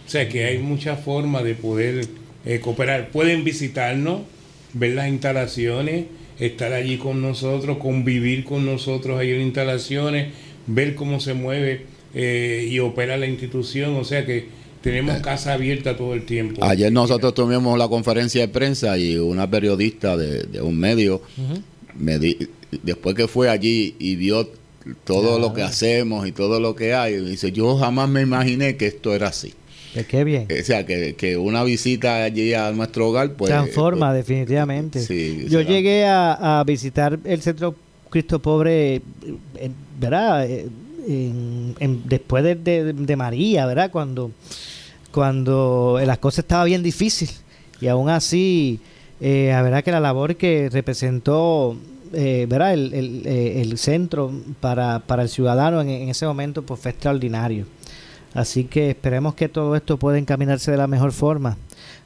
O 0.07 0.11
sea 0.11 0.29
que 0.29 0.45
hay 0.45 0.59
muchas 0.59 1.03
formas 1.03 1.45
de 1.45 1.55
poder 1.55 2.07
eh, 2.45 2.61
cooperar. 2.61 3.09
Pueden 3.11 3.45
visitarnos, 3.45 4.23
ver 4.75 4.93
las 4.95 5.09
instalaciones, 5.09 6.05
estar 6.39 6.73
allí 6.73 6.97
con 6.99 7.23
nosotros, 7.23 7.79
convivir 7.79 8.45
con 8.45 8.65
nosotros 8.67 9.19
ahí 9.19 9.31
en 9.31 9.43
instalaciones, 9.43 10.33
ver 10.67 10.95
cómo 10.95 11.21
se 11.21 11.35
mueve 11.35 11.83
eh, 12.15 12.69
y 12.71 12.79
opera 12.81 13.17
la 13.17 13.27
institución. 13.27 13.97
O 13.97 14.05
sea 14.05 14.25
que 14.27 14.47
tenemos 14.83 15.21
casa 15.21 15.55
abierta 15.55 15.97
todo 15.97 16.15
el 16.15 16.25
tiempo. 16.27 16.63
Ayer 16.65 16.93
nosotros 16.93 17.33
tuvimos 17.35 17.79
la 17.79 17.89
conferencia 17.89 18.43
de 18.43 18.49
prensa 18.49 18.99
y 18.99 19.17
una 19.17 19.49
periodista 19.51 20.17
de, 20.17 20.43
de 20.45 20.61
un 20.61 20.79
medio, 20.79 21.23
me 21.99 22.19
di- 22.19 22.37
después 22.83 23.15
que 23.15 23.27
fue 23.29 23.49
allí 23.49 23.95
y 23.99 24.17
vio 24.17 24.49
todo 25.05 25.39
lo 25.39 25.55
que 25.55 25.63
hacemos 25.63 26.27
y 26.29 26.33
todo 26.33 26.61
lo 26.61 26.75
que 26.77 26.93
hay, 26.93 27.17
dice, 27.17 27.51
yo 27.53 27.79
jamás 27.79 28.09
me 28.11 28.21
imaginé 28.21 28.77
que 28.77 28.87
esto 28.87 29.15
era 29.15 29.29
así. 29.29 29.55
Que 29.95 30.05
qué 30.05 30.25
bien. 30.25 30.47
O 30.61 30.65
sea, 30.65 30.85
que, 30.85 31.15
que 31.15 31.37
una 31.39 31.63
visita 31.65 32.25
allí 32.25 32.53
a 32.53 32.71
nuestro 32.73 33.09
hogar, 33.09 33.33
pues... 33.35 33.49
Transforma, 33.51 34.09
pues, 34.09 34.27
definitivamente. 34.27 35.01
sí, 35.01 35.47
Yo 35.49 35.61
será. 35.61 35.71
llegué 35.71 36.05
a, 36.05 36.59
a 36.61 36.65
visitar 36.65 37.19
el 37.25 37.41
centro 37.41 37.75
Cristo 38.11 38.41
Pobre, 38.41 38.97
eh, 38.97 39.03
¿verdad? 40.01 40.51
Eh, 40.51 40.67
en- 41.07 41.75
en- 41.81 42.03
después 42.07 42.43
de, 42.45 42.55
de- 42.57 42.93
de 42.93 43.17
María, 43.17 43.67
¿verdad? 43.67 43.91
Cuando, 43.93 44.31
cuando 45.13 46.01
las 46.05 46.19
cosas 46.19 46.41
estaban 46.41 46.67
bien 46.67 46.83
difíciles. 46.83 47.43
Y 47.81 47.89
aún 47.89 48.09
así, 48.09 48.81
eh, 49.21 49.49
la 49.53 49.63
verdad 49.63 49.85
que 49.85 49.91
la 49.93 50.01
labor 50.01 50.37
que 50.37 50.69
representó, 50.73 51.77
eh, 52.13 52.47
¿verdad? 52.49 52.75
El, 52.75 52.95
el, 52.95 53.23
eh, 53.27 53.61
el 53.63 53.79
centro 53.79 54.33
para, 54.61 55.01
para 55.01 55.23
el 55.23 55.29
ciudadano 55.29 55.81
en, 55.81 55.89
en 55.89 56.09
ese 56.09 56.27
momento 56.27 56.63
pues 56.63 56.81
fue 56.81 56.91
extraordinario. 56.93 57.67
Así 58.35 58.65
que 58.65 58.91
esperemos 58.91 59.35
que 59.35 59.49
todo 59.49 59.77
esto 59.77 59.97
pueda 59.99 60.19
encaminarse 60.19 60.71
de 60.71 60.77
la 60.77 60.87
mejor 60.89 61.13
forma. 61.13 61.57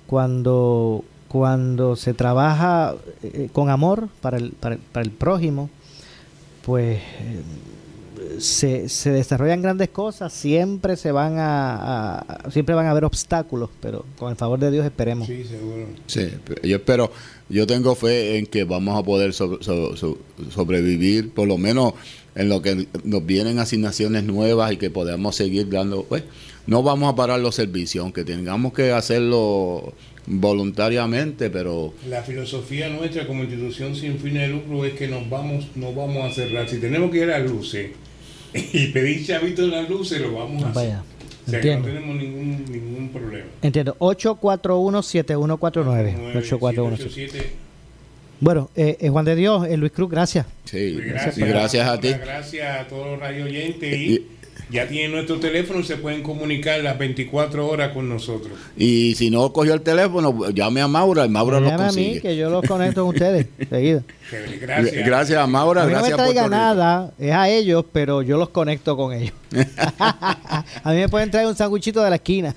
Cuando, 0.07 1.05
cuando 1.29 1.97
se 1.97 2.15
trabaja 2.15 2.95
eh, 3.23 3.49
con 3.53 3.71
amor 3.71 4.09
para 4.21 4.37
el, 4.37 4.53
para, 4.53 4.75
el- 4.77 4.81
para 4.81 5.05
el 5.05 5.11
prójimo, 5.11 5.71
pues 6.65 6.99
eh, 6.99 8.41
se, 8.41 8.89
se 8.89 9.11
desarrollan 9.11 9.63
grandes 9.63 9.89
cosas. 9.91 10.33
Siempre 10.33 10.97
se 10.97 11.13
van 11.13 11.39
a, 11.39 12.19
a- 12.19 12.51
siempre 12.51 12.75
van 12.75 12.87
a 12.87 12.91
haber 12.91 13.05
obstáculos, 13.05 13.71
pero 13.81 14.05
con 14.19 14.31
el 14.31 14.37
favor 14.37 14.59
de 14.59 14.71
Dios 14.71 14.85
esperemos. 14.85 15.27
Sí, 15.27 15.45
seguro. 15.45 15.87
Sí, 16.07 16.29
yo 16.63 16.77
espero, 16.77 17.11
yo 17.49 17.67
tengo 17.67 17.95
fe 17.95 18.39
en 18.39 18.47
que 18.47 18.65
vamos 18.65 18.99
a 18.99 19.03
poder 19.03 19.33
so- 19.33 19.63
so- 19.63 19.97
so- 19.97 20.19
sobrevivir, 20.51 21.33
por 21.33 21.49
lo 21.49 21.57
menos 21.59 21.95
en 22.39 22.49
lo 22.49 22.63
que 22.63 22.87
nos 23.05 23.27
vienen 23.27 23.59
asignaciones 23.59 24.23
nuevas 24.23 24.73
y 24.73 24.77
que 24.77 24.91
podamos 24.91 25.35
seguir 25.35 25.69
dando, 25.69 26.05
pues 26.05 26.23
no 26.67 26.85
vamos 26.85 27.13
a 27.13 27.17
parar 27.17 27.41
los 27.41 27.57
servicios, 27.57 28.05
aunque 28.05 28.25
tengamos 28.25 28.73
que 28.73 28.93
hacerlo 28.93 29.93
voluntariamente, 30.27 31.51
pero 31.51 31.93
La 32.09 32.23
filosofía 32.23 32.89
nuestra 32.91 33.27
como 33.27 33.43
institución 33.43 33.97
sin 33.97 34.19
fines 34.19 34.43
de 34.43 34.49
lucro 34.55 34.85
es 34.85 34.93
que 34.95 35.09
nos 35.09 35.29
vamos, 35.29 35.67
no 35.75 35.93
vamos 35.93 36.31
a 36.31 36.35
cerrar. 36.35 36.69
Si 36.69 36.79
tenemos 36.79 37.11
que 37.11 37.17
ir 37.19 37.25
a 37.25 37.41
las 37.41 37.51
luces 37.51 37.91
y 38.55 38.87
pedir 38.89 39.27
chavito 39.27 39.65
en 39.65 39.71
las 39.73 39.91
luces, 39.91 40.21
lo 40.21 40.33
vamos 40.33 40.63
a 40.63 40.71
hacer. 40.71 40.75
Vaya, 40.75 41.03
O 41.47 41.51
sea 41.51 41.61
que 41.61 41.69
no 41.69 41.75
entiendo. 41.77 42.01
tenemos 42.01 42.17
ningún, 42.23 42.65
ningún 42.71 43.09
problema. 43.09 43.47
Entiendo. 43.63 43.97
841-7149. 43.99 46.37
841. 46.37 46.97
787. 46.99 47.68
Bueno, 48.41 48.71
eh, 48.77 48.97
eh, 49.01 49.09
Juan 49.09 49.25
de 49.25 49.35
Dios, 49.35 49.67
eh, 49.67 49.77
Luis 49.77 49.93
Cruz, 49.93 50.11
gracias. 50.11 50.47
sí, 50.65 50.97
Gracias, 51.37 51.89
a 51.89 51.99
ti. 51.99 52.09
Gracias 52.13 52.81
a 52.81 52.87
todos 52.87 53.07
los 53.07 53.21
radio 53.21 53.45
oyentes 53.45 53.95
y 53.95 54.27
ya 54.71 54.87
tienen 54.87 55.13
nuestro 55.13 55.41
teléfono 55.41 55.81
y 55.81 55.85
se 55.85 55.97
pueden 55.97 56.23
comunicar 56.23 56.81
las 56.81 56.99
24 56.99 57.67
horas 57.67 57.93
con 57.93 58.09
nosotros. 58.09 58.53
Y 58.77 59.15
si 59.15 59.31
no 59.31 59.53
cogió 59.53 59.75
el 59.75 59.81
teléfono, 59.81 60.51
llame 60.51 60.83
a 60.83 60.89
Maura 60.89 61.25
y 61.25 61.29
Maura 61.29 61.59
lo 61.59 61.69
llama 61.69 61.89
a 61.89 61.93
mí, 61.93 61.95
consigue. 61.95 62.21
que 62.21 62.37
yo 62.37 62.51
los 62.51 62.65
conecto 62.65 63.05
con 63.05 63.15
ustedes. 63.15 63.47
Seguido. 63.71 64.03
Gracias. 64.61 65.07
Gracias 65.07 65.39
a 65.39 65.47
Maura, 65.47 65.83
A 65.83 65.87
mí 65.87 65.93
no 65.93 66.01
me 66.03 66.09
gracias 66.09 66.21
a 66.21 66.23
traiga 66.23 66.49
nada, 66.49 67.13
es 67.19 67.33
a 67.33 67.49
ellos, 67.49 67.85
pero 67.93 68.23
yo 68.23 68.37
los 68.37 68.51
conecto 68.51 68.97
con 68.97 69.15
ellos. 69.15 69.33
a 69.99 70.65
mí 70.87 70.97
me 70.97 71.09
pueden 71.09 71.31
traer 71.31 71.47
un 71.47 71.57
sanguchito 71.57 72.03
de 72.03 72.11
la 72.11 72.17
esquina. 72.17 72.55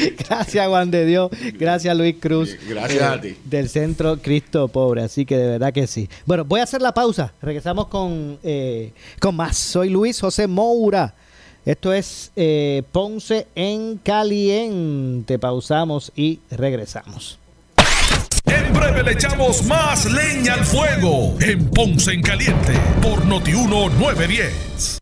gracias, 0.28 0.68
Juan 0.68 0.90
de 0.90 1.06
Dios. 1.06 1.30
Gracias, 1.58 1.96
Luis 1.96 2.16
Cruz. 2.20 2.56
Gracias 2.68 3.02
a 3.02 3.20
ti. 3.20 3.36
Del 3.44 3.68
Centro 3.68 4.18
Cristo 4.18 4.68
Pobre. 4.68 5.02
Así 5.02 5.24
que 5.24 5.36
de 5.36 5.46
verdad 5.46 5.72
que 5.72 5.86
sí. 5.86 6.08
Bueno, 6.26 6.44
voy 6.44 6.60
a 6.60 6.64
hacer 6.64 6.82
la 6.82 6.92
pausa. 6.92 7.32
Regresamos 7.42 7.88
con, 7.88 8.38
eh, 8.42 8.92
con 9.20 9.36
más. 9.36 9.56
Soy 9.56 9.88
Luis 9.88 10.20
José 10.20 10.46
Moura. 10.46 11.14
Esto 11.64 11.92
es 11.92 12.32
eh, 12.34 12.82
Ponce 12.90 13.46
en 13.54 13.98
Caliente. 13.98 15.38
Pausamos 15.38 16.12
y 16.16 16.40
regresamos. 16.50 17.38
En 18.46 18.72
breve 18.72 19.04
le 19.04 19.12
echamos 19.12 19.64
más 19.66 20.04
leña 20.10 20.54
al 20.54 20.64
fuego 20.64 21.36
en 21.40 21.70
Ponce 21.70 22.12
en 22.12 22.22
Caliente 22.22 22.72
por 23.00 23.24
Notiuno 23.24 23.88
910. 23.90 25.01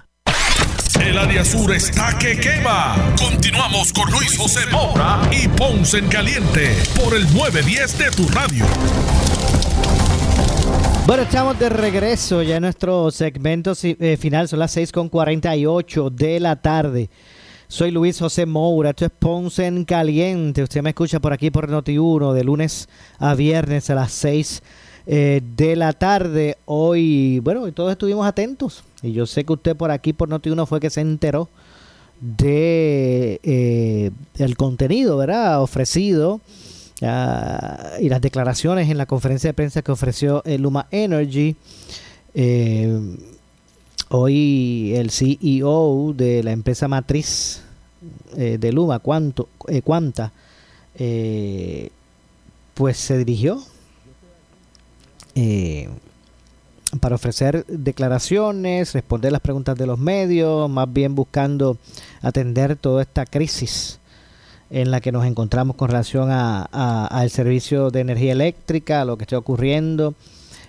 El 1.01 1.17
área 1.17 1.43
sur 1.43 1.73
está 1.73 2.15
que 2.19 2.39
quema. 2.39 2.95
Continuamos 3.17 3.91
con 3.91 4.09
Luis 4.11 4.37
José 4.37 4.59
Moura 4.71 5.19
y 5.31 5.47
Ponce 5.47 5.97
en 5.97 6.07
Caliente 6.07 6.77
por 6.95 7.15
el 7.15 7.23
910 7.33 7.97
de 7.97 8.11
tu 8.11 8.27
radio. 8.27 8.65
Bueno, 11.07 11.23
estamos 11.23 11.57
de 11.57 11.69
regreso 11.69 12.43
ya 12.43 12.57
en 12.57 12.61
nuestro 12.61 13.09
segmento 13.09 13.73
eh, 13.81 14.15
final. 14.15 14.47
Son 14.47 14.59
las 14.59 14.77
6.48 14.77 16.11
de 16.11 16.39
la 16.39 16.61
tarde. 16.61 17.09
Soy 17.67 17.89
Luis 17.89 18.19
José 18.19 18.45
Moura. 18.45 18.91
Esto 18.91 19.05
es 19.05 19.11
Ponce 19.17 19.65
en 19.65 19.85
Caliente. 19.85 20.61
Usted 20.61 20.83
me 20.83 20.91
escucha 20.91 21.19
por 21.19 21.33
aquí 21.33 21.49
por 21.49 21.67
Noti1 21.67 22.33
de 22.33 22.43
lunes 22.43 22.87
a 23.17 23.33
viernes 23.33 23.89
a 23.89 23.95
las 23.95 24.11
6 24.11 24.61
eh, 25.05 25.41
de 25.55 25.75
la 25.75 25.93
tarde. 25.93 26.57
Hoy, 26.65 27.39
bueno, 27.39 27.71
todos 27.71 27.91
estuvimos 27.91 28.25
atentos. 28.25 28.83
Y 29.01 29.13
yo 29.13 29.25
sé 29.25 29.43
que 29.43 29.53
usted 29.53 29.75
por 29.75 29.91
aquí 29.91 30.13
por 30.13 30.29
Noti1 30.29 30.65
fue 30.67 30.79
que 30.79 30.89
se 30.89 31.01
enteró 31.01 31.49
de 32.19 33.39
eh, 33.43 34.11
el 34.37 34.57
contenido, 34.57 35.17
¿verdad? 35.17 35.61
Ofrecido 35.61 36.39
ah, 37.01 37.93
y 37.99 38.09
las 38.09 38.21
declaraciones 38.21 38.89
en 38.89 38.97
la 38.97 39.07
conferencia 39.07 39.49
de 39.49 39.53
prensa 39.55 39.81
que 39.81 39.91
ofreció 39.91 40.43
el 40.45 40.61
Luma 40.61 40.87
Energy. 40.91 41.55
Eh, 42.33 43.17
hoy 44.09 44.93
el 44.95 45.09
CEO 45.09 46.13
de 46.15 46.43
la 46.43 46.51
empresa 46.51 46.87
matriz 46.87 47.61
eh, 48.37 48.57
de 48.59 48.71
Luma, 48.71 48.99
Cuanto, 48.99 49.47
eh, 49.67 49.81
Cuanta, 49.81 50.31
eh, 50.95 51.89
pues 52.73 52.97
se 52.97 53.17
dirigió 53.17 53.61
eh, 55.35 55.89
para 56.99 57.15
ofrecer 57.15 57.65
declaraciones, 57.67 58.93
responder 58.93 59.31
las 59.31 59.41
preguntas 59.41 59.77
de 59.77 59.85
los 59.87 59.97
medios, 59.97 60.69
más 60.69 60.91
bien 60.91 61.15
buscando 61.15 61.77
atender 62.21 62.75
toda 62.75 63.01
esta 63.01 63.25
crisis 63.25 63.99
en 64.69 64.91
la 64.91 64.99
que 65.01 65.11
nos 65.11 65.25
encontramos 65.25 65.75
con 65.75 65.89
relación 65.89 66.31
a- 66.31 66.67
a- 66.71 67.07
al 67.07 67.29
servicio 67.29 67.91
de 67.91 68.01
energía 68.01 68.31
eléctrica, 68.33 69.01
a 69.01 69.05
lo 69.05 69.17
que 69.17 69.23
está 69.23 69.37
ocurriendo, 69.37 70.13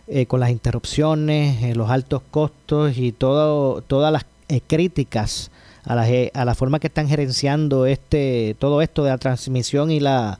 eh, 0.09 0.27
con 0.27 0.41
las 0.41 0.51
interrupciones, 0.51 1.63
eh, 1.63 1.75
los 1.75 1.91
altos 1.91 2.23
costos 2.31 2.99
y 2.99 3.13
todo, 3.13 3.81
todas 3.83 4.13
las 4.13 4.25
eh, 4.49 4.61
críticas 4.67 5.51
a 5.85 5.95
la, 5.95 6.05
ge- 6.05 6.31
a 6.35 6.45
la 6.45 6.55
forma 6.55 6.79
que 6.79 6.87
están 6.89 7.09
gerenciando 7.09 7.87
este 7.87 8.55
todo 8.59 8.83
esto 8.83 9.03
de 9.03 9.11
la 9.11 9.19
transmisión 9.19 9.91
y 9.91 9.99
la 10.01 10.39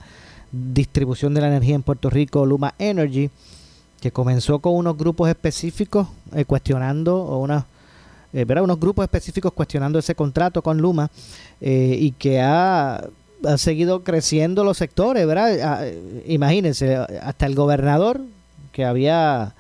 distribución 0.53 1.35
de 1.35 1.41
la 1.41 1.49
energía 1.49 1.75
en 1.75 1.83
Puerto 1.83 2.11
Rico, 2.11 2.45
Luma 2.47 2.75
Energy, 2.79 3.31
que 4.03 4.11
comenzó 4.11 4.59
con 4.59 4.75
unos 4.75 4.99
grupos 4.99 5.29
específicos 5.29 6.09
eh, 6.35 6.45
cuestionando, 6.45 7.17
o 7.23 7.39
unas, 7.39 7.65
eh, 8.33 8.45
unos 8.61 8.81
grupos 8.81 9.05
específicos 9.05 9.53
cuestionando 9.53 9.97
ese 10.01 10.17
contrato 10.17 10.61
con 10.61 10.79
Luma 10.79 11.09
eh, 11.61 11.97
y 12.01 12.11
que 12.11 12.41
ha, 12.41 12.97
ha 12.97 13.59
seguido 13.59 14.03
creciendo 14.03 14.65
los 14.65 14.77
sectores, 14.79 15.25
¿verdad? 15.25 15.57
Ah, 15.63 15.87
eh, 15.87 16.25
imagínense, 16.27 16.97
hasta 16.97 17.47
el 17.47 17.55
gobernador, 17.55 18.21
que 18.73 18.85
había 18.85 19.55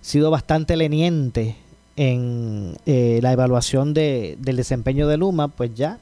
sido 0.00 0.30
bastante 0.30 0.76
leniente 0.76 1.56
en 1.96 2.76
la 2.86 3.32
evaluación 3.32 3.94
de- 3.94 4.36
del 4.38 4.54
desempeño 4.54 5.08
de 5.08 5.16
Luma, 5.16 5.48
pues 5.48 5.74
ya 5.74 5.98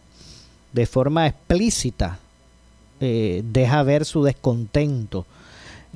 de 0.75 0.85
forma 0.85 1.27
explícita 1.27 2.19
deja 3.01 3.83
ver 3.83 4.05
su 4.05 4.23
descontento. 4.23 5.25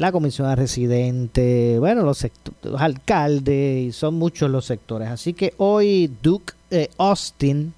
La 0.01 0.13
comisión 0.13 0.49
de 0.49 0.57
residentes, 0.57 1.79
bueno, 1.79 2.03
los, 2.03 2.27
los 2.63 2.81
alcaldes, 2.81 3.89
y 3.89 3.93
son 3.93 4.15
muchos 4.15 4.51
los 4.51 4.65
sectores. 4.65 5.09
Así 5.09 5.35
que 5.35 5.53
hoy 5.59 6.11
Duke 6.23 6.55
eh, 6.71 6.89
Austin, 6.97 7.75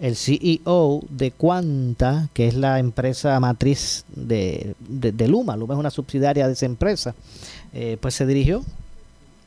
el 0.00 0.16
CEO 0.16 1.02
de 1.08 1.30
Quanta, 1.30 2.28
que 2.34 2.48
es 2.48 2.54
la 2.54 2.80
empresa 2.80 3.38
matriz 3.38 4.04
de, 4.08 4.74
de- 4.80 5.12
de 5.12 5.28
Luma, 5.28 5.56
Luma 5.56 5.74
es 5.74 5.80
una 5.80 5.90
subsidiaria 5.90 6.48
de 6.48 6.54
esa 6.54 6.66
empresa, 6.66 7.14
eh, 7.72 7.96
pues 8.00 8.14
se 8.14 8.26
dirigió. 8.26 8.64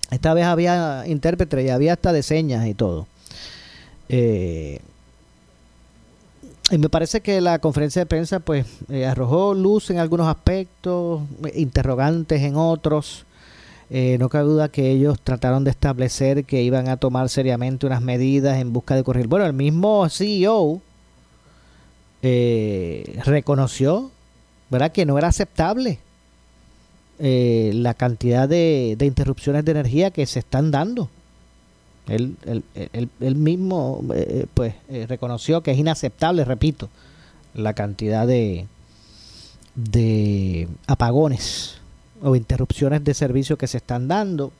Esta 0.10 0.34
vez 0.34 0.46
había 0.46 1.04
intérprete 1.08 1.62
y 1.64 1.70
había 1.70 1.94
hasta 1.94 2.14
de 2.14 2.24
señas 2.24 2.66
y 2.68 2.74
todo. 2.74 3.08
Eh, 4.08 4.80
y 6.72 6.78
me 6.78 6.90
parece 6.90 7.22
que 7.22 7.42
la 7.42 7.60
conferencia 7.60 8.02
de 8.02 8.06
prensa 8.06 8.40
pues 8.40 8.66
eh, 8.90 9.06
arrojó 9.06 9.54
luz 9.54 9.90
en 9.90 10.00
algunos 10.00 10.28
aspectos, 10.28 11.22
eh, 11.46 11.54
interrogantes 11.56 12.42
en 12.42 12.56
otros. 12.56 13.26
Eh, 13.90 14.18
no 14.18 14.30
cabe 14.30 14.46
duda 14.46 14.70
que 14.70 14.90
ellos 14.90 15.20
trataron 15.22 15.64
de 15.64 15.72
establecer 15.72 16.46
que 16.46 16.64
iban 16.64 16.88
a 16.88 16.98
tomar 16.98 17.30
seriamente 17.30 17.86
unas 17.86 18.02
medidas 18.02 18.58
en 18.60 18.74
busca 18.74 18.96
de 18.96 19.04
corregir. 19.04 19.28
Bueno, 19.28 19.46
el 19.46 19.54
mismo 19.54 20.08
CEO 20.10 20.82
eh, 22.22 23.20
reconoció 23.26 24.10
¿verdad? 24.70 24.92
que 24.92 25.06
no 25.06 25.18
era 25.18 25.28
aceptable 25.28 26.00
eh, 27.20 27.72
la 27.76 27.94
cantidad 27.94 28.48
de 28.48 28.98
interrupciones 29.02 29.66
de 29.66 29.72
energía 29.72 30.12
que 30.12 30.26
se 30.26 30.40
están 30.40 30.72
dando. 30.72 31.10
Él, 32.08 33.36
mismo 33.36 34.04
eh, 34.14 34.46
pues 34.54 34.76
eh, 34.90 35.06
reconoció 35.08 35.64
que 35.64 35.72
es 35.72 35.78
inaceptable, 35.78 36.44
repito, 36.44 36.90
la 37.54 37.74
cantidad 37.74 38.28
de, 38.28 38.68
de 39.76 40.68
apagones 40.88 41.78
o 42.22 42.36
interrupciones 42.36 43.04
de 43.04 43.14
servicio 43.14 43.58
que 43.58 43.68
se 43.68 43.78
están 43.78 44.08
dando 44.08 44.52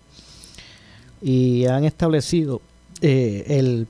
y 1.22 1.66
han 1.66 1.86
establecido 1.86 2.62
eh, 3.02 3.46
el, 3.48 3.88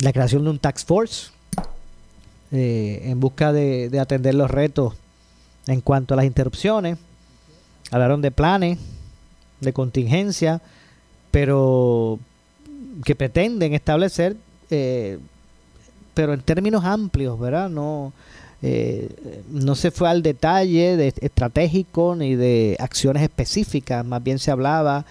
la 0.00 0.12
creación 0.12 0.44
de 0.44 0.50
un 0.50 0.58
tax 0.58 0.84
force 0.84 1.30
eh, 2.52 3.02
en 3.04 3.20
busca 3.20 3.52
de, 3.52 3.88
de 3.88 4.00
atender 4.00 4.34
los 4.34 4.50
retos 4.50 4.94
en 5.66 5.80
cuanto 5.80 6.14
a 6.14 6.16
las 6.16 6.26
interrupciones. 6.26 6.98
Hablaron 7.90 8.20
de 8.20 8.30
planes, 8.30 8.78
de 9.60 9.72
contingencia, 9.72 10.60
pero 11.30 12.18
que 13.04 13.14
pretenden 13.14 13.74
establecer, 13.74 14.36
eh, 14.70 15.18
pero 16.14 16.32
en 16.32 16.40
términos 16.40 16.84
amplios, 16.84 17.38
¿verdad? 17.38 17.68
No, 17.68 18.12
eh, 18.62 19.42
no 19.50 19.74
se 19.74 19.90
fue 19.90 20.08
al 20.08 20.22
detalle 20.22 20.96
de 20.96 21.12
estratégico 21.20 22.16
ni 22.16 22.36
de 22.36 22.76
acciones 22.80 23.22
específicas, 23.22 24.04
más 24.04 24.22
bien 24.22 24.38
se 24.38 24.50
hablaba 24.50 25.04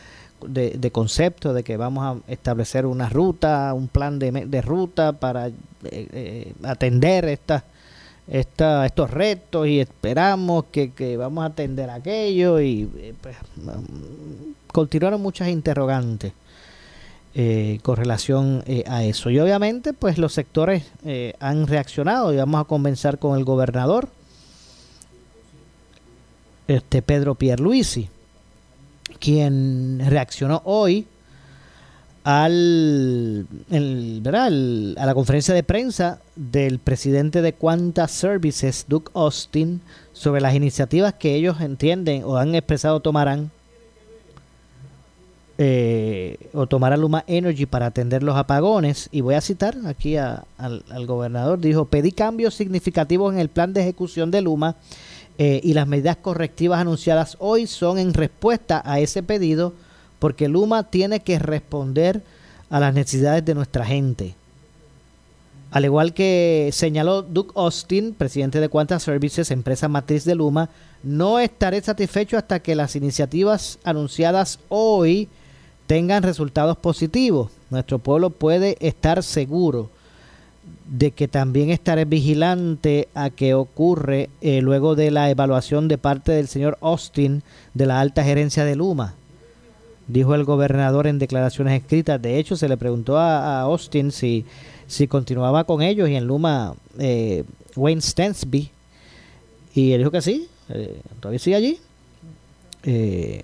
de, 0.45 0.71
de 0.71 0.91
conceptos 0.91 1.55
de 1.55 1.63
que 1.63 1.77
vamos 1.77 2.03
a 2.03 2.31
establecer 2.31 2.85
una 2.85 3.09
ruta, 3.09 3.73
un 3.73 3.87
plan 3.87 4.19
de, 4.19 4.61
ruta 4.61 5.13
para 5.13 5.51
atender 6.63 7.25
estas 7.25 7.63
esta, 8.27 8.87
estos 8.87 9.11
retos 9.11 9.67
y 9.67 9.79
esperamos 9.79 10.65
que, 10.71 10.91
que, 10.91 11.15
vamos 11.15 11.43
a 11.43 11.47
atender 11.47 11.91
aquello 11.91 12.59
y 12.59 12.89
pues, 13.21 13.35
continuaron 14.71 15.21
muchas 15.21 15.47
interrogantes 15.49 16.33
eh, 17.37 17.79
con 17.83 17.97
relación 17.97 18.63
eh, 18.65 18.85
a 18.87 19.03
eso. 19.03 19.29
Y 19.29 19.39
obviamente 19.39 19.91
pues 19.91 20.17
los 20.17 20.31
sectores 20.31 20.85
eh, 21.03 21.33
han 21.41 21.67
reaccionado 21.67 22.33
y 22.33 22.37
vamos 22.37 22.61
a 22.61 22.63
comenzar 22.63 23.19
con 23.19 23.37
el 23.37 23.43
gobernador, 23.43 24.07
este 26.69 27.01
Pedro 27.01 27.35
Pierluisi, 27.35 28.07
quien 29.19 30.01
reaccionó 30.07 30.61
hoy 30.63 31.07
al, 32.23 33.45
el, 33.69 34.95
a 34.97 35.05
la 35.05 35.13
conferencia 35.13 35.53
de 35.53 35.63
prensa 35.63 36.21
del 36.37 36.79
presidente 36.79 37.41
de 37.41 37.51
Quanta 37.51 38.07
Services, 38.07 38.85
Duke 38.87 39.11
Austin, 39.13 39.81
sobre 40.13 40.39
las 40.39 40.55
iniciativas 40.55 41.15
que 41.15 41.35
ellos 41.35 41.59
entienden 41.59 42.23
o 42.23 42.37
han 42.37 42.55
expresado 42.55 43.01
tomarán 43.01 43.51
eh, 45.57 46.49
o 46.53 46.67
tomará 46.67 46.97
Luma 46.97 47.23
Energy 47.27 47.65
para 47.65 47.85
atender 47.87 48.23
los 48.23 48.35
apagones. 48.35 49.09
Y 49.11 49.21
voy 49.21 49.35
a 49.35 49.41
citar 49.41 49.75
aquí 49.85 50.17
al, 50.17 50.43
al, 50.57 51.05
gobernador, 51.05 51.59
dijo, 51.59 51.85
pedí 51.85 52.11
cambios 52.11 52.55
significativos 52.55 53.33
en 53.33 53.39
el 53.39 53.49
plan 53.49 53.73
de 53.73 53.81
ejecución 53.81 54.31
de 54.31 54.41
Luma 54.41 54.75
eh, 55.37 55.61
y 55.63 55.73
las 55.73 55.87
medidas 55.87 56.17
correctivas 56.17 56.79
anunciadas 56.79 57.37
hoy 57.39 57.67
son 57.67 57.97
en 57.97 58.13
respuesta 58.13 58.81
a 58.85 58.99
ese 58.99 59.23
pedido 59.23 59.73
porque 60.19 60.47
Luma 60.47 60.83
tiene 60.83 61.19
que 61.19 61.39
responder 61.39 62.21
a 62.69 62.79
las 62.79 62.93
necesidades 62.93 63.45
de 63.45 63.55
nuestra 63.55 63.85
gente. 63.85 64.35
Al 65.71 65.83
igual 65.83 66.13
que 66.13 66.69
señaló 66.71 67.21
Duke 67.21 67.51
Austin, 67.55 68.13
presidente 68.13 68.61
de 68.61 68.69
Quanta 68.69 68.97
Services, 68.99 69.51
empresa 69.51 69.89
matriz 69.89 70.23
de 70.23 70.35
Luma, 70.35 70.69
no 71.03 71.39
estaré 71.39 71.81
satisfecho 71.81 72.37
hasta 72.37 72.61
que 72.61 72.75
las 72.75 72.95
iniciativas 72.95 73.77
anunciadas 73.83 74.59
hoy 74.69 75.27
tengan 75.87 76.23
resultados 76.23 76.77
positivos. 76.77 77.51
Nuestro 77.69 77.99
pueblo 77.99 78.29
puede 78.29 78.77
estar 78.79 79.23
seguro 79.23 79.89
de 80.89 81.11
que 81.11 81.27
también 81.27 81.69
estaré 81.69 82.05
vigilante 82.05 83.07
a 83.13 83.29
qué 83.29 83.53
ocurre 83.53 84.29
eh, 84.41 84.61
luego 84.61 84.95
de 84.95 85.11
la 85.11 85.29
evaluación 85.29 85.87
de 85.87 85.97
parte 85.97 86.31
del 86.31 86.47
señor 86.47 86.77
Austin 86.81 87.43
de 87.73 87.85
la 87.85 87.99
alta 87.99 88.23
gerencia 88.23 88.65
de 88.65 88.75
Luma 88.75 89.15
dijo 90.07 90.35
el 90.35 90.43
gobernador 90.43 91.07
en 91.07 91.19
declaraciones 91.19 91.81
escritas. 91.81 92.21
De 92.21 92.37
hecho, 92.37 92.55
se 92.55 92.67
le 92.67 92.77
preguntó 92.77 93.17
a, 93.17 93.61
Austin 93.61 94.11
si, 94.11 94.45
si 94.87 95.07
continuaba 95.07 95.63
con 95.63 95.81
ellos 95.81 96.09
y 96.09 96.15
en 96.15 96.25
Luma 96.25 96.75
eh, 96.99 97.43
Wayne 97.75 98.01
Stensby. 98.01 98.69
Y 99.73 99.91
él 99.91 99.99
dijo 99.99 100.11
que 100.11 100.21
sí, 100.21 100.47
eh, 100.69 100.99
todavía 101.19 101.39
sigue 101.39 101.55
allí. 101.55 101.79
Eh, 102.83 103.41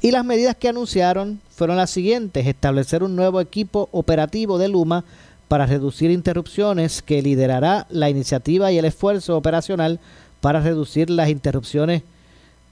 y 0.00 0.10
las 0.10 0.24
medidas 0.24 0.56
que 0.56 0.68
anunciaron 0.68 1.40
fueron 1.50 1.76
las 1.76 1.90
siguientes, 1.90 2.46
establecer 2.46 3.02
un 3.02 3.16
nuevo 3.16 3.40
equipo 3.40 3.88
operativo 3.92 4.58
de 4.58 4.68
Luma 4.68 5.04
para 5.48 5.66
reducir 5.66 6.10
interrupciones 6.10 7.02
que 7.02 7.22
liderará 7.22 7.86
la 7.90 8.10
iniciativa 8.10 8.70
y 8.70 8.78
el 8.78 8.84
esfuerzo 8.84 9.36
operacional 9.36 9.98
para 10.40 10.60
reducir 10.60 11.10
las 11.10 11.30
interrupciones 11.30 12.02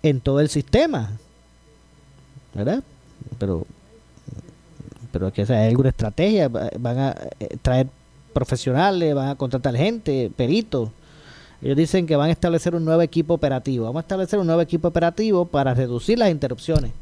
en 0.02 0.20
todo 0.20 0.40
el 0.40 0.48
sistema. 0.48 1.10
¿verdad? 2.54 2.82
Pero, 3.38 3.66
pero 5.12 5.32
que 5.32 5.42
hay 5.42 5.68
alguna 5.68 5.90
estrategia, 5.90 6.48
van 6.48 6.98
a 6.98 7.14
eh, 7.40 7.56
traer 7.60 7.88
profesionales, 8.32 9.14
van 9.14 9.30
a 9.30 9.34
contratar 9.34 9.76
gente, 9.76 10.30
peritos. 10.36 10.90
Ellos 11.62 11.76
dicen 11.76 12.06
que 12.06 12.16
van 12.16 12.28
a 12.28 12.32
establecer 12.32 12.74
un 12.74 12.84
nuevo 12.84 13.02
equipo 13.02 13.34
operativo. 13.34 13.86
Vamos 13.86 14.00
a 14.00 14.04
establecer 14.04 14.38
un 14.38 14.46
nuevo 14.46 14.60
equipo 14.60 14.88
operativo 14.88 15.46
para 15.46 15.74
reducir 15.74 16.18
las 16.18 16.30
interrupciones. 16.30 16.92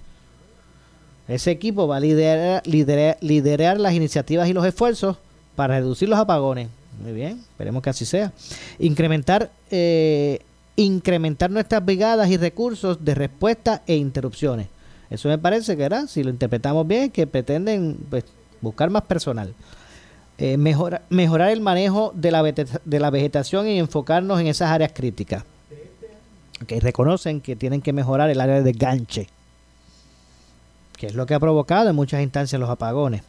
Ese 1.27 1.51
equipo 1.51 1.87
va 1.87 1.97
a 1.97 2.01
liderar, 2.01 3.81
las 3.81 3.95
iniciativas 3.95 4.49
y 4.49 4.53
los 4.53 4.67
esfuerzos 4.67 5.17
para 5.57 5.79
reducir 5.79 6.09
los 6.09 6.19
apagones. 6.19 6.69
Muy 7.03 7.13
bien, 7.13 7.41
esperemos 7.41 7.83
que 7.83 7.91
así 7.91 8.05
sea. 8.05 8.33
Incrementar, 8.79 9.51
eh, 9.71 10.41
incrementar 10.77 11.51
nuestras 11.51 11.85
brigadas 11.85 12.29
y 12.29 12.37
recursos 12.37 13.05
de 13.05 13.15
respuesta 13.15 13.83
e 13.87 13.97
interrupciones. 13.97 14.69
Eso 15.11 15.29
me 15.29 15.39
parece 15.39 15.77
que 15.77 15.85
era, 15.85 16.07
si 16.07 16.23
lo 16.23 16.31
interpretamos 16.31 16.87
bien, 16.87 17.11
que 17.11 17.27
pretenden 17.27 17.99
pues, 18.11 18.25
buscar 18.61 18.91
más 18.91 19.03
personal. 19.03 19.55
Eh, 20.37 20.57
mejorar 20.57 21.51
el 21.51 21.61
manejo 21.61 22.13
de 22.15 22.33
la, 22.33 22.43
de 22.43 23.01
la 23.01 23.11
vegetación 23.11 23.69
y 23.69 23.79
enfocarnos 23.79 24.41
en 24.41 24.49
esas 24.49 24.71
áreas 24.71 24.93
críticas. 24.93 25.45
Que 26.67 26.81
reconocen 26.81 27.41
que 27.41 27.57
tienen 27.57 27.81
que 27.81 27.93
mejorar 27.93 28.31
el 28.31 28.41
área 28.41 28.63
de 28.63 28.73
ganche, 28.73 29.29
que 30.97 31.07
es 31.07 31.15
lo 31.15 31.27
que 31.27 31.35
ha 31.35 31.41
provocado 31.41 31.91
en 31.91 31.97
muchas 31.97 32.23
instancias 32.23 32.61
los 32.61 32.71
apagones. 32.71 33.23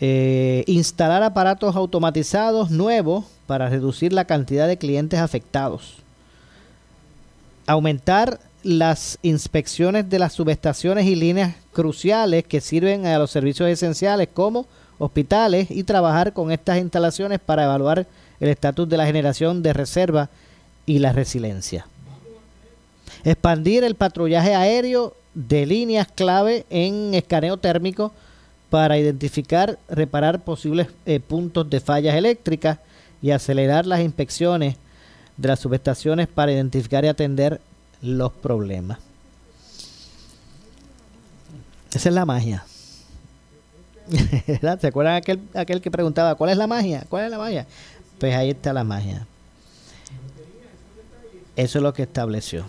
Eh, 0.00 0.64
instalar 0.66 1.22
aparatos 1.22 1.76
automatizados 1.76 2.70
nuevos 2.70 3.24
para 3.46 3.68
reducir 3.68 4.12
la 4.12 4.24
cantidad 4.24 4.66
de 4.66 4.78
clientes 4.78 5.20
afectados. 5.20 5.98
Aumentar 7.66 8.40
las 8.64 9.18
inspecciones 9.22 10.08
de 10.08 10.18
las 10.18 10.32
subestaciones 10.32 11.06
y 11.06 11.14
líneas 11.14 11.54
cruciales 11.72 12.44
que 12.44 12.60
sirven 12.60 13.06
a 13.06 13.18
los 13.18 13.30
servicios 13.30 13.68
esenciales 13.68 14.28
como 14.32 14.66
hospitales 14.98 15.70
y 15.70 15.84
trabajar 15.84 16.32
con 16.32 16.52
estas 16.52 16.78
instalaciones 16.78 17.40
para 17.40 17.64
evaluar 17.64 18.06
el 18.40 18.48
estatus 18.48 18.88
de 18.88 18.96
la 18.96 19.06
generación 19.06 19.62
de 19.62 19.72
reserva 19.72 20.30
y 20.86 20.98
la 20.98 21.12
resiliencia. 21.12 21.86
Expandir 23.24 23.84
el 23.84 23.94
patrullaje 23.94 24.54
aéreo 24.54 25.14
de 25.34 25.66
líneas 25.66 26.08
clave 26.14 26.66
en 26.70 27.14
escaneo 27.14 27.56
térmico 27.56 28.12
para 28.70 28.98
identificar, 28.98 29.78
reparar 29.88 30.40
posibles 30.44 30.88
eh, 31.06 31.20
puntos 31.20 31.68
de 31.68 31.80
fallas 31.80 32.14
eléctricas 32.14 32.78
y 33.20 33.30
acelerar 33.30 33.86
las 33.86 34.00
inspecciones 34.00 34.76
de 35.36 35.48
las 35.48 35.60
subestaciones 35.60 36.28
para 36.28 36.52
identificar 36.52 37.04
y 37.04 37.08
atender 37.08 37.60
los 38.00 38.32
problemas. 38.32 38.98
Esa 41.92 42.08
es 42.08 42.14
la 42.14 42.24
magia. 42.24 42.64
¿Se 44.80 44.86
acuerdan 44.86 45.16
aquel, 45.16 45.40
aquel 45.54 45.80
que 45.80 45.90
preguntaba, 45.90 46.34
¿cuál 46.34 46.50
es 46.50 46.56
la 46.56 46.66
magia? 46.66 47.04
¿Cuál 47.08 47.26
es 47.26 47.30
la 47.30 47.38
magia? 47.38 47.66
Pues 48.18 48.34
ahí 48.34 48.50
está 48.50 48.72
la 48.72 48.84
magia. 48.84 49.26
Eso 51.56 51.78
es 51.78 51.82
lo 51.82 51.92
que 51.92 52.02
estableció. 52.02 52.64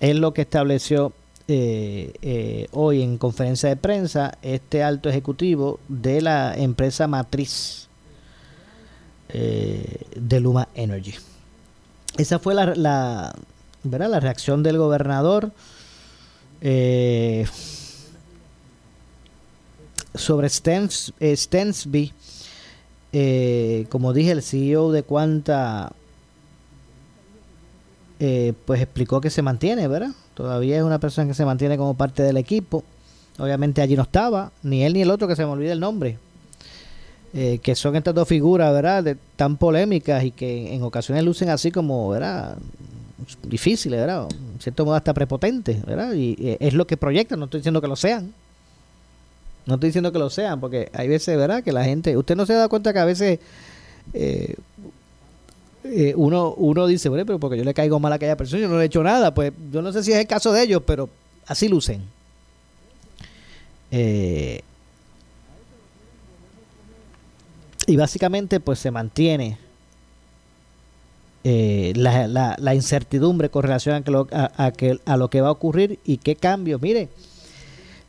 Es 0.00 0.14
lo 0.16 0.34
que 0.34 0.42
estableció 0.42 1.12
eh, 1.52 2.12
eh, 2.22 2.68
hoy 2.70 3.02
en 3.02 3.18
conferencia 3.18 3.68
de 3.68 3.76
prensa 3.76 4.38
este 4.40 4.84
alto 4.84 5.08
ejecutivo 5.08 5.80
de 5.88 6.20
la 6.20 6.54
empresa 6.56 7.08
matriz 7.08 7.88
eh, 9.32 10.06
de 10.14 10.40
Luma 10.40 10.68
Energy. 10.74 11.14
Esa 12.16 12.38
fue 12.38 12.54
la, 12.54 13.34
¿verdad? 13.82 14.10
La 14.10 14.20
reacción 14.20 14.62
del 14.62 14.78
gobernador 14.78 15.50
eh, 16.60 17.46
sobre 20.14 20.48
Stens, 20.48 21.12
eh, 21.18 21.36
Stensby, 21.36 22.12
como 23.88 24.12
dije, 24.12 24.30
el 24.30 24.42
CEO 24.42 24.92
de 24.92 25.02
Cuanta 25.02 25.92
pues 28.18 28.80
explicó 28.80 29.20
que 29.20 29.30
se 29.30 29.42
mantiene, 29.42 29.88
¿verdad? 29.88 30.10
Todavía 30.40 30.78
es 30.78 30.82
una 30.82 30.98
persona 30.98 31.28
que 31.28 31.34
se 31.34 31.44
mantiene 31.44 31.76
como 31.76 31.92
parte 31.92 32.22
del 32.22 32.38
equipo. 32.38 32.82
Obviamente 33.38 33.82
allí 33.82 33.94
no 33.94 34.04
estaba, 34.04 34.52
ni 34.62 34.84
él 34.84 34.94
ni 34.94 35.02
el 35.02 35.10
otro, 35.10 35.28
que 35.28 35.36
se 35.36 35.44
me 35.44 35.50
olvida 35.50 35.72
el 35.72 35.80
nombre. 35.80 36.16
que 37.32 37.74
son 37.74 37.94
estas 37.94 38.14
dos 38.14 38.26
figuras, 38.26 38.72
¿verdad? 38.72 39.16
Tan 39.36 39.58
polémicas 39.58 40.24
y 40.24 40.30
que 40.30 40.74
en 40.74 40.82
ocasiones 40.82 41.24
lucen 41.24 41.50
así 41.50 41.70
como, 41.70 42.08
¿verdad? 42.08 42.56
difíciles, 43.42 44.00
¿verdad? 44.00 44.28
En 44.30 44.60
cierto 44.60 44.86
modo 44.86 44.94
hasta 44.94 45.12
prepotentes, 45.12 45.84
¿verdad? 45.84 46.14
Y, 46.14 46.56
es 46.58 46.72
lo 46.72 46.86
que 46.86 46.96
proyectan, 46.96 47.38
no 47.38 47.44
estoy 47.44 47.60
diciendo 47.60 47.82
que 47.82 47.88
lo 47.88 47.96
sean. 47.96 48.32
No 49.66 49.74
estoy 49.74 49.90
diciendo 49.90 50.10
que 50.10 50.18
lo 50.18 50.30
sean, 50.30 50.58
porque 50.58 50.90
hay 50.94 51.06
veces, 51.06 51.36
¿verdad? 51.36 51.62
Que 51.62 51.72
la 51.72 51.84
gente, 51.84 52.16
usted 52.16 52.34
no 52.34 52.46
se 52.46 52.54
da 52.54 52.66
cuenta 52.68 52.94
que 52.94 52.98
a 52.98 53.04
veces 53.04 53.40
eh, 54.14 54.54
eh, 55.84 56.14
uno, 56.16 56.54
uno 56.54 56.86
dice, 56.86 57.08
bueno, 57.08 57.24
pero 57.26 57.38
porque 57.38 57.56
yo 57.56 57.64
le 57.64 57.74
caigo 57.74 58.00
mal 58.00 58.12
a 58.12 58.16
aquella 58.16 58.36
persona, 58.36 58.62
yo 58.62 58.68
no 58.68 58.76
le 58.76 58.82
he 58.82 58.86
hecho 58.86 59.02
nada, 59.02 59.34
pues 59.34 59.52
yo 59.72 59.82
no 59.82 59.92
sé 59.92 60.02
si 60.02 60.12
es 60.12 60.18
el 60.18 60.26
caso 60.26 60.52
de 60.52 60.62
ellos, 60.62 60.82
pero 60.86 61.08
así 61.46 61.68
lucen. 61.68 62.02
Eh, 63.90 64.62
Y 67.90 67.96
básicamente 67.96 68.60
pues 68.60 68.78
se 68.78 68.92
mantiene 68.92 69.58
eh, 71.42 71.92
la, 71.96 72.28
la, 72.28 72.54
la, 72.56 72.74
incertidumbre 72.74 73.50
con 73.50 73.64
relación 73.64 73.96
a, 73.96 74.02
que 74.02 74.10
lo, 74.12 74.28
a, 74.30 74.70
que, 74.70 75.00
a 75.04 75.16
lo 75.16 75.28
que 75.28 75.40
va 75.40 75.48
a 75.48 75.50
ocurrir 75.50 75.98
y 76.04 76.18
qué 76.18 76.36
cambios. 76.36 76.80
Mire, 76.80 77.08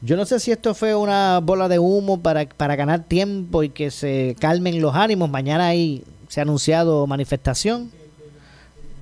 yo 0.02 0.18
no 0.18 0.26
sé 0.26 0.40
si 0.40 0.52
esto 0.52 0.76
fue 0.76 0.94
una 0.94 1.40
bola 1.40 1.68
de 1.68 1.80
humo 1.80 2.22
para, 2.22 2.46
para 2.46 2.76
ganar 2.76 3.06
tiempo 3.06 3.64
y 3.64 3.70
que 3.70 3.90
se 3.90 4.36
calmen 4.40 4.80
los 4.82 4.94
ánimos. 4.94 5.32
Mañana 5.32 5.70
ahí 5.70 6.04
se 6.32 6.40
ha 6.40 6.44
anunciado 6.44 7.06
manifestación. 7.08 7.92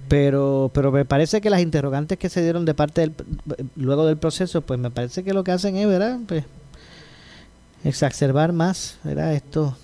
Pero, 0.07 0.71
pero 0.73 0.91
me 0.91 1.05
parece 1.05 1.41
que 1.41 1.51
las 1.51 1.61
interrogantes 1.61 2.17
que 2.17 2.27
se 2.29 2.41
dieron 2.41 2.65
de 2.65 2.73
parte 2.73 3.01
del, 3.01 3.13
luego 3.75 4.07
del 4.07 4.17
proceso, 4.17 4.61
pues 4.61 4.79
me 4.79 4.89
parece 4.89 5.23
que 5.23 5.35
lo 5.35 5.43
que 5.43 5.51
hacen 5.51 5.77
es, 5.77 5.87
¿verdad? 5.87 6.17
Pues, 6.27 6.43
exacerbar 7.83 8.51
más, 8.51 8.97
¿verdad? 9.03 9.35
Esto, 9.35 9.77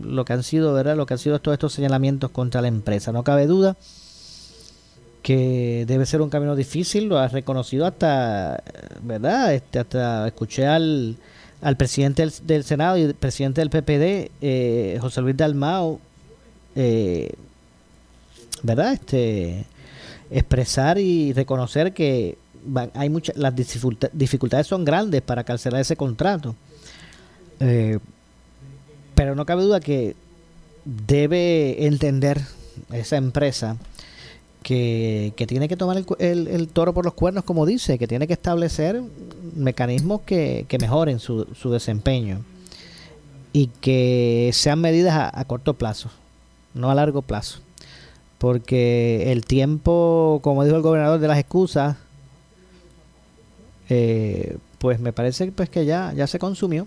lo 0.00 0.24
que 0.24 0.34
han 0.34 0.44
sido, 0.44 0.72
¿verdad? 0.72 0.96
Lo 0.96 1.06
que 1.06 1.14
han 1.14 1.18
sido 1.18 1.40
todos 1.40 1.54
estos 1.54 1.72
señalamientos 1.72 2.30
contra 2.30 2.62
la 2.62 2.68
empresa. 2.68 3.10
No 3.10 3.24
cabe 3.24 3.48
duda 3.48 3.76
que 5.20 5.86
debe 5.88 6.06
ser 6.06 6.22
un 6.22 6.30
camino 6.30 6.54
difícil, 6.54 7.06
lo 7.06 7.18
ha 7.18 7.26
reconocido 7.26 7.84
hasta, 7.84 8.62
¿verdad? 9.02 9.54
Este, 9.54 9.80
hasta 9.80 10.28
escuché 10.28 10.68
al, 10.68 11.16
al 11.60 11.76
presidente 11.76 12.22
del, 12.22 12.32
del, 12.44 12.62
Senado 12.62 12.96
y 12.96 13.12
presidente 13.14 13.60
del 13.60 13.70
PPD, 13.70 14.30
eh, 14.40 14.98
José 15.00 15.20
Luis 15.20 15.36
Dalmao, 15.36 16.00
eh, 16.74 17.32
¿verdad? 18.62 18.92
Este, 18.92 19.64
expresar 20.30 20.98
y 20.98 21.32
reconocer 21.32 21.92
que 21.92 22.36
hay 22.94 23.08
muchas, 23.08 23.36
las 23.36 23.54
dificultades 23.54 24.66
son 24.66 24.84
grandes 24.84 25.22
para 25.22 25.44
cancelar 25.44 25.80
ese 25.80 25.96
contrato. 25.96 26.54
Eh, 27.60 27.98
pero 29.14 29.34
no 29.34 29.46
cabe 29.46 29.62
duda 29.62 29.80
que 29.80 30.14
debe 30.84 31.86
entender 31.86 32.40
esa 32.92 33.16
empresa 33.16 33.76
que, 34.62 35.32
que 35.36 35.46
tiene 35.46 35.68
que 35.68 35.76
tomar 35.76 35.96
el, 35.96 36.06
el, 36.18 36.48
el, 36.48 36.68
toro 36.68 36.92
por 36.92 37.04
los 37.04 37.14
cuernos, 37.14 37.44
como 37.44 37.66
dice, 37.66 37.98
que 37.98 38.06
tiene 38.06 38.26
que 38.26 38.32
establecer 38.34 39.02
mecanismos 39.54 40.22
que, 40.22 40.66
que 40.68 40.78
mejoren 40.78 41.18
su, 41.18 41.46
su, 41.54 41.70
desempeño 41.70 42.44
y 43.52 43.68
que 43.80 44.50
sean 44.52 44.80
medidas 44.80 45.30
a, 45.32 45.44
corto 45.44 45.74
plazo, 45.74 46.10
no 46.78 46.90
a 46.90 46.94
largo 46.94 47.22
plazo. 47.22 47.60
Porque 48.38 49.32
el 49.32 49.44
tiempo, 49.44 50.40
como 50.42 50.64
dijo 50.64 50.76
el 50.76 50.82
gobernador 50.82 51.18
de 51.18 51.28
las 51.28 51.38
excusas, 51.38 51.96
eh, 53.88 54.56
pues 54.78 55.00
me 55.00 55.12
parece 55.12 55.50
pues 55.52 55.68
que 55.68 55.84
ya, 55.84 56.12
ya 56.14 56.26
se 56.26 56.38
consumió. 56.38 56.86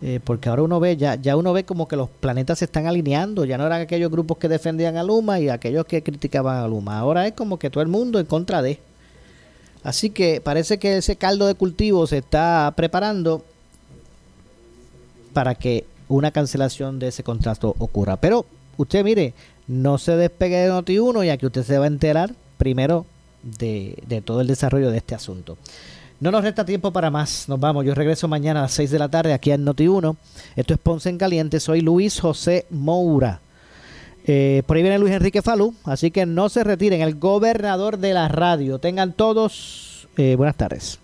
Eh, 0.00 0.20
porque 0.22 0.48
ahora 0.48 0.62
uno 0.62 0.78
ve, 0.78 0.96
ya, 0.96 1.16
ya 1.16 1.36
uno 1.36 1.52
ve 1.52 1.64
como 1.64 1.88
que 1.88 1.96
los 1.96 2.08
planetas 2.08 2.60
se 2.60 2.66
están 2.66 2.86
alineando, 2.86 3.44
ya 3.44 3.58
no 3.58 3.66
eran 3.66 3.80
aquellos 3.80 4.12
grupos 4.12 4.38
que 4.38 4.48
defendían 4.48 4.96
a 4.96 5.02
Luma 5.02 5.40
y 5.40 5.48
aquellos 5.48 5.86
que 5.86 6.04
criticaban 6.04 6.58
a 6.58 6.68
Luma, 6.68 7.00
ahora 7.00 7.26
es 7.26 7.32
como 7.32 7.58
que 7.58 7.68
todo 7.68 7.82
el 7.82 7.88
mundo 7.88 8.20
en 8.20 8.26
contra 8.26 8.62
de. 8.62 8.78
Así 9.82 10.10
que 10.10 10.40
parece 10.40 10.78
que 10.78 10.98
ese 10.98 11.16
caldo 11.16 11.48
de 11.48 11.54
cultivo 11.54 12.06
se 12.06 12.18
está 12.18 12.72
preparando 12.76 13.42
para 15.32 15.56
que 15.56 15.84
una 16.08 16.30
cancelación 16.30 16.98
de 16.98 17.08
ese 17.08 17.24
contrato 17.24 17.74
ocurra. 17.78 18.16
Pero 18.18 18.46
usted 18.78 19.04
mire, 19.04 19.34
no 19.66 19.98
se 19.98 20.16
despegue 20.16 20.56
de 20.56 20.70
Noti1 20.70 21.26
ya 21.26 21.36
que 21.36 21.46
usted 21.46 21.62
se 21.62 21.76
va 21.76 21.84
a 21.84 21.88
enterar 21.88 22.34
primero 22.56 23.04
de, 23.42 24.22
todo 24.24 24.40
el 24.40 24.46
desarrollo 24.46 24.90
de 24.90 24.96
este 24.96 25.14
asunto. 25.14 25.58
No 26.20 26.30
nos 26.30 26.42
resta 26.42 26.64
tiempo 26.64 26.92
para 26.92 27.10
más. 27.10 27.48
Nos 27.48 27.60
vamos. 27.60 27.84
Yo 27.84 27.94
regreso 27.94 28.26
mañana 28.26 28.60
a 28.60 28.62
las 28.64 28.72
6 28.72 28.90
de 28.90 28.98
la 28.98 29.08
tarde 29.08 29.32
aquí 29.32 29.52
en 29.52 29.64
Noti1. 29.64 30.16
Esto 30.56 30.74
es 30.74 30.80
Ponce 30.80 31.10
en 31.10 31.18
Caliente. 31.18 31.60
Soy 31.60 31.80
Luis 31.80 32.18
José 32.18 32.66
Moura. 32.70 33.40
Eh, 34.26 34.62
por 34.66 34.76
ahí 34.76 34.82
viene 34.82 34.98
Luis 34.98 35.12
Enrique 35.12 35.42
Falú. 35.42 35.74
Así 35.84 36.10
que 36.10 36.26
no 36.26 36.48
se 36.48 36.64
retiren. 36.64 37.02
El 37.02 37.14
gobernador 37.14 37.98
de 37.98 38.14
la 38.14 38.26
radio. 38.26 38.80
Tengan 38.80 39.12
todos 39.12 40.08
eh, 40.16 40.34
buenas 40.34 40.56
tardes. 40.56 40.98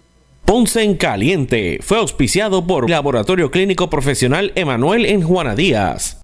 Ponce 0.45 0.83
en 0.83 0.97
Caliente 0.97 1.79
fue 1.81 1.99
auspiciado 1.99 2.67
por 2.67 2.91
Laboratorio 2.91 3.51
Clínico 3.51 3.89
Profesional 3.89 4.53
Emanuel 4.57 5.07
en 5.07 5.23
Juana 5.23 5.55
Díaz. 5.55 6.24